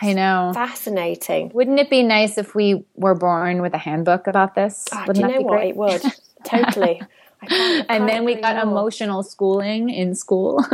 I 0.00 0.12
know. 0.12 0.52
Fascinating. 0.54 1.50
Wouldn't 1.54 1.78
it 1.78 1.90
be 1.90 2.02
nice 2.02 2.38
if 2.38 2.54
we 2.54 2.84
were 2.94 3.14
born 3.14 3.62
with 3.62 3.74
a 3.74 3.78
handbook 3.78 4.26
about 4.26 4.54
this? 4.54 4.86
Oh, 4.92 5.12
do 5.12 5.20
you 5.20 5.28
know 5.28 5.40
what? 5.40 5.64
It 5.64 5.76
would 5.76 6.02
totally. 6.44 7.02
I 7.42 7.46
can't, 7.46 7.90
I 7.90 7.96
and 7.96 8.08
then 8.08 8.24
we 8.24 8.36
got 8.36 8.54
more. 8.64 8.72
emotional 8.72 9.22
schooling 9.22 9.90
in 9.90 10.14
school. 10.14 10.64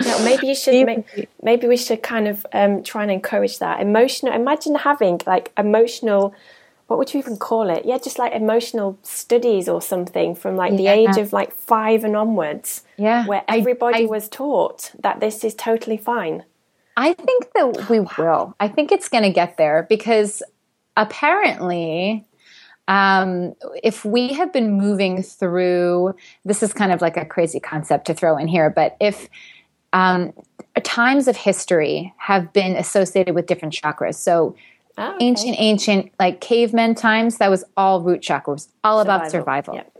yeah, 0.00 0.24
maybe 0.24 0.46
you 0.48 0.54
should. 0.54 0.72
Maybe, 0.86 1.28
maybe 1.42 1.66
we 1.66 1.76
should 1.76 2.02
kind 2.02 2.28
of 2.28 2.46
um, 2.52 2.82
try 2.82 3.02
and 3.02 3.10
encourage 3.10 3.58
that 3.58 3.80
emotional. 3.80 4.32
Imagine 4.32 4.76
having 4.76 5.20
like 5.26 5.52
emotional. 5.58 6.34
What 6.86 6.98
would 6.98 7.14
you 7.14 7.20
even 7.20 7.38
call 7.38 7.70
it? 7.70 7.84
Yeah, 7.84 7.98
just 7.98 8.18
like 8.18 8.32
emotional 8.32 8.98
studies 9.02 9.68
or 9.68 9.80
something 9.80 10.34
from 10.34 10.56
like 10.56 10.76
the 10.76 10.88
age 10.88 11.16
of 11.16 11.32
like 11.32 11.52
five 11.52 12.04
and 12.04 12.16
onwards. 12.16 12.82
Yeah, 12.96 13.26
where 13.26 13.44
everybody 13.48 14.04
I, 14.04 14.06
was 14.06 14.28
taught 14.28 14.92
that 15.00 15.20
this 15.20 15.42
is 15.42 15.54
totally 15.54 15.96
fine. 15.96 16.44
I 16.96 17.14
think 17.14 17.52
that 17.54 17.88
we 17.88 18.00
will. 18.00 18.54
I 18.60 18.68
think 18.68 18.92
it's 18.92 19.08
going 19.08 19.24
to 19.24 19.30
get 19.30 19.56
there 19.56 19.86
because 19.88 20.42
apparently 20.96 22.26
um, 22.88 23.54
if 23.82 24.04
we 24.04 24.32
have 24.32 24.52
been 24.52 24.72
moving 24.72 25.22
through, 25.22 26.14
this 26.44 26.62
is 26.62 26.72
kind 26.72 26.92
of 26.92 27.00
like 27.00 27.16
a 27.16 27.24
crazy 27.24 27.60
concept 27.60 28.06
to 28.06 28.14
throw 28.14 28.36
in 28.36 28.48
here, 28.48 28.70
but 28.70 28.96
if 29.00 29.28
um, 29.92 30.32
times 30.82 31.28
of 31.28 31.36
history 31.36 32.12
have 32.16 32.52
been 32.52 32.76
associated 32.76 33.34
with 33.34 33.46
different 33.46 33.74
chakras, 33.74 34.14
so 34.16 34.56
oh, 34.98 35.14
okay. 35.14 35.24
ancient, 35.24 35.56
ancient, 35.58 36.12
like 36.18 36.40
cavemen 36.40 36.94
times, 36.94 37.38
that 37.38 37.50
was 37.50 37.64
all 37.76 38.02
root 38.02 38.20
chakras, 38.20 38.68
all 38.82 39.00
survival. 39.00 39.02
about 39.02 39.30
survival. 39.30 39.74
Yep. 39.76 39.91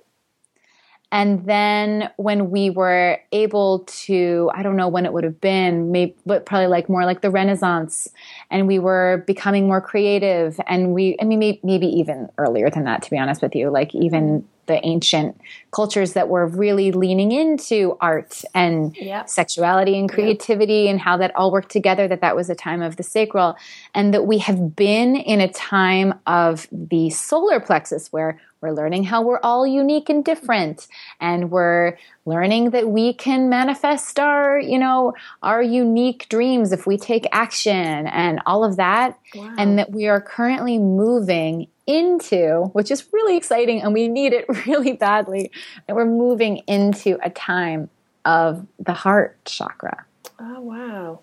And 1.12 1.44
then 1.44 2.10
when 2.16 2.50
we 2.50 2.70
were 2.70 3.20
able 3.32 3.80
to, 3.80 4.50
I 4.54 4.62
don't 4.62 4.76
know 4.76 4.88
when 4.88 5.04
it 5.04 5.12
would 5.12 5.24
have 5.24 5.42
been, 5.42 5.92
maybe, 5.92 6.16
but 6.24 6.46
probably 6.46 6.68
like 6.68 6.88
more 6.88 7.04
like 7.04 7.20
the 7.20 7.30
Renaissance, 7.30 8.08
and 8.50 8.66
we 8.66 8.78
were 8.78 9.22
becoming 9.26 9.66
more 9.66 9.82
creative. 9.82 10.58
And 10.66 10.94
we, 10.94 11.16
I 11.20 11.24
mean, 11.24 11.38
maybe, 11.38 11.60
maybe 11.62 11.86
even 11.86 12.30
earlier 12.38 12.70
than 12.70 12.84
that, 12.84 13.02
to 13.02 13.10
be 13.10 13.18
honest 13.18 13.42
with 13.42 13.54
you, 13.54 13.68
like 13.70 13.94
even 13.94 14.48
the 14.66 14.84
ancient 14.86 15.40
cultures 15.72 16.12
that 16.12 16.28
were 16.28 16.46
really 16.46 16.92
leaning 16.92 17.32
into 17.32 17.96
art 18.00 18.42
and 18.54 18.96
yep. 18.96 19.28
sexuality 19.28 19.98
and 19.98 20.10
creativity 20.10 20.82
yep. 20.82 20.90
and 20.90 21.00
how 21.00 21.16
that 21.16 21.34
all 21.34 21.50
worked 21.50 21.70
together, 21.70 22.06
that 22.06 22.20
that 22.20 22.36
was 22.36 22.48
a 22.48 22.54
time 22.54 22.82
of 22.82 22.96
the 22.96 23.02
sacral. 23.02 23.56
And 23.94 24.14
that 24.14 24.26
we 24.26 24.38
have 24.38 24.76
been 24.76 25.16
in 25.16 25.40
a 25.40 25.50
time 25.50 26.14
of 26.26 26.68
the 26.70 27.10
solar 27.10 27.58
plexus 27.58 28.12
where 28.12 28.40
we're 28.60 28.72
learning 28.72 29.02
how 29.02 29.22
we're 29.22 29.40
all 29.42 29.66
unique 29.66 30.08
and 30.08 30.24
different. 30.24 30.86
And 31.20 31.50
we're 31.50 31.98
learning 32.24 32.70
that 32.70 32.88
we 32.88 33.12
can 33.14 33.48
manifest 33.48 34.20
our, 34.20 34.60
you 34.60 34.78
know, 34.78 35.14
our 35.42 35.60
unique 35.60 36.28
dreams 36.28 36.70
if 36.70 36.86
we 36.86 36.96
take 36.96 37.26
action 37.32 38.06
and 38.06 38.40
all 38.46 38.62
of 38.62 38.76
that. 38.76 39.18
Wow. 39.34 39.54
And 39.58 39.78
that 39.78 39.90
we 39.90 40.06
are 40.06 40.20
currently 40.20 40.78
moving 40.78 41.66
into, 41.86 42.70
which 42.72 42.90
is 42.90 43.06
really 43.12 43.36
exciting 43.36 43.82
and 43.82 43.92
we 43.92 44.08
need 44.08 44.32
it 44.32 44.46
really 44.66 44.92
badly, 44.92 45.50
that 45.86 45.96
we're 45.96 46.04
moving 46.04 46.58
into 46.66 47.18
a 47.22 47.30
time 47.30 47.90
of 48.24 48.66
the 48.78 48.92
heart 48.92 49.36
chakra. 49.44 50.04
Oh, 50.38 50.60
wow. 50.60 51.20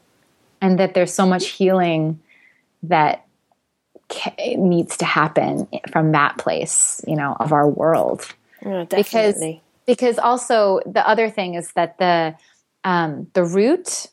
And 0.62 0.80
that 0.80 0.94
there's 0.94 1.14
so 1.14 1.26
much 1.26 1.48
healing 1.48 2.20
that 2.84 3.26
needs 4.58 4.98
to 4.98 5.06
happen 5.06 5.68
from 5.92 6.12
that 6.14 6.38
place, 6.38 7.02
you 7.08 7.16
know, 7.16 7.36
of 7.40 7.54
our 7.54 7.68
world. 7.68 8.28
Oh, 8.66 8.86
because 8.86 9.42
because 9.86 10.20
also 10.20 10.82
the 10.86 11.08
other 11.08 11.30
thing 11.30 11.56
is 11.56 11.72
that 11.74 11.98
the 11.98 12.36
um, 12.84 13.28
the 13.34 13.44
root, 13.44 14.08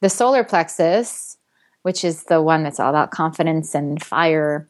the 0.00 0.08
solar 0.08 0.44
plexus, 0.44 1.38
which 1.82 2.04
is 2.04 2.24
the 2.24 2.40
one 2.42 2.62
that's 2.62 2.78
all 2.78 2.90
about 2.90 3.10
confidence 3.10 3.74
and 3.74 4.02
fire, 4.02 4.68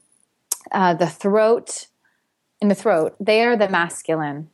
uh, 0.73 0.95
the 0.95 1.09
throat, 1.09 1.87
in 2.61 2.69
the 2.69 2.75
throat, 2.75 3.15
they 3.21 3.45
are 3.45 3.57
the 3.57 3.69
masculine 3.69 4.51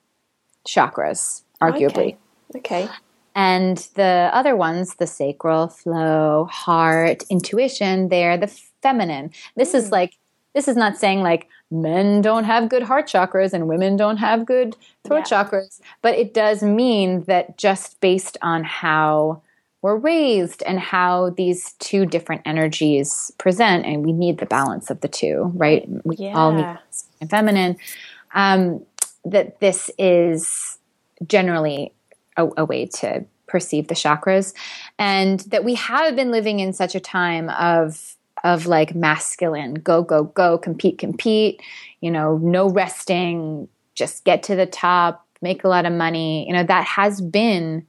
chakras, 0.66 1.42
arguably. 1.60 2.16
Okay. 2.54 2.84
okay. 2.84 2.88
And 3.34 3.76
the 3.96 4.30
other 4.32 4.56
ones, 4.56 4.94
the 4.94 5.06
sacral, 5.06 5.68
flow, 5.68 6.48
heart, 6.50 7.22
intuition, 7.28 8.08
they're 8.08 8.38
the 8.38 8.46
feminine. 8.82 9.30
This 9.56 9.72
mm. 9.72 9.76
is 9.76 9.86
hmm. 9.88 9.92
like, 9.92 10.16
this 10.54 10.68
is 10.68 10.76
not 10.76 10.96
saying 10.96 11.20
like 11.20 11.48
men 11.70 12.22
don't 12.22 12.44
have 12.44 12.70
good 12.70 12.82
heart 12.82 13.06
chakras 13.06 13.52
and 13.52 13.68
women 13.68 13.96
don't 13.96 14.16
have 14.16 14.46
good 14.46 14.74
throat 15.04 15.30
yeah. 15.30 15.44
chakras, 15.44 15.80
but 16.00 16.14
it 16.14 16.32
does 16.32 16.62
mean 16.62 17.24
that 17.24 17.58
just 17.58 18.00
based 18.00 18.38
on 18.40 18.64
how 18.64 19.42
we're 19.86 19.94
raised 19.94 20.64
and 20.64 20.80
how 20.80 21.30
these 21.36 21.74
two 21.74 22.04
different 22.04 22.42
energies 22.44 23.30
present, 23.38 23.86
and 23.86 24.04
we 24.04 24.12
need 24.12 24.38
the 24.38 24.46
balance 24.46 24.90
of 24.90 25.00
the 25.00 25.06
two, 25.06 25.52
right? 25.54 25.86
We 26.04 26.16
yeah. 26.16 26.34
all 26.34 26.50
need 26.50 26.66
and 27.20 27.30
feminine. 27.30 27.76
Um, 28.34 28.84
that 29.24 29.60
this 29.60 29.88
is 29.96 30.78
generally 31.24 31.92
a, 32.36 32.48
a 32.56 32.64
way 32.64 32.86
to 32.86 33.24
perceive 33.46 33.86
the 33.86 33.94
chakras, 33.94 34.54
and 34.98 35.38
that 35.52 35.62
we 35.62 35.76
have 35.76 36.16
been 36.16 36.32
living 36.32 36.58
in 36.58 36.72
such 36.72 36.96
a 36.96 37.00
time 37.00 37.48
of 37.50 38.16
of 38.42 38.66
like 38.66 38.92
masculine 38.92 39.74
go 39.74 40.02
go 40.02 40.24
go 40.24 40.58
compete 40.58 40.98
compete 40.98 41.62
you 42.00 42.10
know 42.10 42.38
no 42.38 42.68
resting 42.68 43.66
just 43.94 44.24
get 44.24 44.42
to 44.42 44.56
the 44.56 44.66
top 44.66 45.26
make 45.40 45.62
a 45.62 45.68
lot 45.68 45.86
of 45.86 45.92
money 45.92 46.44
you 46.46 46.52
know 46.52 46.64
that 46.64 46.84
has 46.84 47.20
been 47.20 47.86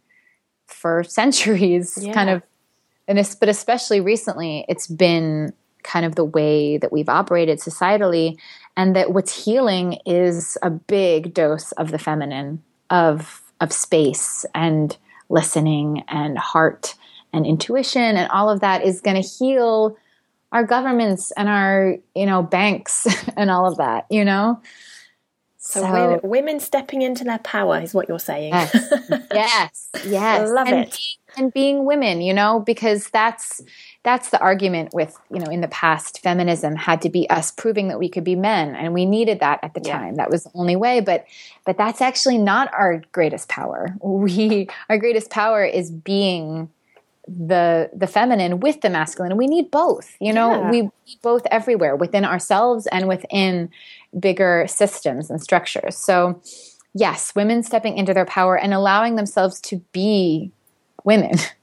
for 0.67 1.03
centuries 1.07 1.97
yeah. 2.01 2.13
kind 2.13 2.29
of 2.29 2.41
and 3.07 3.17
this 3.17 3.35
but 3.35 3.49
especially 3.49 3.99
recently 3.99 4.65
it's 4.67 4.87
been 4.87 5.53
kind 5.83 6.05
of 6.05 6.15
the 6.15 6.25
way 6.25 6.77
that 6.77 6.91
we've 6.91 7.09
operated 7.09 7.59
societally 7.59 8.37
and 8.75 8.95
that 8.95 9.11
what's 9.11 9.45
healing 9.45 9.97
is 10.05 10.57
a 10.61 10.69
big 10.69 11.33
dose 11.33 11.71
of 11.73 11.91
the 11.91 11.99
feminine 11.99 12.61
of 12.89 13.41
of 13.59 13.71
space 13.71 14.45
and 14.53 14.97
listening 15.29 16.03
and 16.07 16.37
heart 16.37 16.95
and 17.33 17.45
intuition 17.45 18.17
and 18.17 18.29
all 18.31 18.49
of 18.49 18.61
that 18.61 18.83
is 18.83 19.01
going 19.01 19.21
to 19.21 19.27
heal 19.27 19.97
our 20.51 20.63
governments 20.63 21.31
and 21.31 21.49
our 21.49 21.97
you 22.15 22.25
know 22.25 22.41
banks 22.43 23.07
and 23.37 23.49
all 23.49 23.65
of 23.65 23.77
that 23.77 24.05
you 24.09 24.23
know 24.23 24.61
so, 25.67 25.81
so 25.81 25.91
women, 25.91 26.19
women, 26.23 26.59
stepping 26.61 27.01
into 27.01 27.25
their 27.25 27.39
power 27.39 27.81
is 27.81 27.93
what 27.93 28.07
you're 28.07 28.19
saying. 28.19 28.53
Yes. 28.53 28.93
Yes, 29.33 29.89
yes. 30.05 30.41
I 30.41 30.45
love 30.45 30.67
and 30.67 30.87
it. 30.87 30.91
being, 30.91 31.43
and 31.45 31.53
being 31.53 31.85
women 31.85 32.21
you 32.21 32.33
know 32.33 32.59
because 32.59 33.09
that's 33.09 33.61
that's 34.03 34.29
the 34.29 34.39
argument 34.39 34.93
with 34.93 35.15
you 35.29 35.39
know 35.39 35.51
in 35.51 35.61
the 35.61 35.67
past 35.67 36.21
feminism 36.23 36.75
had 36.75 37.01
to 37.01 37.09
be 37.09 37.29
us 37.29 37.51
proving 37.51 37.89
that 37.89 37.99
we 37.99 38.09
could 38.09 38.23
be 38.23 38.35
men 38.35 38.75
and 38.75 38.93
we 38.93 39.05
needed 39.05 39.41
that 39.41 39.59
at 39.61 39.73
the 39.73 39.81
yeah. 39.83 39.97
time. 39.97 40.15
That 40.15 40.31
was 40.31 40.45
the 40.45 40.51
only 40.55 40.75
way 40.75 41.01
but 41.01 41.25
but 41.65 41.77
that's 41.77 42.01
actually 42.01 42.37
not 42.37 42.73
our 42.73 43.03
greatest 43.11 43.49
power. 43.49 43.95
We 44.01 44.69
our 44.89 44.97
greatest 44.97 45.29
power 45.29 45.65
is 45.65 45.91
being 45.91 46.69
the 47.27 47.89
the 47.93 48.07
feminine 48.07 48.59
with 48.59 48.81
the 48.81 48.89
masculine. 48.89 49.35
We 49.37 49.47
need 49.47 49.71
both 49.71 50.15
you 50.19 50.33
know 50.33 50.51
yeah. 50.51 50.71
we 50.71 50.81
need 50.81 51.21
both 51.21 51.45
everywhere 51.51 51.95
within 51.95 52.25
ourselves 52.25 52.87
and 52.87 53.07
within 53.07 53.69
bigger 54.19 54.65
systems 54.67 55.29
and 55.29 55.41
structures. 55.41 55.97
So 55.97 56.41
yes 56.93 57.35
women 57.35 57.63
stepping 57.63 57.97
into 57.97 58.13
their 58.13 58.25
power 58.25 58.57
and 58.57 58.73
allowing 58.73 59.15
themselves 59.15 59.59
to 59.61 59.77
be 59.91 60.51
women 61.03 61.33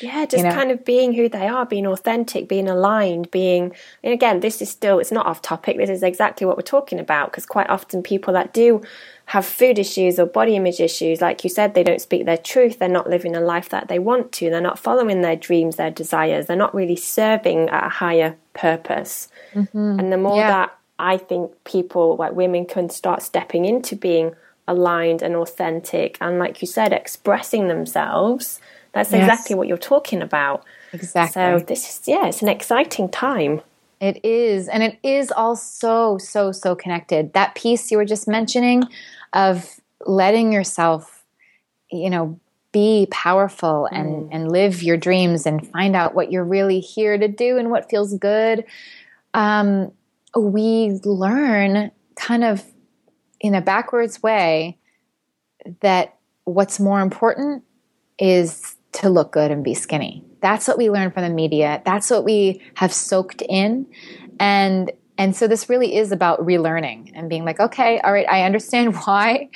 yeah 0.00 0.24
just 0.24 0.42
you 0.42 0.48
know? 0.48 0.54
kind 0.54 0.70
of 0.70 0.84
being 0.84 1.12
who 1.12 1.28
they 1.28 1.48
are 1.48 1.64
being 1.64 1.86
authentic 1.86 2.48
being 2.48 2.68
aligned 2.68 3.30
being 3.30 3.72
and 4.02 4.12
again 4.12 4.40
this 4.40 4.60
is 4.60 4.70
still 4.70 4.98
it's 4.98 5.12
not 5.12 5.26
off 5.26 5.40
topic 5.42 5.76
this 5.76 5.90
is 5.90 6.02
exactly 6.02 6.46
what 6.46 6.56
we're 6.56 6.62
talking 6.62 6.98
about 6.98 7.30
because 7.30 7.46
quite 7.46 7.68
often 7.68 8.02
people 8.02 8.32
that 8.32 8.52
do 8.52 8.82
have 9.26 9.46
food 9.46 9.78
issues 9.78 10.18
or 10.18 10.26
body 10.26 10.56
image 10.56 10.80
issues, 10.80 11.20
like 11.20 11.44
you 11.44 11.50
said, 11.50 11.74
they 11.74 11.82
don't 11.82 12.00
speak 12.00 12.26
their 12.26 12.36
truth, 12.36 12.78
they're 12.78 12.88
not 12.88 13.08
living 13.08 13.34
a 13.34 13.40
life 13.40 13.68
that 13.70 13.88
they 13.88 13.98
want 13.98 14.32
to, 14.32 14.50
they're 14.50 14.60
not 14.60 14.78
following 14.78 15.22
their 15.22 15.36
dreams, 15.36 15.76
their 15.76 15.90
desires, 15.90 16.46
they're 16.46 16.56
not 16.56 16.74
really 16.74 16.96
serving 16.96 17.68
at 17.70 17.86
a 17.86 17.88
higher 17.88 18.36
purpose. 18.54 19.28
Mm-hmm. 19.54 20.00
And 20.00 20.12
the 20.12 20.18
more 20.18 20.36
yeah. 20.36 20.48
that 20.48 20.78
I 20.98 21.16
think 21.16 21.52
people, 21.64 22.16
like 22.16 22.32
women, 22.32 22.66
can 22.66 22.90
start 22.90 23.22
stepping 23.22 23.64
into 23.64 23.96
being 23.96 24.34
aligned 24.68 25.22
and 25.22 25.34
authentic 25.36 26.16
and 26.20 26.38
like 26.38 26.62
you 26.62 26.68
said 26.68 26.92
expressing 26.92 27.68
themselves. 27.68 28.60
That's 28.92 29.10
yes. 29.10 29.22
exactly 29.22 29.56
what 29.56 29.68
you're 29.68 29.78
talking 29.78 30.22
about. 30.22 30.64
Exactly. 30.92 31.32
so 31.32 31.64
this 31.66 31.88
is 31.88 32.08
yeah 32.08 32.26
it's 32.26 32.42
an 32.42 32.48
exciting 32.48 33.08
time. 33.08 33.60
It 34.00 34.24
is 34.24 34.68
and 34.68 34.82
it 34.82 34.98
is 35.02 35.30
all 35.32 35.56
so 35.56 36.18
so 36.18 36.52
so 36.52 36.74
connected. 36.74 37.32
That 37.32 37.54
piece 37.54 37.90
you 37.90 37.96
were 37.96 38.04
just 38.04 38.28
mentioning 38.28 38.84
of 39.32 39.80
letting 40.04 40.52
yourself 40.52 41.24
you 41.90 42.10
know 42.10 42.38
be 42.72 43.06
powerful 43.10 43.86
and 43.92 44.24
mm. 44.24 44.28
and 44.32 44.50
live 44.50 44.82
your 44.82 44.96
dreams 44.96 45.46
and 45.46 45.66
find 45.68 45.94
out 45.94 46.14
what 46.14 46.32
you're 46.32 46.44
really 46.44 46.80
here 46.80 47.18
to 47.18 47.28
do 47.28 47.58
and 47.58 47.70
what 47.70 47.90
feels 47.90 48.14
good. 48.14 48.64
Um, 49.34 49.92
we 50.36 50.98
learn 51.04 51.90
kind 52.16 52.44
of 52.44 52.64
in 53.42 53.54
a 53.54 53.60
backwards 53.60 54.22
way 54.22 54.78
that 55.80 56.16
what's 56.44 56.80
more 56.80 57.00
important 57.00 57.64
is 58.18 58.76
to 58.92 59.10
look 59.10 59.32
good 59.32 59.50
and 59.50 59.64
be 59.64 59.74
skinny. 59.74 60.24
That's 60.40 60.66
what 60.66 60.78
we 60.78 60.90
learn 60.90 61.10
from 61.10 61.24
the 61.24 61.30
media. 61.30 61.82
That's 61.84 62.10
what 62.10 62.24
we 62.24 62.62
have 62.74 62.92
soaked 62.92 63.42
in. 63.42 63.86
And 64.40 64.90
and 65.18 65.36
so 65.36 65.46
this 65.46 65.68
really 65.68 65.94
is 65.96 66.10
about 66.10 66.40
relearning 66.40 67.12
and 67.14 67.28
being 67.28 67.44
like, 67.44 67.60
okay, 67.60 68.00
all 68.00 68.12
right, 68.12 68.26
I 68.28 68.44
understand 68.44 68.96
why 69.04 69.50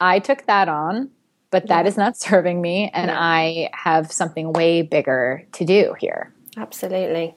I 0.00 0.20
took 0.20 0.46
that 0.46 0.68
on, 0.68 1.10
but 1.50 1.68
that 1.68 1.84
yeah. 1.84 1.88
is 1.88 1.96
not 1.96 2.16
serving 2.16 2.60
me 2.60 2.90
and 2.94 3.08
yeah. 3.08 3.20
I 3.20 3.70
have 3.74 4.10
something 4.10 4.52
way 4.52 4.82
bigger 4.82 5.46
to 5.52 5.64
do 5.64 5.94
here. 5.98 6.32
Absolutely. 6.56 7.34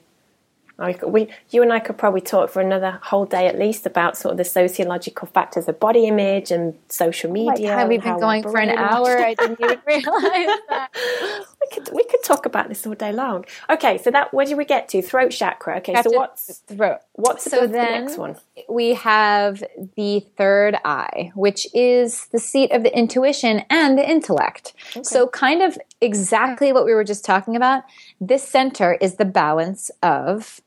I, 0.78 0.98
we, 1.06 1.28
you 1.50 1.62
and 1.62 1.72
I 1.72 1.78
could 1.78 1.96
probably 1.96 2.20
talk 2.20 2.50
for 2.50 2.60
another 2.60 2.98
whole 3.02 3.24
day 3.24 3.46
at 3.46 3.58
least 3.58 3.86
about 3.86 4.16
sort 4.16 4.32
of 4.32 4.38
the 4.38 4.44
sociological 4.44 5.26
factors 5.26 5.68
of 5.68 5.80
body 5.80 6.06
image 6.06 6.50
and 6.50 6.74
social 6.88 7.30
media. 7.30 7.78
Oh 7.80 7.86
we've 7.86 8.02
been 8.02 8.20
going 8.20 8.42
for 8.42 8.58
an 8.58 8.70
hour. 8.70 9.18
I 9.18 9.34
didn't 9.38 9.58
even 9.58 9.80
realize 9.86 10.58
that. 10.68 10.90
we 11.60 11.74
could 11.74 11.94
we 11.94 12.04
could 12.04 12.22
talk 12.22 12.44
about 12.44 12.68
this 12.68 12.86
all 12.86 12.94
day 12.94 13.10
long. 13.10 13.46
Okay, 13.70 13.96
so 13.96 14.10
that 14.10 14.34
where 14.34 14.44
did 14.44 14.58
we 14.58 14.66
get 14.66 14.88
to? 14.90 15.00
Throat 15.00 15.30
chakra. 15.30 15.78
Okay, 15.78 15.94
so 16.02 16.10
what's 16.10 16.58
throat? 16.66 16.98
What's 17.14 17.44
so 17.44 17.62
the, 17.62 17.68
then 17.68 17.92
the 17.92 18.06
next 18.06 18.18
one? 18.18 18.36
We 18.68 18.94
have 18.94 19.64
the 19.96 20.26
third 20.36 20.76
eye, 20.84 21.32
which 21.34 21.66
is 21.72 22.26
the 22.26 22.38
seat 22.38 22.70
of 22.72 22.82
the 22.82 22.96
intuition 22.96 23.64
and 23.70 23.96
the 23.96 24.08
intellect. 24.08 24.74
Okay. 24.90 25.02
So 25.04 25.26
kind 25.28 25.62
of 25.62 25.78
exactly 26.02 26.72
what 26.74 26.84
we 26.84 26.92
were 26.92 27.04
just 27.04 27.24
talking 27.24 27.56
about. 27.56 27.84
This 28.20 28.46
center 28.46 28.92
is 29.00 29.14
the 29.14 29.24
balance 29.24 29.90
of 30.02 30.60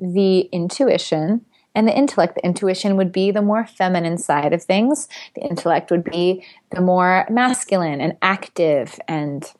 the 0.00 0.40
intuition 0.52 1.44
and 1.74 1.86
the 1.86 1.96
intellect. 1.96 2.34
The 2.34 2.44
intuition 2.44 2.96
would 2.96 3.12
be 3.12 3.30
the 3.30 3.42
more 3.42 3.66
feminine 3.66 4.18
side 4.18 4.52
of 4.52 4.62
things, 4.62 5.08
the 5.34 5.42
intellect 5.42 5.90
would 5.90 6.04
be 6.04 6.44
the 6.70 6.80
more 6.80 7.26
masculine 7.30 8.00
and 8.00 8.16
active 8.22 8.98
and 9.06 9.50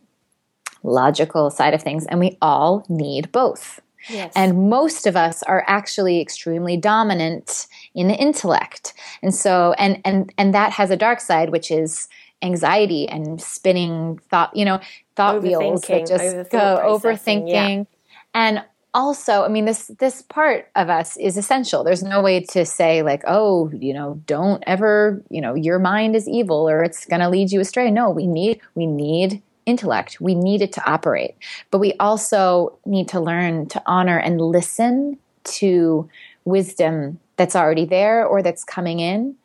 logical 0.82 1.51
side 1.51 1.74
of 1.74 1.82
things. 1.82 2.07
And 2.07 2.20
we 2.20 2.38
all 2.41 2.84
need 2.88 3.30
both. 3.32 3.80
Yes. 4.09 4.32
And 4.34 4.70
most 4.70 5.07
of 5.07 5.14
us 5.14 5.43
are 5.43 5.62
actually 5.66 6.20
extremely 6.20 6.76
dominant 6.76 7.66
in 7.95 8.09
the 8.09 8.14
intellect. 8.14 8.95
And 9.22 9.34
so 9.34 9.74
and 9.78 10.01
and 10.05 10.32
and 10.38 10.55
that 10.55 10.72
has 10.72 10.91
a 10.91 10.97
dark 10.97 11.20
side 11.20 11.51
which 11.51 11.70
is 11.70 12.09
anxiety 12.43 13.07
and 13.07 13.41
spinning 13.41 14.18
thought, 14.30 14.57
you 14.57 14.64
know, 14.64 14.80
thought 15.16 15.43
wheels 15.43 15.82
that 15.82 16.07
just 16.07 16.51
go 16.51 16.80
overthinking. 16.82 17.47
Yeah. 17.49 17.84
And 18.32 18.64
also, 18.93 19.45
I 19.45 19.49
mean, 19.49 19.66
this 19.66 19.88
this 19.99 20.22
part 20.22 20.68
of 20.74 20.91
us 20.91 21.16
is 21.16 21.36
essential. 21.36 21.84
There's 21.84 22.03
no 22.03 22.20
way 22.20 22.41
to 22.41 22.66
say 22.66 23.03
like, 23.03 23.22
oh, 23.26 23.70
you 23.72 23.95
know, 23.95 24.20
don't 24.26 24.62
ever, 24.66 25.22
you 25.30 25.41
know, 25.41 25.55
your 25.55 25.78
mind 25.78 26.16
is 26.16 26.28
evil 26.28 26.68
or 26.68 26.82
it's 26.82 27.07
going 27.07 27.20
to 27.20 27.28
lead 27.28 27.53
you 27.53 27.61
astray. 27.61 27.91
No, 27.91 28.11
we 28.11 28.26
need 28.26 28.61
we 28.74 28.86
need 28.86 29.43
intellect. 29.66 30.20
We 30.20 30.34
need 30.34 30.62
it 30.62 30.72
to 30.72 30.91
operate, 30.91 31.36
but 31.70 31.78
we 31.78 31.95
also 32.01 32.78
need 32.84 33.09
to 33.09 33.20
learn 33.20 33.66
to 33.68 33.82
honor 33.86 34.18
and 34.18 34.41
listen 34.41 35.18
to 35.45 36.09
wisdom 36.45 37.20
that's 37.36 37.55
already 37.55 37.84
there 37.84 38.26
or 38.26 38.43
that's 38.43 38.64
coming 38.64 38.99
in, 38.99 39.36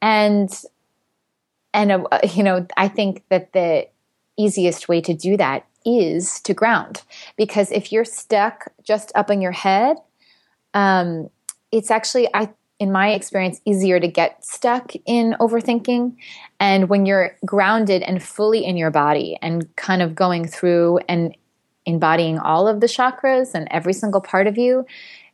and 0.00 0.50
and 1.74 1.92
uh, 1.92 2.18
you 2.32 2.42
know, 2.42 2.66
I 2.76 2.88
think 2.88 3.24
that 3.28 3.52
the 3.52 3.86
easiest 4.38 4.88
way 4.88 5.00
to 5.02 5.12
do 5.12 5.36
that 5.36 5.66
is 5.88 6.40
to 6.42 6.52
ground. 6.52 7.02
Because 7.36 7.72
if 7.72 7.90
you're 7.90 8.04
stuck 8.04 8.70
just 8.82 9.10
up 9.14 9.30
in 9.30 9.40
your 9.40 9.52
head, 9.52 9.96
um, 10.74 11.30
it's 11.72 11.90
actually, 11.90 12.28
I, 12.34 12.50
in 12.78 12.92
my 12.92 13.10
experience, 13.10 13.60
easier 13.64 13.98
to 13.98 14.06
get 14.06 14.44
stuck 14.44 14.92
in 15.06 15.34
overthinking. 15.40 16.16
And 16.60 16.88
when 16.88 17.06
you're 17.06 17.36
grounded 17.44 18.02
and 18.02 18.22
fully 18.22 18.64
in 18.64 18.76
your 18.76 18.90
body 18.90 19.38
and 19.40 19.74
kind 19.76 20.02
of 20.02 20.14
going 20.14 20.46
through 20.46 21.00
and 21.08 21.34
embodying 21.86 22.38
all 22.38 22.68
of 22.68 22.80
the 22.80 22.86
chakras 22.86 23.54
and 23.54 23.66
every 23.70 23.94
single 23.94 24.20
part 24.20 24.46
of 24.46 24.58
you, 24.58 24.84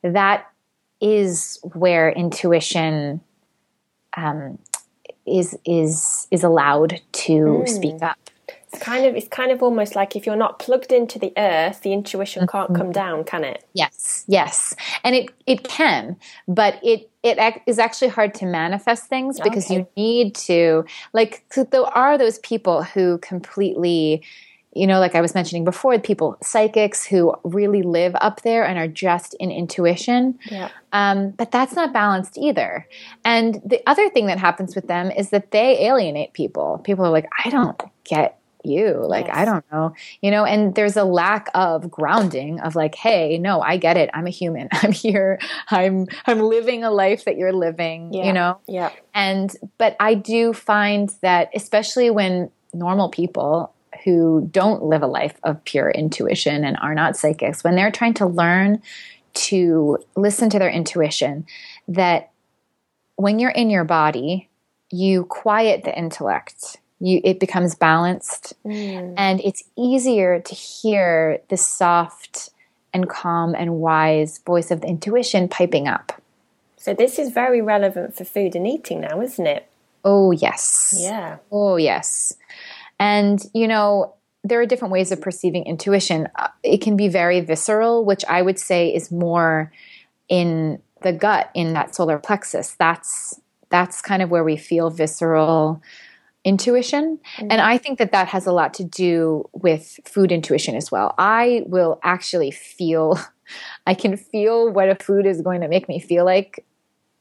that 0.03 0.47
is 1.01 1.59
where 1.75 2.11
intuition 2.11 3.21
um, 4.17 4.59
is 5.27 5.59
is 5.65 6.29
is 6.31 6.45
allowed 6.45 7.01
to 7.13 7.33
mm. 7.33 7.69
speak 7.69 8.03
up 8.03 8.24
it's 8.75 8.83
kind 8.83 9.07
of 9.07 9.15
it's 9.15 9.29
kind 9.29 9.53
of 9.53 9.63
almost 9.63 9.95
like 9.95 10.17
if 10.17 10.27
you're 10.27 10.37
not 10.37 10.59
plugged 10.59 10.93
into 10.93 11.19
the 11.19 11.33
earth, 11.37 11.83
the 11.83 11.93
intuition 11.93 12.47
can't 12.47 12.71
mm-hmm. 12.71 12.83
come 12.83 12.93
down, 12.93 13.25
can 13.25 13.45
it? 13.45 13.65
Yes, 13.73 14.25
yes, 14.27 14.75
and 15.03 15.15
it 15.15 15.31
it 15.47 15.65
can, 15.65 16.17
but 16.49 16.79
it 16.83 17.11
it 17.23 17.63
is 17.67 17.79
actually 17.79 18.09
hard 18.09 18.35
to 18.35 18.47
manifest 18.47 19.05
things 19.05 19.41
because 19.41 19.67
okay. 19.67 19.77
you 19.77 19.87
need 19.97 20.35
to 20.35 20.85
like 21.13 21.45
there 21.55 21.83
are 21.83 22.19
those 22.19 22.39
people 22.41 22.83
who 22.83 23.19
completely 23.19 24.23
you 24.75 24.89
know 24.89 24.99
like 24.99 25.15
i 25.15 25.21
was 25.21 25.35
mentioning 25.35 25.65
before 25.65 25.97
people 26.01 26.37
psychics 26.43 27.07
who 27.07 27.33
really 27.45 27.83
live 27.83 28.15
up 28.21 28.43
there 28.43 28.67
and 28.67 28.77
are 28.77 28.89
just 28.89 29.35
in 29.35 29.53
intuition 29.53 30.37
yeah. 30.51 30.69
um, 30.93 31.31
but 31.31 31.53
that's 31.53 31.75
not 31.75 31.93
balanced 31.93 32.37
either 32.37 32.87
and 33.25 33.63
the 33.65 33.81
other 33.87 34.11
thing 34.11 34.27
that 34.27 34.39
happens 34.39 34.75
with 34.75 34.89
them 34.89 35.13
is 35.13 35.31
that 35.31 35.53
they 35.53 35.87
alienate 35.87 36.33
people 36.33 36.81
people 36.83 37.05
are 37.05 37.11
like 37.11 37.29
i 37.45 37.49
don't 37.49 37.81
get 38.03 38.41
you 38.65 39.03
like 39.07 39.27
yes. 39.27 39.37
i 39.37 39.45
don't 39.45 39.65
know 39.73 39.95
you 40.21 40.31
know 40.31 40.45
and 40.45 40.75
there's 40.75 40.97
a 40.97 41.05
lack 41.05 41.49
of 41.55 41.91
grounding 41.91 42.61
of 42.61 42.75
like 42.75 42.95
hey 42.95 43.39
no 43.39 43.61
i 43.61 43.77
get 43.77 43.97
it 43.97 44.11
i'm 44.15 44.27
a 44.27 44.31
human 44.31 44.69
i'm 44.73 44.93
here 44.93 45.39
i'm 45.71 46.07
i'm 46.27 46.41
living 46.41 46.85
a 46.85 46.91
life 46.91 47.25
that 47.25 47.37
you're 47.37 47.53
living 47.53 48.13
yeah. 48.13 48.25
you 48.25 48.33
know 48.33 48.59
yeah 48.67 48.91
and 49.15 49.57
but 49.79 49.97
i 50.01 50.15
do 50.15 50.53
find 50.53 51.15
that 51.21 51.51
especially 51.55 52.11
when 52.11 52.51
normal 52.73 53.09
people 53.09 53.73
who 54.05 54.49
don't 54.51 54.83
live 54.83 55.03
a 55.03 55.07
life 55.07 55.39
of 55.45 55.65
pure 55.65 55.91
intuition 55.91 56.65
and 56.65 56.77
are 56.83 56.95
not 56.95 57.17
psychics 57.17 57.63
when 57.63 57.77
they're 57.77 57.93
trying 57.93 58.15
to 58.15 58.27
learn 58.27 58.83
to 59.35 59.99
listen 60.17 60.51
to 60.51 60.59
their 60.59 60.71
intuition 60.71 61.47
that 61.89 62.31
when 63.17 63.39
you're 63.39 63.51
in 63.51 63.71
your 63.71 63.85
body 63.85 64.49
you 64.91 65.25
quiet 65.25 65.85
the 65.85 65.97
intellect 65.97 66.79
you 67.05 67.21
it 67.23 67.39
becomes 67.39 67.75
balanced. 67.75 68.55
Mm. 68.65 69.15
and 69.17 69.41
it's 69.41 69.63
easier 69.77 70.41
to 70.41 70.55
hear 70.55 71.41
the 71.49 71.57
soft 71.57 72.51
and 72.93 73.09
calm 73.09 73.55
and 73.55 73.75
wise 73.75 74.39
voice 74.47 74.71
of 74.71 74.81
the 74.81 74.89
intuition 74.89 75.49
piping 75.49 75.87
up. 75.87 76.21
So 76.77 76.95
this 76.95 77.19
is 77.19 77.31
very 77.31 77.61
relevant 77.61 78.17
for 78.17 78.25
food 78.25 78.57
and 78.57 78.67
eating 78.67 79.03
now 79.03 79.21
isn't 79.21 79.47
it? 79.47 79.69
Oh 80.05 80.33
yes. 80.33 80.97
Yeah. 80.99 81.39
Oh 81.53 81.77
yes. 81.77 82.35
And 82.99 83.45
you 83.53 83.69
know 83.69 84.15
there 84.47 84.61
are 84.61 84.67
different 84.67 84.93
ways 84.93 85.11
of 85.13 85.21
perceiving 85.21 85.65
intuition. 85.65 86.29
Uh, 86.37 86.49
it 86.63 86.83
can 86.83 86.97
be 86.97 87.09
very 87.09 87.41
visceral 87.41 88.05
which 88.05 88.25
i 88.29 88.41
would 88.43 88.59
say 88.59 88.95
is 88.95 89.11
more 89.11 89.71
in 90.29 90.81
the 91.03 91.13
gut 91.13 91.51
in 91.55 91.75
that 91.75 91.95
solar 91.95 92.19
plexus. 92.19 92.75
That's 92.79 93.41
that's 93.69 94.01
kind 94.01 94.23
of 94.23 94.31
where 94.31 94.45
we 94.45 94.57
feel 94.57 94.91
visceral 94.91 95.83
intuition. 96.45 97.19
Mm-hmm. 97.37 97.49
And 97.51 97.61
I 97.61 97.79
think 97.79 97.99
that 97.99 98.13
that 98.13 98.29
has 98.29 98.47
a 98.47 98.53
lot 98.53 98.75
to 98.75 98.85
do 98.85 99.49
with 99.53 99.99
food 100.05 100.31
intuition 100.31 100.77
as 100.77 100.93
well. 100.93 101.15
I 101.19 101.63
will 101.67 101.99
actually 102.03 102.51
feel, 102.51 103.19
I 103.87 103.95
can 103.95 104.17
feel 104.17 104.71
what 104.71 104.89
a 104.89 104.95
food 104.95 105.27
is 105.27 105.41
going 105.41 105.63
to 105.63 105.69
make 105.69 105.89
me 105.89 106.01
feel 106.01 106.25
like 106.25 106.65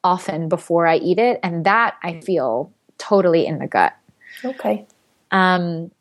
often 0.03 0.49
before 0.49 0.85
I 0.85 0.97
eat 0.97 1.19
it. 1.19 1.39
And 1.43 1.65
that 1.65 1.95
I 2.03 2.19
feel 2.21 2.71
totally 2.97 3.45
in 3.45 3.59
the 3.59 3.67
gut. 3.67 3.95
Okay. 4.43 4.85
Um, 5.31 5.91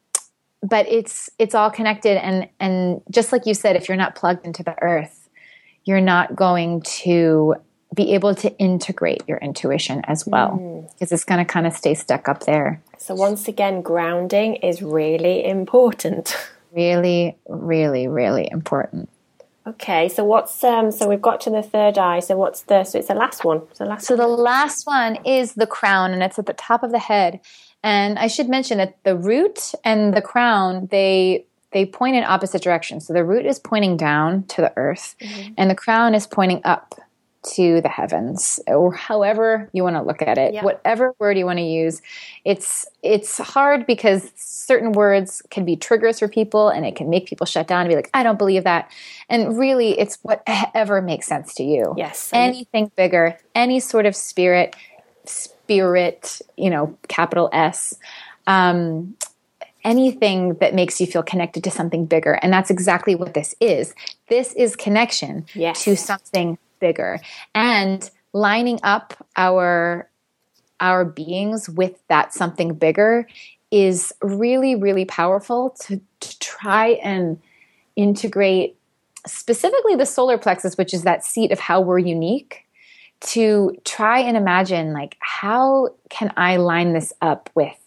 but 0.63 0.87
it's 0.89 1.29
it's 1.41 1.57
all 1.57 1.71
connected 1.71 2.23
and 2.23 2.49
and 2.61 3.03
just 3.11 3.33
like 3.33 3.47
you 3.47 3.55
said 3.55 3.75
if 3.75 3.89
you're 3.89 3.97
not 3.97 4.15
plugged 4.15 4.47
into 4.47 4.63
the 4.63 4.81
earth 4.81 5.29
you're 5.85 6.01
not 6.01 6.37
going 6.37 6.83
to 6.83 7.57
be 7.95 8.15
able 8.15 8.35
to 8.35 8.57
integrate 8.59 9.23
your 9.29 9.39
intuition 9.39 10.01
as 10.05 10.27
well 10.27 10.87
because 10.93 11.11
mm. 11.11 11.13
it's 11.13 11.25
going 11.25 11.45
to 11.45 11.51
kind 11.51 11.67
of 11.67 11.75
stay 11.75 11.95
stuck 11.95 12.29
up 12.29 12.45
there. 12.45 12.81
So, 13.03 13.15
once 13.17 13.49
again, 13.49 13.83
grounding 13.83 14.57
is 14.57 14.83
really 14.83 15.45
important. 15.45 16.37
Really, 16.75 17.37
really, 17.47 18.09
really 18.09 18.49
important. 18.51 19.11
Okay, 19.67 20.09
so 20.09 20.25
what's 20.25 20.65
um? 20.65 20.91
So 20.91 21.07
we've 21.07 21.21
got 21.21 21.39
to 21.43 21.51
the 21.51 21.63
third 21.63 21.99
eye. 21.99 22.21
So 22.21 22.35
what's 22.37 22.63
the? 22.63 22.85
So 22.85 22.99
it's 22.99 23.09
the 23.09 23.15
last 23.15 23.45
one. 23.45 23.61
So 23.75 23.85
last. 23.85 24.07
So 24.07 24.17
the 24.17 24.27
last 24.27 24.87
one 24.87 25.19
is 25.27 25.53
the 25.53 25.67
crown, 25.67 26.13
and 26.13 26.23
it's 26.23 26.39
at 26.39 26.47
the 26.47 26.55
top 26.55 26.83
of 26.83 26.91
the 26.91 26.99
head, 26.99 27.41
And 27.85 28.19
I 28.19 28.27
should 28.27 28.49
mention 28.49 28.79
that 28.79 28.97
the 29.05 29.15
root 29.15 29.73
and 29.85 30.15
the 30.15 30.23
crown, 30.23 30.89
they 30.91 31.45
they 31.73 31.85
point 31.85 32.17
in 32.17 32.25
opposite 32.25 32.63
directions. 32.63 33.07
So 33.07 33.13
the 33.13 33.25
root 33.25 33.45
is 33.45 33.59
pointing 33.59 33.99
down 33.99 34.45
to 34.45 34.63
the 34.63 34.73
earth, 34.77 35.15
mm-hmm. 35.21 35.53
and 35.59 35.71
the 35.71 35.75
crown 35.75 36.15
is 36.15 36.27
pointing 36.27 36.63
up 36.65 36.95
to 37.43 37.81
the 37.81 37.89
heavens 37.89 38.61
or 38.67 38.93
however 38.93 39.69
you 39.73 39.83
want 39.83 39.97
to 39.97 40.03
look 40.03 40.23
at 40.23 40.39
it 40.39 40.55
yeah. 40.55 40.65
whatever 40.65 41.15
word 41.19 41.37
you 41.37 41.45
want 41.45 41.59
to 41.59 41.65
use 41.65 42.01
it's 42.45 42.87
it's 43.03 43.39
hard 43.39 43.87
because 43.87 44.31
certain 44.37 44.93
words 44.93 45.43
can 45.51 45.65
be 45.65 45.75
triggers 45.75 46.21
for 46.21 46.29
people 46.29 46.69
and 46.69 46.87
it 46.87 46.95
can 46.95 47.11
make 47.11 47.27
people 47.27 47.47
shut 47.47 47.67
down 47.67 47.81
and 47.81 47.89
be 47.89 47.97
like 47.97 48.11
i 48.15 48.23
don't 48.23 48.39
believe 48.39 48.65
that 48.65 48.91
and 49.29 49.59
really 49.59 49.99
it's 49.99 50.19
whatever 50.23 51.03
makes 51.03 51.27
sense 51.27 51.55
to 51.55 51.65
you 51.65 51.95
yes 51.97 52.31
anything 52.33 52.91
bigger 52.97 53.37
any 53.55 53.81
sort 53.81 54.07
of 54.07 54.15
spirit 54.15 54.77
spirit 55.25 56.41
you 56.57 56.71
know 56.71 56.97
capital 57.09 57.49
s 57.53 57.95
um, 58.47 59.15
anything 59.85 60.55
that 60.55 60.75
makes 60.75 61.01
you 61.01 61.07
feel 61.07 61.23
connected 61.23 61.65
to 61.65 61.71
something 61.71 62.07
bigger. 62.07 62.35
And 62.43 62.53
that's 62.53 62.71
exactly 62.71 63.15
what 63.15 63.35
this 63.35 63.55
is. 63.61 63.95
This 64.29 64.53
is 64.55 64.77
connection 64.77 65.47
yes. 65.55 65.85
to 65.85 65.97
something 65.97 66.59
bigger. 66.83 67.21
And 67.55 68.11
lining 68.35 68.81
up 68.83 69.27
our 69.37 70.11
our 70.81 71.05
beings 71.05 71.69
with 71.69 72.03
that 72.09 72.35
something 72.35 72.75
bigger 72.75 73.27
is 73.71 74.13
really 74.21 74.75
really 74.75 75.05
powerful 75.05 75.71
to, 75.81 76.01
to 76.21 76.39
try 76.41 76.89
and 77.03 77.41
integrate 77.95 78.77
specifically 79.27 79.95
the 79.95 80.07
solar 80.07 80.39
plexus 80.39 80.77
which 80.77 80.93
is 80.93 81.03
that 81.03 81.25
seat 81.25 81.53
of 81.53 81.61
how 81.61 81.81
we're 81.81 81.99
unique 81.99 82.67
to 83.21 83.77
try 83.85 84.19
and 84.19 84.37
imagine 84.37 84.93
like 84.93 85.17
how 85.21 85.89
can 86.09 86.33
i 86.37 86.57
line 86.57 86.95
this 86.95 87.13
up 87.21 87.49
with 87.55 87.79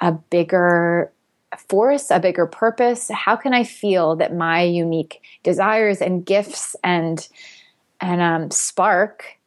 a 0.00 0.10
bigger 0.10 1.12
force 1.56 2.10
a 2.10 2.20
bigger 2.20 2.46
purpose? 2.46 3.10
How 3.10 3.36
can 3.36 3.54
i 3.54 3.64
feel 3.64 4.16
that 4.16 4.34
my 4.34 4.62
unique 4.62 5.22
desires 5.42 6.00
and 6.00 6.24
gifts 6.24 6.76
and 6.84 7.26
and 8.00 8.20
um, 8.20 8.50
spark 8.50 9.38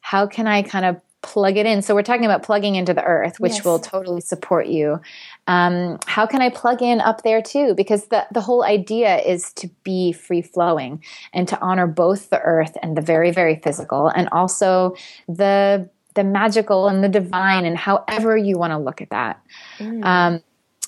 how 0.00 0.26
can 0.26 0.46
i 0.46 0.62
kind 0.62 0.84
of 0.84 1.00
plug 1.22 1.56
it 1.56 1.66
in 1.66 1.82
so 1.82 1.94
we're 1.94 2.02
talking 2.02 2.24
about 2.24 2.42
plugging 2.42 2.76
into 2.76 2.94
the 2.94 3.02
earth 3.02 3.40
which 3.40 3.54
yes. 3.54 3.64
will 3.64 3.80
totally 3.80 4.20
support 4.20 4.68
you 4.68 5.00
um, 5.48 5.98
how 6.06 6.24
can 6.24 6.40
i 6.40 6.48
plug 6.48 6.82
in 6.82 7.00
up 7.00 7.22
there 7.22 7.42
too 7.42 7.74
because 7.74 8.06
the, 8.06 8.24
the 8.32 8.40
whole 8.40 8.62
idea 8.62 9.18
is 9.18 9.52
to 9.54 9.68
be 9.82 10.12
free 10.12 10.42
flowing 10.42 11.02
and 11.32 11.48
to 11.48 11.60
honor 11.60 11.86
both 11.86 12.30
the 12.30 12.40
earth 12.42 12.76
and 12.82 12.96
the 12.96 13.00
very 13.00 13.32
very 13.32 13.56
physical 13.56 14.08
and 14.08 14.28
also 14.30 14.94
the 15.28 15.88
the 16.14 16.24
magical 16.24 16.88
and 16.88 17.02
the 17.02 17.08
divine 17.08 17.64
and 17.64 17.76
however 17.76 18.36
you 18.36 18.56
want 18.56 18.72
to 18.72 18.78
look 18.78 19.02
at 19.02 19.10
that 19.10 19.40
mm. 19.78 20.04
um, 20.04 20.40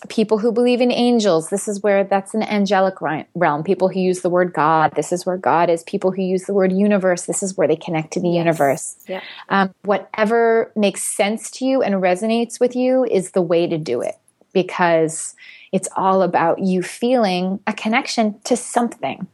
people 0.09 0.39
who 0.39 0.53
believe 0.53 0.81
in 0.81 0.93
angels. 0.93 1.51
This 1.51 1.67
is 1.67 1.83
where 1.83 2.05
that's 2.05 2.35
an 2.35 2.43
angelic 2.43 2.95
realm. 3.35 3.65
People 3.65 3.89
who 3.89 4.01
use 4.01 4.21
the 4.21 4.31
word 4.31 4.53
god. 4.53 4.93
This 4.95 5.13
is 5.13 5.27
where 5.27 5.37
god 5.37 5.71
is. 5.71 5.83
People 5.85 6.13
who 6.13 6.23
use 6.23 6.45
the 6.45 6.55
word 6.55 6.73
universe. 6.73 7.27
This 7.27 7.43
is 7.43 7.57
where 7.57 7.67
they 7.67 7.77
connect 7.77 8.13
to 8.13 8.21
the 8.21 8.29
yes. 8.29 8.39
universe. 8.39 8.97
Yeah. 9.09 9.21
um, 9.49 9.75
whatever 9.83 10.73
makes 10.77 11.03
sense 11.03 11.51
to 11.53 11.65
you 11.65 11.83
and 11.83 11.97
resonates 11.97 12.61
with 12.61 12.77
you 12.77 13.05
is 13.05 13.33
the 13.33 13.43
way 13.43 13.67
to 13.67 13.79
do 13.79 14.01
it 14.01 14.15
because 14.53 15.35
it's 15.73 15.89
all 15.97 16.23
about 16.23 16.61
you 16.61 16.83
feeling 16.83 17.61
a 17.67 17.73
connection 17.73 18.39
to 18.45 18.57
something. 18.57 19.27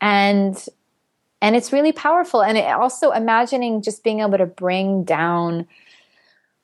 And 0.00 0.62
and 1.42 1.56
it's 1.56 1.72
really 1.72 1.92
powerful. 1.92 2.42
And 2.42 2.58
it 2.58 2.66
also 2.66 3.12
imagining 3.12 3.80
just 3.80 4.04
being 4.04 4.20
able 4.20 4.38
to 4.38 4.46
bring 4.46 5.04
down 5.04 5.66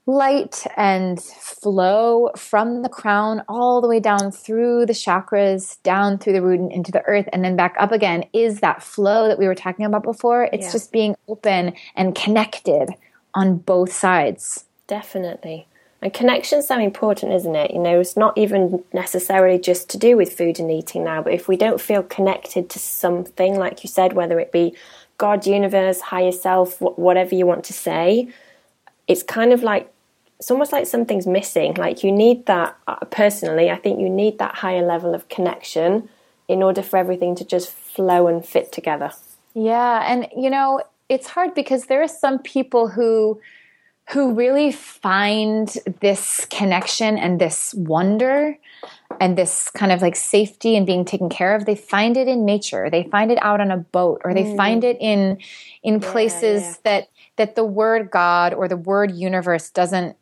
light 0.07 0.65
and 0.77 1.21
flow 1.21 2.31
from 2.37 2.83
the 2.83 2.89
crown 2.89 3.43
all 3.49 3.81
the 3.81 3.89
way 3.89 3.99
down 3.99 4.31
through 4.31 4.87
the 4.87 4.93
chakras, 4.93 5.83
down 5.83 6.17
through 6.17 6.33
the 6.33 6.43
root 6.43 6.61
and 6.61 6.73
into 6.73 6.93
the 6.93 7.03
earth, 7.03 7.29
and 7.33 7.45
then 7.45 7.57
back 7.57 7.75
up 7.79 7.91
again 7.91 8.25
is 8.33 8.61
that 8.61 8.83
flow 8.83 9.27
that 9.27 9.39
we 9.39 9.47
were 9.47 9.55
talking 9.55 9.85
about 9.85 10.05
before. 10.05 10.49
It's 10.53 10.67
yeah. 10.67 10.73
just 10.73 10.93
being 10.93 11.17
open 11.29 11.75
and 11.97 12.15
connected 12.15 12.91
on 13.35 13.59
both 13.59 13.93
sides. 13.93 14.65
Definitely. 14.87 15.67
And 16.03 16.13
connection's 16.13 16.69
so 16.69 16.79
important, 16.79 17.33
isn't 17.33 17.57
it? 17.57 17.73
You 17.73 17.81
know, 17.81 17.99
it's 17.99 18.17
not 18.17 18.39
even 18.39 18.85
necessarily 18.93 19.59
just 19.59 19.89
to 19.91 19.99
do 19.99 20.17
with 20.17 20.33
food 20.33 20.61
and 20.61 20.71
eating 20.71 21.03
now, 21.03 21.21
but 21.21 21.33
if 21.33 21.49
we 21.49 21.57
don't 21.57 21.81
feel 21.81 22.05
connected 22.05 22.71
to 22.71 22.79
something, 22.79 23.59
like 23.59 23.83
you 23.83 23.89
said, 23.89 24.13
whether 24.13 24.39
it 24.39 24.53
be 24.53 24.77
God, 25.19 25.47
universe, 25.47 26.01
higher 26.01 26.31
self, 26.31 26.81
whatever 26.81 27.35
you 27.35 27.47
want 27.47 27.65
to 27.65 27.73
say, 27.73 28.29
it's 29.09 29.23
kind 29.23 29.53
of 29.53 29.63
like 29.63 29.91
it's 30.39 30.51
almost 30.51 30.73
like 30.73 30.87
something's 30.87 31.27
missing. 31.27 31.75
Like 31.75 32.05
you 32.05 32.13
need 32.13 32.47
that, 32.47 32.77
uh, 32.87 32.97
personally, 33.11 33.71
I 33.71 33.77
think 33.77 34.01
you 34.01 34.09
need 34.09 34.39
that 34.39 34.57
higher 34.57 34.85
level 34.85 35.15
of 35.15 35.29
connection 35.29 36.09
in 36.49 36.63
order 36.63 36.83
for 36.83 36.99
everything 36.99 37.35
to 37.37 37.45
just 37.45 37.71
flow 37.71 38.27
and 38.29 38.45
fit 38.45 38.71
together. 38.71 39.11
Yeah. 39.55 40.05
And, 40.07 40.29
you 40.37 40.51
know, 40.51 40.83
it's 41.09 41.29
hard 41.29 41.55
because 41.55 41.87
there 41.87 42.03
are 42.03 42.09
some 42.09 42.39
people 42.39 42.89
who 42.89 43.41
who 44.11 44.35
really 44.35 44.71
find 44.71 45.75
this 46.01 46.47
connection 46.49 47.19
and 47.19 47.41
this 47.41 47.75
wonder 47.75 48.57
and 49.21 49.37
this 49.37 49.69
kind 49.71 49.91
of 49.91 50.01
like 50.01 50.15
safety 50.15 50.77
and 50.77 50.87
being 50.87 51.05
taken 51.05 51.29
care 51.29 51.57
of 51.57 51.65
they 51.65 51.75
find 51.75 52.17
it 52.17 52.29
in 52.29 52.45
nature 52.45 52.89
they 52.89 53.03
find 53.05 53.33
it 53.33 53.39
out 53.43 53.61
on 53.61 53.73
a 53.73 53.77
boat 53.77 54.21
or 54.25 54.33
they 54.33 54.45
mm. 54.45 54.57
find 54.57 54.85
it 54.85 54.97
in 55.01 55.39
in 55.83 55.99
places 55.99 56.63
yeah, 56.63 56.69
yeah. 56.69 56.75
that 56.85 57.09
that 57.35 57.57
the 57.57 57.65
word 57.65 58.09
god 58.11 58.55
or 58.55 58.69
the 58.69 58.77
word 58.77 59.11
universe 59.11 59.71
doesn't 59.71 60.17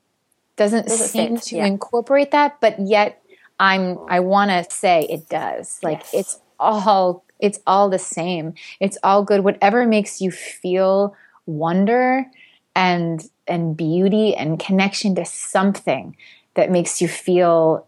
doesn't, 0.57 0.87
doesn't 0.87 1.09
seem 1.09 1.37
fit, 1.37 1.45
to 1.47 1.57
yeah. 1.57 1.67
incorporate 1.67 2.31
that, 2.31 2.61
but 2.61 2.79
yet 2.79 3.23
I'm 3.59 3.99
I 4.09 4.21
want 4.21 4.51
to 4.51 4.75
say 4.75 5.07
it 5.09 5.29
does. 5.29 5.79
Like 5.83 6.01
yes. 6.01 6.15
it's 6.15 6.41
all 6.59 7.25
it's 7.41 7.61
all 7.67 7.91
the 7.91 7.99
same. 7.99 8.55
It's 8.81 8.99
all 9.03 9.25
good. 9.25 9.45
Whatever 9.45 9.87
makes 9.87 10.21
you 10.21 10.31
feel 10.31 11.15
wonder 11.47 12.27
and 12.75 13.29
and 13.47 13.77
beauty 13.77 14.35
and 14.35 14.59
connection 14.59 15.15
to 15.15 15.25
something 15.25 16.17
that 16.55 16.71
makes 16.71 17.01
you 17.01 17.09
feel 17.09 17.87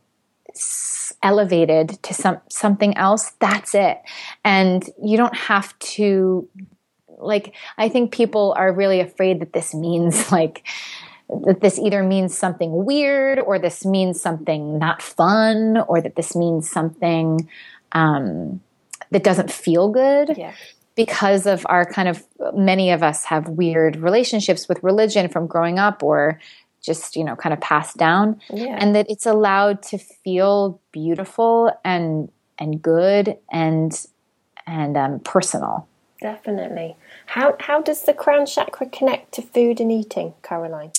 elevated 1.23 2.03
to 2.03 2.15
some 2.15 2.39
something 2.49 2.97
else 2.97 3.33
that's 3.41 3.75
it 3.75 4.01
and 4.45 4.89
you 5.03 5.17
don't 5.17 5.37
have 5.37 5.79
to 5.79 6.49
like 7.19 7.55
i 7.77 7.89
think 7.91 8.11
people 8.11 8.55
are 8.57 8.73
really 8.73 9.01
afraid 9.01 9.41
that 9.41 9.53
this 9.53 9.75
means 9.75 10.33
like 10.33 10.67
that 11.29 11.61
this 11.61 11.79
either 11.79 12.03
means 12.03 12.37
something 12.37 12.85
weird 12.85 13.41
or 13.41 13.59
this 13.59 13.85
means 13.85 14.21
something 14.21 14.79
not 14.79 15.03
fun 15.03 15.79
or 15.89 16.01
that 16.01 16.15
this 16.15 16.37
means 16.37 16.71
something 16.71 17.49
um, 17.93 18.61
that 19.11 19.25
doesn't 19.25 19.51
feel 19.51 19.89
good. 19.89 20.37
Yeah. 20.37 20.53
Because 20.95 21.47
of 21.47 21.67
our 21.69 21.85
kind 21.85 22.09
of, 22.09 22.25
many 22.55 22.91
of 22.91 23.03
us 23.03 23.25
have 23.25 23.49
weird 23.49 23.97
relationships 23.97 24.69
with 24.69 24.83
religion 24.83 25.29
from 25.29 25.47
growing 25.47 25.79
up 25.79 26.03
or 26.03 26.41
just, 26.81 27.17
you 27.17 27.25
know, 27.25 27.37
kind 27.37 27.53
of 27.53 27.61
passed 27.61 27.97
down. 27.97 28.41
Yeah. 28.49 28.79
And 28.81 28.95
that 28.95 29.07
it's 29.11 29.27
allowed 29.27 29.83
to 29.85 29.99
feel 29.99 30.81
beautiful 30.93 31.71
and, 31.85 32.31
and 32.59 32.81
good 32.81 33.37
and, 33.53 34.07
and 34.67 34.97
um, 34.97 35.21
personal. 35.21 35.87
Definitely. 36.23 36.97
How, 37.27 37.57
how 37.61 37.83
does 37.83 38.03
the 38.03 38.15
crown 38.15 38.47
chakra 38.47 38.89
connect 38.89 39.33
to 39.33 39.43
food 39.43 39.81
and 39.81 39.93
eating, 39.93 40.33
Caroline? 40.43 40.93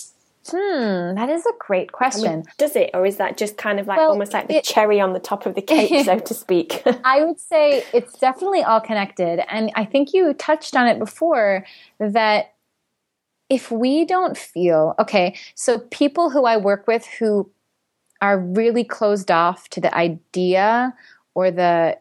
Hmm, 0.50 1.16
that 1.16 1.30
is 1.30 1.45
a 1.45 1.52
great 1.60 1.91
question. 1.91 2.28
I 2.28 2.36
mean, 2.36 2.45
does 2.58 2.76
it, 2.76 2.91
or 2.93 3.06
is 3.06 3.18
that 3.18 3.38
just 3.38 3.58
kind 3.58 3.80
of 3.80 3.88
like 3.88 3.98
well, 3.98 4.12
almost 4.12 4.34
like 4.34 4.48
the 4.48 4.58
it, 4.58 4.64
cherry 4.64 5.00
on 5.00 5.14
the 5.14 5.20
top 5.20 5.45
of 5.45 5.56
the 5.56 5.62
cake, 5.62 6.06
so 6.06 6.20
to 6.30 6.34
speak? 6.34 6.84
I 7.04 7.24
would 7.24 7.39
say 7.39 7.84
it's 7.93 8.18
definitely 8.20 8.64
all 8.64 8.82
connected. 8.82 9.43
And 9.52 9.72
I 9.76 9.86
think 9.86 10.14
you 10.14 10.34
touched 10.34 10.76
on 10.76 10.88
it 10.88 11.00
before 11.00 11.66
that 12.00 12.54
if 13.50 13.72
we 13.72 14.06
don't 14.06 14.38
feel 14.38 14.95
okay, 15.00 15.36
so 15.56 15.80
people 15.80 16.30
who 16.30 16.45
I 16.45 16.58
work 16.58 16.88
with 16.88 17.06
who 17.06 17.50
are 18.22 18.39
really 18.39 18.84
closed 18.84 19.32
off 19.32 19.70
to 19.70 19.82
the 19.82 19.93
idea 19.95 20.93
or 21.36 21.52
the 21.52 21.98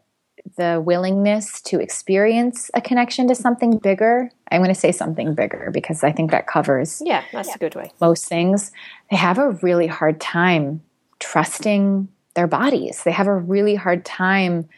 the 0.57 0.81
willingness 0.85 1.61
to 1.63 1.81
experience 1.81 2.71
a 2.75 2.81
connection 2.81 3.29
to 3.29 3.35
something 3.35 3.79
bigger. 3.79 4.31
I'm 4.51 4.61
going 4.61 4.73
to 4.73 4.81
say 4.81 4.93
something 4.93 5.35
bigger 5.35 5.71
because 5.73 6.05
I 6.05 6.13
think 6.13 6.31
that 6.31 6.47
covers 6.47 7.03
Yeah, 7.05 7.25
that's 7.33 7.55
a 7.55 7.59
good 7.59 7.75
way. 7.75 7.91
Most 8.01 8.27
things. 8.27 8.71
They 9.11 9.17
have 9.17 9.39
a 9.39 9.51
really 9.51 9.87
hard 9.87 10.21
time 10.21 10.83
trusting 11.19 12.09
their 12.35 12.47
bodies. 12.47 13.03
They 13.05 13.13
have 13.13 13.27
a 13.27 13.35
really 13.35 13.75
hard 13.75 14.05
time 14.05 14.69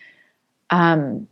um, 0.71 1.29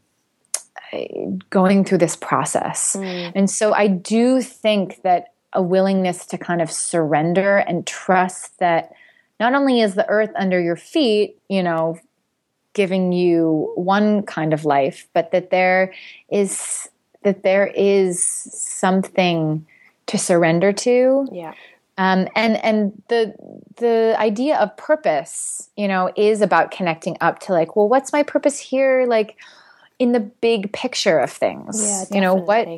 going 1.51 1.85
through 1.85 1.99
this 1.99 2.17
process. 2.17 2.97
Mm. 2.97 3.33
And 3.35 3.51
so 3.51 3.73
I 3.73 3.87
do 3.87 4.43
think 4.43 5.03
that 5.03 5.33
a 5.53 5.63
willingness 5.63 6.27
to 6.27 6.39
kind 6.39 6.61
of 6.61 6.71
surrender 6.71 7.57
and 7.57 7.87
trust 7.87 8.59
that 8.59 8.93
not 9.41 9.55
only 9.55 9.81
is 9.81 9.95
the 9.95 10.09
earth 10.09 10.31
under 10.37 10.61
your 10.61 10.77
feet, 10.77 11.39
you 11.49 11.63
know, 11.63 11.99
giving 12.77 13.11
you 13.11 13.73
one 13.75 14.23
kind 14.23 14.53
of 14.53 14.67
life, 14.67 15.09
but 15.15 15.33
that 15.33 15.51
there 15.51 15.95
is 16.31 16.89
that 17.25 17.43
there 17.43 17.67
is 17.67 18.23
something 18.23 19.67
to 20.07 20.19
surrender 20.19 20.73
to. 20.73 21.27
Yeah. 21.33 21.55
Um, 21.97 22.29
and 22.37 22.63
and 22.63 23.03
the 23.09 23.35
the 23.79 24.15
idea 24.19 24.59
of 24.59 24.77
purpose, 24.77 25.71
you 25.75 25.89
know, 25.89 26.13
is 26.17 26.43
about 26.43 26.71
connecting 26.71 27.17
up 27.23 27.39
to 27.41 27.53
like, 27.53 27.75
well, 27.75 27.89
what's 27.89 28.13
my 28.13 28.23
purpose 28.23 28.59
here? 28.59 29.07
Like 29.09 29.37
in 29.99 30.13
the 30.13 30.21
big 30.21 30.75
picture 30.75 31.19
of 31.19 31.33
things. 31.33 31.83
Yeah, 31.83 32.15
you 32.15 32.21
know 32.21 32.35
what 32.35 32.69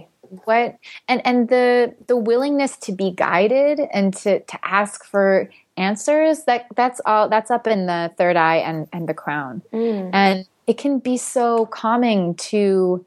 what 0.45 0.77
and 1.09 1.21
and 1.25 1.49
the 1.49 1.95
the 2.07 2.17
willingness 2.17 2.77
to 2.77 2.93
be 2.93 3.11
guided 3.11 3.81
and 3.93 4.15
to 4.15 4.39
to 4.41 4.59
ask 4.63 5.05
for 5.05 5.51
answers 5.79 6.45
that 6.45 6.67
that's 6.77 7.01
all 7.07 7.29
that's 7.29 7.51
up 7.51 7.67
in 7.67 7.87
the 7.87 8.13
third 8.19 8.37
eye 8.37 8.57
and 8.57 8.89
and 8.93 9.09
the 9.09 9.15
crown 9.15 9.63
Mm. 9.73 10.11
and 10.13 10.47
it 10.67 10.77
can 10.77 10.99
be 10.99 11.17
so 11.17 11.67
calming 11.67 12.35
to 12.35 13.05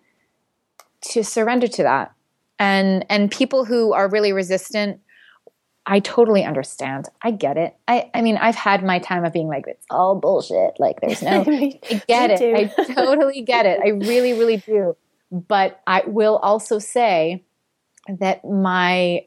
to 1.01 1.23
surrender 1.23 1.67
to 1.67 1.83
that 1.83 2.13
and 2.57 3.05
and 3.09 3.29
people 3.29 3.65
who 3.65 3.93
are 3.93 4.07
really 4.09 4.33
resistant 4.33 4.99
i 5.85 5.99
totally 5.99 6.43
understand 6.43 7.07
i 7.23 7.31
get 7.31 7.57
it 7.57 7.75
i 7.87 8.09
i 8.13 8.21
mean 8.21 8.37
i've 8.37 8.55
had 8.55 8.83
my 8.83 8.99
time 8.99 9.25
of 9.25 9.33
being 9.33 9.47
like 9.47 9.65
it's 9.67 9.85
all 9.89 10.15
bullshit 10.15 10.73
like 10.79 11.01
there's 11.01 11.21
no 11.21 11.41
I 11.47 11.79
get 12.07 12.31
it. 12.31 12.41
I 12.77 12.93
totally 12.93 13.41
get 13.41 13.65
it. 13.65 13.79
I 13.83 13.89
really, 13.89 14.33
really 14.33 14.57
do. 14.57 14.95
But 15.31 15.81
I 15.87 16.03
will 16.05 16.37
also 16.37 16.77
say 16.79 17.43
that 18.19 18.43
my 18.45 19.25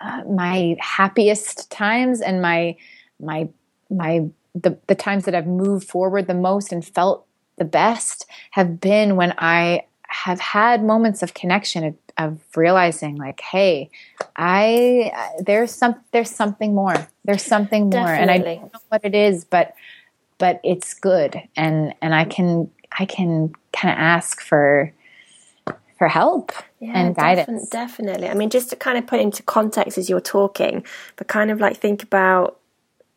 uh, 0.00 0.22
my 0.28 0.76
happiest 0.80 1.70
times 1.70 2.20
and 2.20 2.42
my 2.42 2.76
my 3.20 3.48
my 3.90 4.26
the 4.54 4.78
the 4.86 4.94
times 4.94 5.24
that 5.24 5.34
I've 5.34 5.46
moved 5.46 5.88
forward 5.88 6.26
the 6.26 6.34
most 6.34 6.72
and 6.72 6.84
felt 6.84 7.26
the 7.56 7.64
best 7.64 8.26
have 8.52 8.80
been 8.80 9.16
when 9.16 9.34
I 9.38 9.86
have 10.08 10.38
had 10.38 10.84
moments 10.84 11.22
of 11.22 11.34
connection 11.34 11.84
of, 11.84 11.94
of 12.18 12.40
realizing 12.56 13.16
like 13.16 13.40
hey 13.40 13.90
I 14.36 15.12
there's 15.44 15.72
some 15.72 15.96
there's 16.12 16.30
something 16.30 16.74
more 16.74 17.08
there's 17.24 17.42
something 17.42 17.90
more 17.90 18.08
and 18.08 18.30
I 18.30 18.38
don't 18.38 18.72
know 18.72 18.80
what 18.88 19.04
it 19.04 19.14
is 19.14 19.44
but 19.44 19.74
but 20.38 20.60
it's 20.64 20.94
good. 20.94 21.40
And 21.56 21.94
and 22.02 22.14
I 22.14 22.24
can 22.24 22.70
I 22.98 23.04
can 23.04 23.54
kind 23.72 23.92
of 23.92 23.98
ask 23.98 24.40
for 24.40 24.92
for 26.04 26.08
help 26.08 26.52
Yeah, 26.80 26.92
and 26.98 27.16
guidance. 27.16 27.70
definitely. 27.70 28.28
I 28.28 28.34
mean, 28.34 28.50
just 28.50 28.68
to 28.68 28.76
kind 28.76 28.98
of 28.98 29.06
put 29.06 29.20
into 29.20 29.42
context 29.42 29.96
as 29.96 30.10
you're 30.10 30.20
talking, 30.20 30.84
but 31.16 31.28
kind 31.28 31.50
of 31.50 31.60
like 31.60 31.78
think 31.78 32.02
about, 32.02 32.58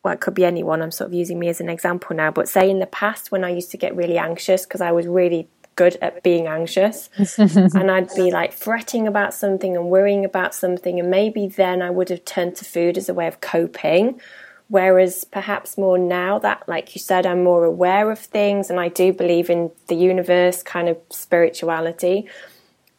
well, 0.04 0.14
it 0.14 0.22
could 0.22 0.34
be 0.34 0.46
anyone. 0.46 0.82
I'm 0.82 0.92
sort 0.92 1.10
of 1.10 1.14
using 1.14 1.38
me 1.38 1.50
as 1.50 1.60
an 1.60 1.68
example 1.68 2.16
now, 2.16 2.32
but 2.32 2.48
say 2.48 2.70
in 2.70 2.80
the 2.80 2.86
past 2.86 3.30
when 3.30 3.44
I 3.44 3.50
used 3.50 3.72
to 3.72 3.78
get 3.78 3.94
really 3.94 4.18
anxious 4.18 4.66
because 4.66 4.80
I 4.80 4.94
was 4.94 5.06
really 5.06 5.50
good 5.76 5.98
at 6.02 6.24
being 6.24 6.48
anxious 6.48 7.10
and 7.38 7.92
I'd 7.92 8.10
be 8.16 8.32
like 8.32 8.54
fretting 8.54 9.06
about 9.06 9.34
something 9.34 9.76
and 9.76 9.90
worrying 9.90 10.24
about 10.24 10.56
something, 10.56 10.98
and 10.98 11.10
maybe 11.12 11.48
then 11.50 11.82
I 11.82 11.90
would 11.90 12.08
have 12.08 12.24
turned 12.24 12.56
to 12.56 12.66
food 12.66 12.98
as 12.98 13.10
a 13.10 13.14
way 13.14 13.28
of 13.28 13.42
coping. 13.42 14.22
Whereas 14.70 15.24
perhaps 15.26 15.78
more 15.78 15.98
now 15.98 16.40
that, 16.40 16.68
like 16.68 16.94
you 16.96 17.00
said, 17.00 17.26
I'm 17.26 17.44
more 17.44 17.64
aware 17.66 18.12
of 18.12 18.20
things 18.20 18.70
and 18.70 18.80
I 18.80 18.90
do 18.90 19.14
believe 19.14 19.50
in 19.50 19.72
the 19.88 19.96
universe, 19.96 20.62
kind 20.64 20.88
of 20.90 20.98
spirituality. 21.10 22.28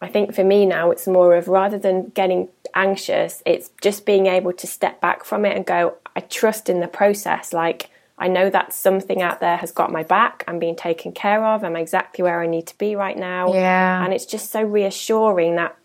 I 0.01 0.09
think 0.09 0.35
for 0.35 0.45
me 0.45 0.65
now, 0.65 0.91
it's 0.91 1.07
more 1.07 1.35
of 1.35 1.49
rather 1.49 1.79
than 1.79 2.11
getting 2.11 2.49
anxious, 2.75 3.43
it's 3.45 3.71
just 3.83 4.07
being 4.07 4.27
able 4.27 4.53
to 4.53 4.67
step 4.67 5.01
back 5.01 5.25
from 5.25 5.45
it 5.45 5.57
and 5.57 5.67
go, 5.67 5.97
I 6.15 6.21
trust 6.21 6.69
in 6.69 6.81
the 6.81 6.89
process. 6.89 7.53
Like, 7.53 7.91
I 8.17 8.29
know 8.29 8.51
that 8.51 8.73
something 8.73 9.23
out 9.23 9.41
there 9.41 9.57
has 9.57 9.73
got 9.73 9.93
my 9.93 10.03
back. 10.03 10.45
I'm 10.47 10.59
being 10.59 10.77
taken 10.77 11.13
care 11.13 11.45
of. 11.45 11.65
I'm 11.65 11.77
exactly 11.77 12.23
where 12.23 12.41
I 12.41 12.47
need 12.47 12.67
to 12.69 12.79
be 12.79 12.97
right 12.97 13.17
now. 13.17 13.55
Yeah. 13.55 14.05
And 14.05 14.13
it's 14.13 14.27
just 14.27 14.51
so 14.51 14.63
reassuring 14.63 15.57
that 15.57 15.77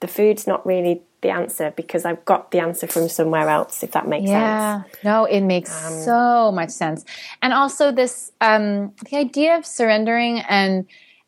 the 0.00 0.08
food's 0.08 0.46
not 0.46 0.66
really 0.66 1.02
the 1.22 1.30
answer 1.30 1.72
because 1.76 2.04
I've 2.04 2.24
got 2.24 2.50
the 2.50 2.58
answer 2.58 2.86
from 2.86 3.08
somewhere 3.08 3.48
else, 3.48 3.82
if 3.82 3.92
that 3.92 4.08
makes 4.08 4.28
yeah 4.28 4.82
sense. 4.82 5.04
no 5.04 5.24
it 5.24 5.40
makes 5.40 5.72
so 6.04 6.50
much 6.50 6.70
sense 6.70 7.04
and 7.40 7.52
also 7.52 7.92
this 7.92 8.32
um 8.40 8.92
the 9.08 9.16
idea 9.16 9.56
of 9.56 9.64
surrendering 9.64 10.40
and 10.40 10.84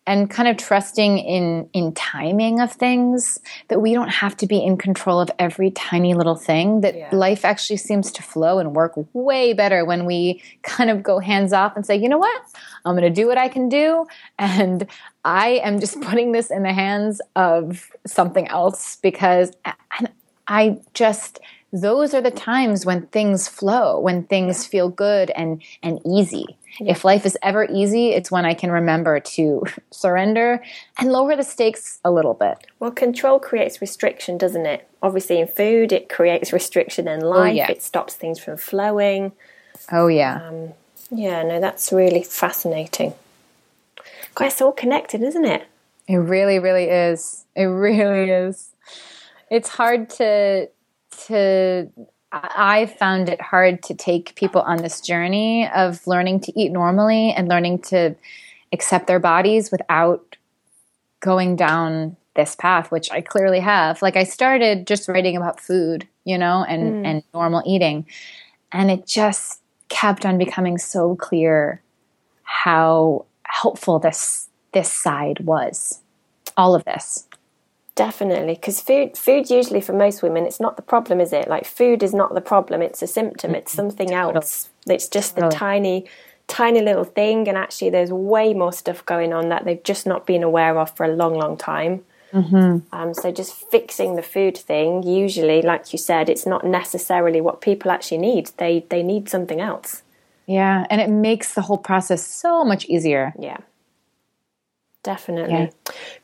and 0.07 0.29
kind 0.29 0.49
of 0.49 0.57
trusting 0.57 1.19
in 1.19 1.69
in 1.73 1.93
timing 1.95 2.61
of 2.61 2.71
things 2.73 3.39
that 3.69 3.81
we 3.81 3.95
don't 3.95 4.11
have 4.11 4.37
to 4.37 4.47
be 4.47 4.59
in 4.63 4.77
control 4.77 5.19
of 5.21 5.31
every 5.39 5.71
tiny 5.71 6.13
little 6.15 6.35
thing 6.37 6.83
that 6.83 6.95
Yeah. 6.95 7.09
life 7.13 7.45
actually 7.45 7.79
seems 7.79 8.13
to 8.13 8.23
flow 8.23 8.59
and 8.59 8.75
work 8.75 8.93
way 9.15 9.53
better 9.55 9.85
when 9.85 10.05
we 10.05 10.43
kind 10.63 10.91
of 10.91 11.03
go 11.03 11.19
hands 11.21 11.53
off 11.53 11.75
and 11.77 11.87
say 11.87 11.97
you 11.97 12.09
know 12.09 12.19
what 12.19 12.43
i'm 12.85 12.95
going 12.97 13.03
to 13.15 13.21
do 13.23 13.27
what 13.27 13.39
i 13.39 13.49
can 13.49 13.69
do 13.69 14.07
and 14.39 14.87
i 15.25 15.61
am 15.65 15.81
just 15.81 16.01
putting 16.03 16.33
this 16.33 16.51
in 16.51 16.63
the 16.65 16.73
hands 16.73 17.21
of 17.35 17.91
something 18.07 18.47
else 18.49 18.97
because 19.03 19.53
i 20.49 20.77
just 20.93 21.41
those 21.81 22.15
are 22.15 22.21
the 22.21 22.31
times 22.31 22.87
when 22.87 23.05
things 23.09 23.49
flow 23.49 23.99
when 23.99 24.23
things 24.23 24.65
feel 24.65 24.89
good 24.89 25.31
and 25.31 25.61
and 25.83 25.99
easy 26.07 26.57
if 26.79 27.05
life 27.05 27.27
is 27.27 27.37
ever 27.43 27.67
easy 27.69 28.11
it's 28.11 28.31
when 28.31 28.45
i 28.45 28.55
can 28.55 28.71
remember 28.71 29.19
to 29.19 29.65
surrender 29.91 30.63
and 30.99 31.11
lower 31.11 31.35
the 31.35 31.43
stakes 31.43 31.99
a 32.05 32.13
little 32.13 32.35
bit 32.35 32.59
Well, 32.79 32.93
control 32.93 33.39
creates 33.41 33.81
restriction, 33.81 34.39
doesn't 34.39 34.67
it? 34.67 34.87
Obviously, 35.03 35.41
in 35.41 35.49
food, 35.49 35.93
it 35.93 36.09
creates 36.09 36.53
restriction 36.53 37.09
in 37.09 37.23
oh, 37.25 37.29
life. 37.29 37.57
yeah. 37.57 37.71
It 37.71 37.83
stops 37.83 38.15
things 38.15 38.39
from 38.39 38.57
flowing. 38.57 39.33
oh 39.91 40.07
yeah 40.07 40.47
um, 40.49 40.73
Yeah, 41.11 41.43
no, 41.43 41.61
that's 41.61 41.93
really 41.93 42.23
fascinating. 42.23 43.15
Quite 44.35 44.53
it's 44.53 44.63
all 44.63 44.73
connected, 44.73 45.23
isn't 45.23 45.45
it? 45.45 45.67
It 46.07 46.17
really, 46.17 46.59
really 46.59 46.85
is. 46.85 47.45
It 47.57 47.65
really 47.65 48.31
is. 48.31 48.71
It's 49.51 49.69
hard 49.69 50.11
to 50.21 50.69
to 51.27 51.91
I 52.33 52.87
found 52.87 53.29
it 53.29 53.41
hard 53.41 53.83
to 53.85 53.95
take 53.95 54.35
people 54.35 54.61
on 54.63 54.79
this 54.79 55.01
journey 55.01 55.69
of 55.69 56.05
learning 56.07 56.41
to 56.41 56.61
eat 56.61 56.73
normally 56.73 57.33
and 57.33 57.49
learning 57.49 57.83
to 57.83 58.17
accept 58.73 59.07
their 59.07 59.21
bodies 59.21 59.71
without 59.71 60.37
going 61.21 61.55
down 61.55 62.17
this 62.35 62.57
path, 62.57 62.91
which 62.91 63.11
I 63.13 63.21
clearly 63.21 63.61
have. 63.61 64.03
Like 64.03 64.17
I 64.17 64.25
started 64.25 64.87
just 64.87 65.09
writing 65.09 65.37
about 65.37 65.61
food, 65.61 66.09
you 66.25 66.37
know, 66.37 66.65
and, 66.69 67.05
mm. 67.05 67.07
and 67.07 67.23
normal 67.33 67.63
eating. 67.65 68.07
And 68.73 68.91
it 68.91 69.07
just 69.07 69.61
kept 69.89 70.27
on 70.27 70.37
becoming 70.37 70.77
so 70.77 71.15
clear 71.15 71.81
how 72.43 73.27
helpful 73.45 74.01
this 74.01 74.49
this 74.73 74.91
side 74.91 75.39
was. 75.41 76.01
All 76.57 76.75
of 76.75 76.85
this. 76.85 77.29
Definitely, 77.97 78.55
because 78.55 78.81
food, 78.81 79.17
food 79.17 79.51
usually 79.51 79.81
for 79.81 79.93
most 79.93 80.21
women, 80.21 80.47
it's 80.47 80.59
not 80.59 80.77
the 80.77 80.83
problem, 80.83 81.21
is 81.21 81.33
it? 81.33 81.47
Like 81.47 81.65
food 81.65 82.03
is 82.03 82.13
not 82.13 82.35
the 82.35 82.41
problem; 82.41 82.83
it's 82.83 83.03
a 83.03 83.07
symptom. 83.07 83.55
It's 83.55 83.73
something 83.73 84.13
else. 84.13 84.69
It's 84.87 85.07
just 85.09 85.37
the 85.37 85.49
tiny, 85.49 86.07
tiny 86.49 86.81
little 86.81 87.05
thing, 87.05 87.47
and 87.49 87.57
actually, 87.57 87.91
there's 87.91 88.11
way 88.11 88.53
more 88.53 88.73
stuff 88.73 89.07
going 89.07 89.33
on 89.33 89.49
that 89.51 89.65
they've 89.65 89.83
just 89.85 90.07
not 90.07 90.27
been 90.27 90.43
aware 90.43 90.77
of 90.77 90.91
for 90.97 91.07
a 91.07 91.15
long, 91.15 91.35
long 91.35 91.57
time. 91.57 92.05
Um, 92.93 93.15
so 93.15 93.31
just 93.31 93.55
fixing 93.71 94.17
the 94.17 94.23
food 94.23 94.59
thing, 94.59 95.05
usually, 95.05 95.63
like 95.63 95.93
you 95.93 95.99
said, 95.99 96.29
it's 96.29 96.47
not 96.47 96.65
necessarily 96.67 97.41
what 97.41 97.61
people 97.61 97.93
actually 97.93 98.19
need. 98.19 98.51
They 98.57 98.85
they 98.89 99.05
need 99.05 99.29
something 99.29 99.61
else. 99.61 100.03
Yeah, 100.47 100.85
and 100.91 101.01
it 101.01 101.09
makes 101.09 101.55
the 101.55 101.63
whole 101.63 101.79
process 101.79 102.27
so 102.27 102.65
much 102.65 102.87
easier. 102.87 103.33
Yeah. 103.39 103.59
Definitely. 105.05 105.55
Yeah. 105.55 105.71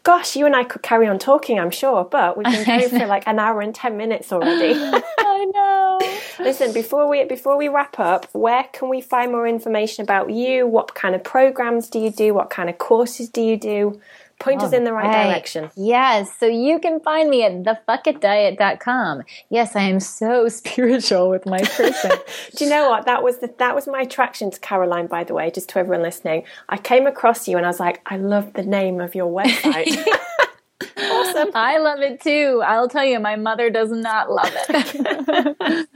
Gosh, 0.02 0.36
you 0.36 0.46
and 0.46 0.56
I 0.56 0.64
could 0.64 0.82
carry 0.82 1.06
on 1.06 1.18
talking, 1.18 1.60
I'm 1.60 1.70
sure, 1.70 2.02
but 2.02 2.36
we've 2.36 2.46
been 2.46 2.64
going 2.64 2.88
for 2.88 3.06
like 3.14 3.28
an 3.28 3.38
hour 3.38 3.60
and 3.60 3.74
ten 3.74 3.98
minutes 3.98 4.32
already. 4.32 4.72
I 5.18 5.46
know. 5.54 6.44
Listen, 6.44 6.72
before 6.72 7.06
we 7.06 7.22
before 7.24 7.58
we 7.58 7.68
wrap 7.68 8.00
up, 8.00 8.26
where 8.32 8.64
can 8.72 8.88
we 8.88 9.02
find 9.02 9.32
more 9.32 9.46
information 9.46 10.02
about 10.02 10.30
you? 10.30 10.66
What 10.66 10.94
kind 10.94 11.14
of 11.14 11.22
programs 11.22 11.90
do 11.90 11.98
you 11.98 12.10
do? 12.10 12.32
What 12.32 12.48
kind 12.48 12.70
of 12.70 12.78
courses 12.78 13.28
do 13.28 13.42
you 13.42 13.58
do? 13.58 14.00
Point 14.40 14.62
us 14.62 14.72
in 14.72 14.84
the 14.84 14.92
right 14.92 15.06
Right. 15.06 15.26
direction. 15.28 15.70
Yes, 15.76 16.30
so 16.38 16.46
you 16.46 16.78
can 16.80 16.98
find 17.00 17.30
me 17.30 17.44
at 17.44 17.52
thefuckitdiet.com. 17.62 19.22
Yes, 19.50 19.76
I 19.76 19.82
am 19.82 20.00
so 20.00 20.48
spiritual 20.60 21.30
with 21.30 21.46
my 21.46 21.60
person. 21.60 22.10
Do 22.56 22.64
you 22.64 22.70
know 22.70 22.90
what? 22.90 23.06
That 23.06 23.22
was 23.22 23.38
the, 23.38 23.52
that 23.58 23.74
was 23.74 23.86
my 23.86 24.00
attraction 24.02 24.50
to 24.50 24.58
Caroline. 24.60 25.06
By 25.06 25.24
the 25.24 25.34
way, 25.34 25.50
just 25.50 25.68
to 25.70 25.78
everyone 25.78 26.02
listening, 26.02 26.44
I 26.68 26.78
came 26.78 27.06
across 27.06 27.46
you 27.46 27.56
and 27.56 27.66
I 27.66 27.68
was 27.68 27.80
like, 27.80 28.00
I 28.06 28.16
love 28.16 28.54
the 28.54 28.62
name 28.62 29.00
of 29.00 29.14
your 29.14 29.30
website. 29.30 30.04
awesome. 30.96 31.50
I 31.54 31.78
love 31.78 32.00
it 32.00 32.20
too. 32.20 32.62
I'll 32.64 32.88
tell 32.88 33.04
you, 33.04 33.20
my 33.20 33.36
mother 33.36 33.68
does 33.70 33.90
not 33.90 34.30
love 34.30 34.52
it. 34.70 35.86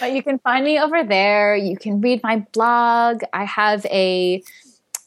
but 0.00 0.12
you 0.12 0.22
can 0.22 0.38
find 0.40 0.64
me 0.64 0.78
over 0.78 1.02
there. 1.04 1.56
You 1.56 1.76
can 1.76 2.00
read 2.00 2.22
my 2.22 2.44
blog. 2.52 3.22
I 3.32 3.44
have 3.44 3.84
a 3.86 4.42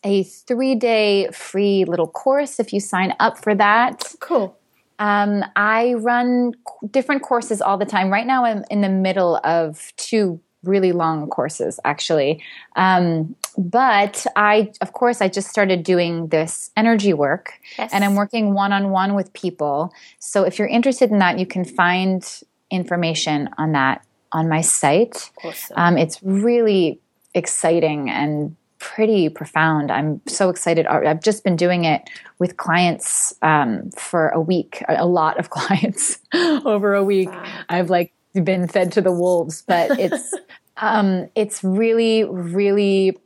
a 0.07 0.23
three 0.23 0.75
day 0.75 1.27
free 1.33 1.83
little 1.85 2.07
course 2.07 2.59
if 2.59 2.71
you 2.73 2.79
sign 2.79 3.13
up 3.19 3.37
for 3.37 3.53
that. 3.55 4.15
Cool. 4.19 4.57
Um, 4.99 5.43
I 5.55 5.93
run 5.95 6.53
different 6.89 7.21
courses 7.21 7.61
all 7.61 7.77
the 7.77 7.85
time. 7.85 8.09
Right 8.09 8.25
now, 8.25 8.45
I'm 8.45 8.63
in 8.71 8.81
the 8.81 8.89
middle 8.89 9.39
of 9.43 9.93
two 9.97 10.39
really 10.63 10.91
long 10.91 11.27
courses, 11.29 11.79
actually. 11.85 12.41
Um, 12.75 13.35
but 13.57 14.25
I, 14.35 14.71
of 14.81 14.93
course, 14.93 15.21
I 15.21 15.27
just 15.27 15.49
started 15.49 15.83
doing 15.83 16.27
this 16.29 16.71
energy 16.75 17.13
work, 17.13 17.53
Yes. 17.77 17.91
and 17.93 18.03
I'm 18.03 18.15
working 18.15 18.53
one 18.53 18.73
on 18.73 18.89
one 18.89 19.13
with 19.13 19.31
people. 19.33 19.93
So 20.19 20.43
if 20.43 20.57
you're 20.57 20.67
interested 20.67 21.11
in 21.11 21.19
that, 21.19 21.37
you 21.37 21.45
can 21.45 21.63
find 21.63 22.25
information 22.71 23.49
on 23.57 23.73
that 23.73 24.03
on 24.31 24.49
my 24.49 24.61
site. 24.61 25.31
Awesome. 25.43 25.75
Um, 25.77 25.97
it's 25.97 26.21
really 26.23 26.99
exciting 27.33 28.09
and 28.09 28.55
pretty 28.87 29.27
profound. 29.27 29.91
I'm 29.91 30.21
so 30.27 30.49
excited. 30.49 30.87
I've 30.87 31.21
just 31.21 31.43
been 31.43 31.57
doing 31.57 31.83
it 31.83 32.09
with 32.39 32.55
clients 32.55 33.33
um, 33.41 33.91
for 33.91 34.29
a 34.29 34.39
week, 34.39 34.81
a 34.87 35.05
lot 35.05 35.37
of 35.37 35.49
clients 35.57 36.19
over 36.33 36.93
a 36.93 37.03
week. 37.03 37.29
Wow. 37.29 37.63
I've 37.67 37.89
like 37.89 38.13
been 38.33 38.67
fed 38.67 38.93
to 38.93 39.01
the 39.01 39.11
wolves, 39.11 39.61
but 39.67 39.99
it's 39.99 40.33
um, 40.77 41.29
it's 41.35 41.63
really, 41.63 42.23
really. 42.23 43.17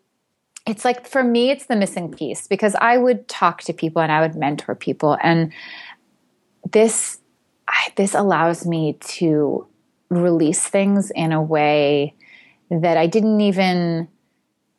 It's 0.66 0.84
like 0.84 1.08
for 1.08 1.24
me, 1.24 1.52
it's 1.52 1.68
the 1.68 1.76
missing 1.76 2.12
piece 2.12 2.48
because 2.48 2.76
I 2.76 2.98
would 2.98 3.28
talk 3.28 3.62
to 3.64 3.74
people 3.74 4.02
and 4.02 4.12
I 4.12 4.22
would 4.22 4.36
mentor 4.36 4.74
people, 4.74 5.18
and 5.22 5.54
this 6.72 7.20
this 7.98 8.16
allows 8.16 8.66
me 8.66 8.98
to 9.02 9.68
release 10.10 10.68
things 10.68 11.12
in 11.12 11.32
a 11.32 11.42
way 11.42 12.16
that 12.72 12.98
I 12.98 13.06
didn't 13.06 13.42
even 13.42 14.08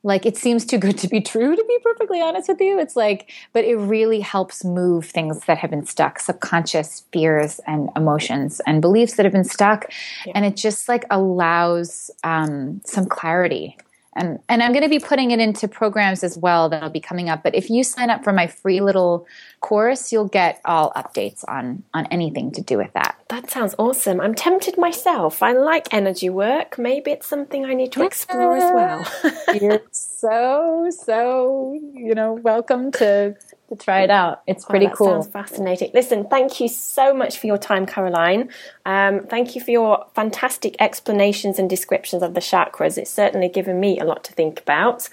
like 0.03 0.27
it 0.27 0.37
seems 0.37 0.65
too 0.65 0.79
good 0.79 0.99
to 0.99 1.09
be 1.09 1.21
true 1.21 1.55
to 1.55 1.65
be 1.65 1.79
perfectly 1.83 2.21
honest 2.21 2.49
with 2.49 2.61
you. 2.61 2.79
It's 2.79 2.97
like 2.97 3.31
but 3.53 3.65
it 3.65 3.77
really 3.77 4.21
helps 4.21 4.65
move 4.65 5.07
things 5.07 5.41
that 5.47 5.59
have 5.59 5.71
been 5.71 5.87
stuck 5.87 6.19
subconscious 6.21 7.05
fears 7.13 7.61
and 7.67 7.91
emotions 7.97 8.61
and 8.67 8.81
beliefs 8.81 9.15
that 9.15 9.25
have 9.25 9.33
been 9.33 9.45
stuck. 9.45 9.91
Yeah. 10.27 10.33
and 10.35 10.45
it 10.45 10.57
just 10.57 10.89
like 10.89 11.05
allows 11.11 12.11
um, 12.25 12.81
some 12.85 13.07
clarity 13.07 13.77
and 14.15 14.39
and 14.49 14.63
I'm 14.63 14.73
going 14.73 14.83
to 14.83 14.89
be 14.89 14.99
putting 14.99 15.31
it 15.31 15.41
into 15.41 15.69
programs 15.69 16.23
as 16.23 16.37
well 16.37 16.69
that'll 16.69 16.91
be 16.91 17.01
coming 17.01 17.29
up. 17.29 17.43
But 17.43 17.55
if 17.55 17.71
you 17.71 17.83
sign 17.85 18.11
up 18.11 18.25
for 18.25 18.33
my 18.33 18.47
free 18.47 18.81
little 18.81 19.27
course, 19.61 20.13
you'll 20.13 20.29
get 20.29 20.61
all 20.65 20.93
updates 20.95 21.45
on 21.49 21.83
on 21.95 22.07
anything 22.07 22.51
to 22.53 22.63
do 22.63 22.77
with 22.77 22.93
that. 22.93 23.17
That 23.29 23.51
sounds 23.51 23.75
awesome. 23.79 24.21
I'm 24.21 24.35
tempted 24.35 24.77
myself. 24.77 25.43
I 25.43 25.53
like 25.53 25.93
energy 25.93 26.29
work. 26.29 26.79
Maybe 26.79 27.11
it's 27.11 27.27
something 27.27 27.65
I 27.65 27.75
need 27.75 27.93
to 27.93 28.05
explore 28.05 28.57
as 28.57 28.73
well. 28.73 29.33
So 30.23 30.89
so 31.05 31.77
you 31.95 32.15
know 32.15 32.35
welcome 32.35 32.93
to 32.93 33.35
to 33.69 33.77
try 33.77 34.03
it 34.03 34.11
out. 34.11 34.43
It's 34.47 34.65
pretty 34.65 34.87
oh, 34.87 34.95
cool. 34.95 35.07
Sounds 35.23 35.27
fascinating. 35.27 35.91
Listen, 35.95 36.29
thank 36.29 36.61
you 36.61 36.69
so 36.69 37.13
much 37.13 37.39
for 37.39 37.49
your 37.49 37.59
time, 37.59 37.87
Caroline. 37.87 38.49
Um, 38.87 39.27
thank 39.27 39.57
you 39.57 39.61
for 39.61 39.73
your 39.73 40.07
fantastic 40.15 40.77
explanations 40.79 41.59
and 41.59 41.69
descriptions 41.69 42.23
of 42.23 42.35
the 42.35 42.41
chakras. 42.41 42.99
It's 42.99 43.11
certainly 43.11 43.49
given 43.49 43.81
me 43.81 43.99
a 43.99 44.05
lot 44.05 44.23
to 44.23 44.33
think 44.33 44.61
about, 44.61 45.09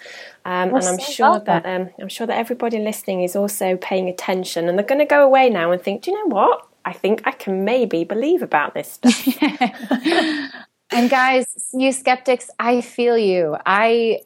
um, 0.45 0.75
and 0.75 0.85
I'm 0.85 0.99
sure 0.99 1.31
welcome. 1.31 1.45
that 1.45 1.65
um, 1.65 1.89
I'm 1.99 2.09
sure 2.09 2.27
that 2.27 2.37
everybody 2.37 2.77
listening 2.77 3.23
is 3.23 3.35
also 3.35 3.77
paying 3.77 4.09
attention, 4.09 4.69
and 4.69 4.77
they're 4.77 4.85
going 4.85 4.99
to 4.99 5.05
go 5.05 5.25
away 5.25 5.49
now 5.49 5.71
and 5.71 5.81
think, 5.81 6.03
do 6.03 6.11
you 6.11 6.17
know 6.17 6.35
what? 6.35 6.67
I 6.85 6.93
think 6.93 7.23
I 7.25 7.31
can 7.31 7.65
maybe 7.65 8.03
believe 8.03 8.43
about 8.43 8.75
this 8.75 8.91
stuff. 8.91 9.27
and 10.91 11.09
guys, 11.09 11.69
you 11.73 11.91
skeptics, 11.91 12.49
I 12.59 12.81
feel 12.81 13.17
you. 13.17 13.57
I 13.65 14.21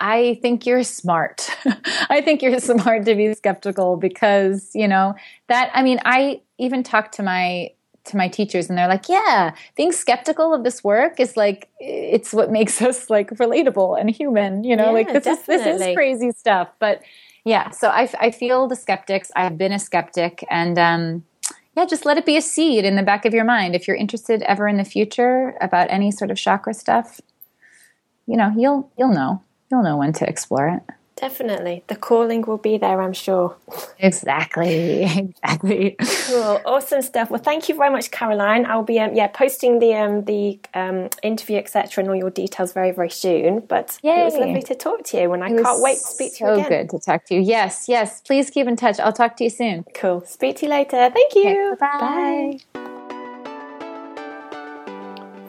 I 0.00 0.38
think 0.42 0.66
you're 0.66 0.82
smart. 0.82 1.48
I 2.10 2.20
think 2.20 2.42
you're 2.42 2.58
smart 2.60 3.06
to 3.06 3.14
be 3.14 3.32
skeptical 3.34 3.96
because, 3.96 4.70
you 4.74 4.86
know, 4.88 5.14
that 5.48 5.70
I 5.74 5.82
mean, 5.82 6.00
I 6.04 6.42
even 6.58 6.82
talked 6.82 7.14
to 7.14 7.22
my 7.22 7.70
to 8.04 8.18
my 8.18 8.28
teachers 8.28 8.68
and 8.68 8.76
they're 8.78 8.88
like, 8.88 9.08
"Yeah, 9.08 9.54
being 9.76 9.92
skeptical 9.92 10.52
of 10.52 10.62
this 10.62 10.84
work 10.84 11.18
is 11.20 11.36
like 11.36 11.68
it's 11.80 12.32
what 12.34 12.50
makes 12.50 12.82
us 12.88 13.08
like 13.08 13.30
relatable 13.30 13.98
and 13.98 14.10
human, 14.10 14.62
you 14.64 14.76
know, 14.76 14.86
yeah, 14.86 14.90
like 14.90 15.12
this 15.12 15.24
definitely. 15.24 15.54
is 15.54 15.78
this 15.78 15.88
is 15.88 15.94
crazy 15.94 16.30
stuff." 16.32 16.68
But 16.78 17.02
yeah, 17.44 17.70
so 17.70 17.88
I 17.88 18.10
I 18.20 18.30
feel 18.30 18.68
the 18.68 18.76
skeptics. 18.76 19.30
I've 19.36 19.56
been 19.56 19.72
a 19.72 19.78
skeptic 19.78 20.44
and 20.50 20.78
um 20.78 21.24
yeah, 21.76 21.86
just 21.86 22.04
let 22.06 22.18
it 22.18 22.26
be 22.26 22.36
a 22.36 22.42
seed 22.42 22.84
in 22.84 22.96
the 22.96 23.02
back 23.02 23.24
of 23.24 23.34
your 23.34 23.44
mind. 23.44 23.74
If 23.74 23.88
you're 23.88 23.96
interested 23.96 24.42
ever 24.42 24.68
in 24.68 24.76
the 24.76 24.84
future 24.84 25.56
about 25.60 25.90
any 25.90 26.10
sort 26.10 26.30
of 26.30 26.36
chakra 26.36 26.74
stuff, 26.74 27.20
you 28.26 28.36
know, 28.36 28.52
you'll 28.56 28.90
you'll 28.96 29.12
know. 29.12 29.42
You'll 29.70 29.82
know 29.82 29.96
when 29.96 30.12
to 30.14 30.28
explore 30.28 30.68
it. 30.68 30.82
Definitely. 31.16 31.84
The 31.86 31.94
calling 31.94 32.42
will 32.42 32.58
be 32.58 32.76
there, 32.76 33.00
I'm 33.00 33.12
sure. 33.12 33.56
Exactly. 33.98 35.04
Exactly. 35.44 35.96
Cool. 36.26 36.60
Awesome 36.64 37.02
stuff. 37.02 37.30
Well, 37.30 37.40
thank 37.40 37.68
you 37.68 37.74
very 37.74 37.90
much, 37.90 38.10
Caroline. 38.10 38.66
I'll 38.66 38.82
be 38.82 38.98
um, 38.98 39.14
yeah 39.14 39.28
posting 39.28 39.78
the 39.78 39.94
um, 39.94 40.24
the 40.24 40.58
um, 40.74 41.08
interview, 41.22 41.58
etc., 41.58 42.02
and 42.02 42.08
all 42.08 42.16
your 42.16 42.30
details 42.30 42.72
very, 42.72 42.90
very 42.90 43.10
soon. 43.10 43.60
But 43.60 43.98
Yay. 44.02 44.22
it 44.22 44.24
was 44.24 44.34
lovely 44.34 44.62
to 44.62 44.74
talk 44.74 45.04
to 45.04 45.20
you, 45.20 45.32
and 45.32 45.44
I 45.44 45.48
can't 45.48 45.82
wait 45.82 45.98
to 45.98 46.00
speak 46.00 46.36
to 46.36 46.44
you 46.44 46.50
again. 46.50 46.64
So 46.64 46.70
good 46.70 46.90
to 46.90 46.98
talk 46.98 47.24
to 47.26 47.34
you. 47.34 47.40
Yes, 47.40 47.86
yes. 47.88 48.20
Please 48.22 48.50
keep 48.50 48.66
in 48.66 48.76
touch. 48.76 48.98
I'll 48.98 49.12
talk 49.12 49.36
to 49.36 49.44
you 49.44 49.50
soon. 49.50 49.84
Cool. 49.94 50.22
Speak 50.26 50.56
to 50.56 50.66
you 50.66 50.70
later. 50.70 51.10
Thank 51.10 51.34
you. 51.34 51.72
Okay, 51.72 51.76
bye. 51.80 52.58
Bye. 52.72 52.84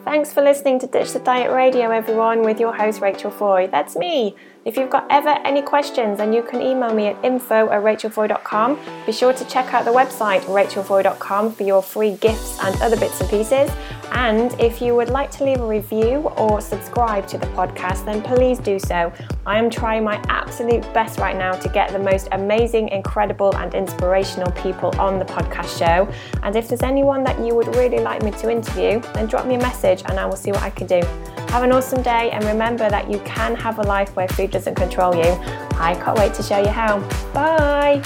Thanks 0.04 0.32
for 0.32 0.40
listening 0.40 0.78
to 0.78 0.86
Ditch 0.86 1.12
the 1.12 1.18
Diet 1.18 1.50
Radio, 1.50 1.90
everyone, 1.90 2.42
with 2.42 2.60
your 2.60 2.72
host 2.72 3.00
Rachel 3.00 3.30
Foy. 3.30 3.66
That's 3.66 3.96
me. 3.96 4.36
If 4.66 4.76
you've 4.76 4.90
got 4.90 5.06
ever 5.10 5.28
any 5.28 5.62
questions, 5.62 6.18
then 6.18 6.32
you 6.32 6.42
can 6.42 6.60
email 6.60 6.92
me 6.92 7.06
at 7.06 7.24
info 7.24 7.70
at 7.70 7.84
rachelfoy.com. 7.84 8.80
Be 9.06 9.12
sure 9.12 9.32
to 9.32 9.44
check 9.44 9.72
out 9.72 9.84
the 9.84 9.92
website 9.92 10.40
rachelfoy.com 10.40 11.52
for 11.52 11.62
your 11.62 11.80
free 11.80 12.16
gifts 12.16 12.58
and 12.60 12.74
other 12.82 12.96
bits 12.96 13.20
and 13.20 13.30
pieces. 13.30 13.70
And 14.12 14.58
if 14.60 14.80
you 14.80 14.94
would 14.94 15.08
like 15.08 15.30
to 15.32 15.44
leave 15.44 15.60
a 15.60 15.66
review 15.66 16.28
or 16.36 16.60
subscribe 16.60 17.26
to 17.28 17.38
the 17.38 17.46
podcast, 17.48 18.04
then 18.04 18.22
please 18.22 18.58
do 18.58 18.78
so. 18.78 19.12
I 19.44 19.58
am 19.58 19.70
trying 19.70 20.04
my 20.04 20.22
absolute 20.28 20.82
best 20.94 21.18
right 21.18 21.36
now 21.36 21.52
to 21.52 21.68
get 21.68 21.90
the 21.90 21.98
most 21.98 22.28
amazing, 22.32 22.88
incredible, 22.88 23.54
and 23.56 23.74
inspirational 23.74 24.50
people 24.52 24.92
on 24.98 25.18
the 25.18 25.24
podcast 25.24 25.78
show. 25.78 26.10
And 26.42 26.56
if 26.56 26.68
there's 26.68 26.82
anyone 26.82 27.24
that 27.24 27.38
you 27.44 27.54
would 27.54 27.74
really 27.76 27.98
like 27.98 28.22
me 28.22 28.30
to 28.32 28.50
interview, 28.50 29.00
then 29.14 29.26
drop 29.26 29.46
me 29.46 29.56
a 29.56 29.58
message 29.58 30.02
and 30.06 30.18
I 30.18 30.26
will 30.26 30.36
see 30.36 30.52
what 30.52 30.62
I 30.62 30.70
can 30.70 30.86
do. 30.86 31.00
Have 31.48 31.62
an 31.62 31.72
awesome 31.72 32.02
day 32.02 32.30
and 32.30 32.44
remember 32.44 32.88
that 32.90 33.10
you 33.10 33.18
can 33.20 33.54
have 33.56 33.78
a 33.78 33.82
life 33.82 34.14
where 34.16 34.28
food 34.28 34.50
doesn't 34.50 34.74
control 34.74 35.14
you. 35.14 35.32
I 35.78 35.98
can't 36.02 36.18
wait 36.18 36.34
to 36.34 36.42
show 36.42 36.58
you 36.58 36.68
how. 36.68 37.00
Bye! 37.32 38.02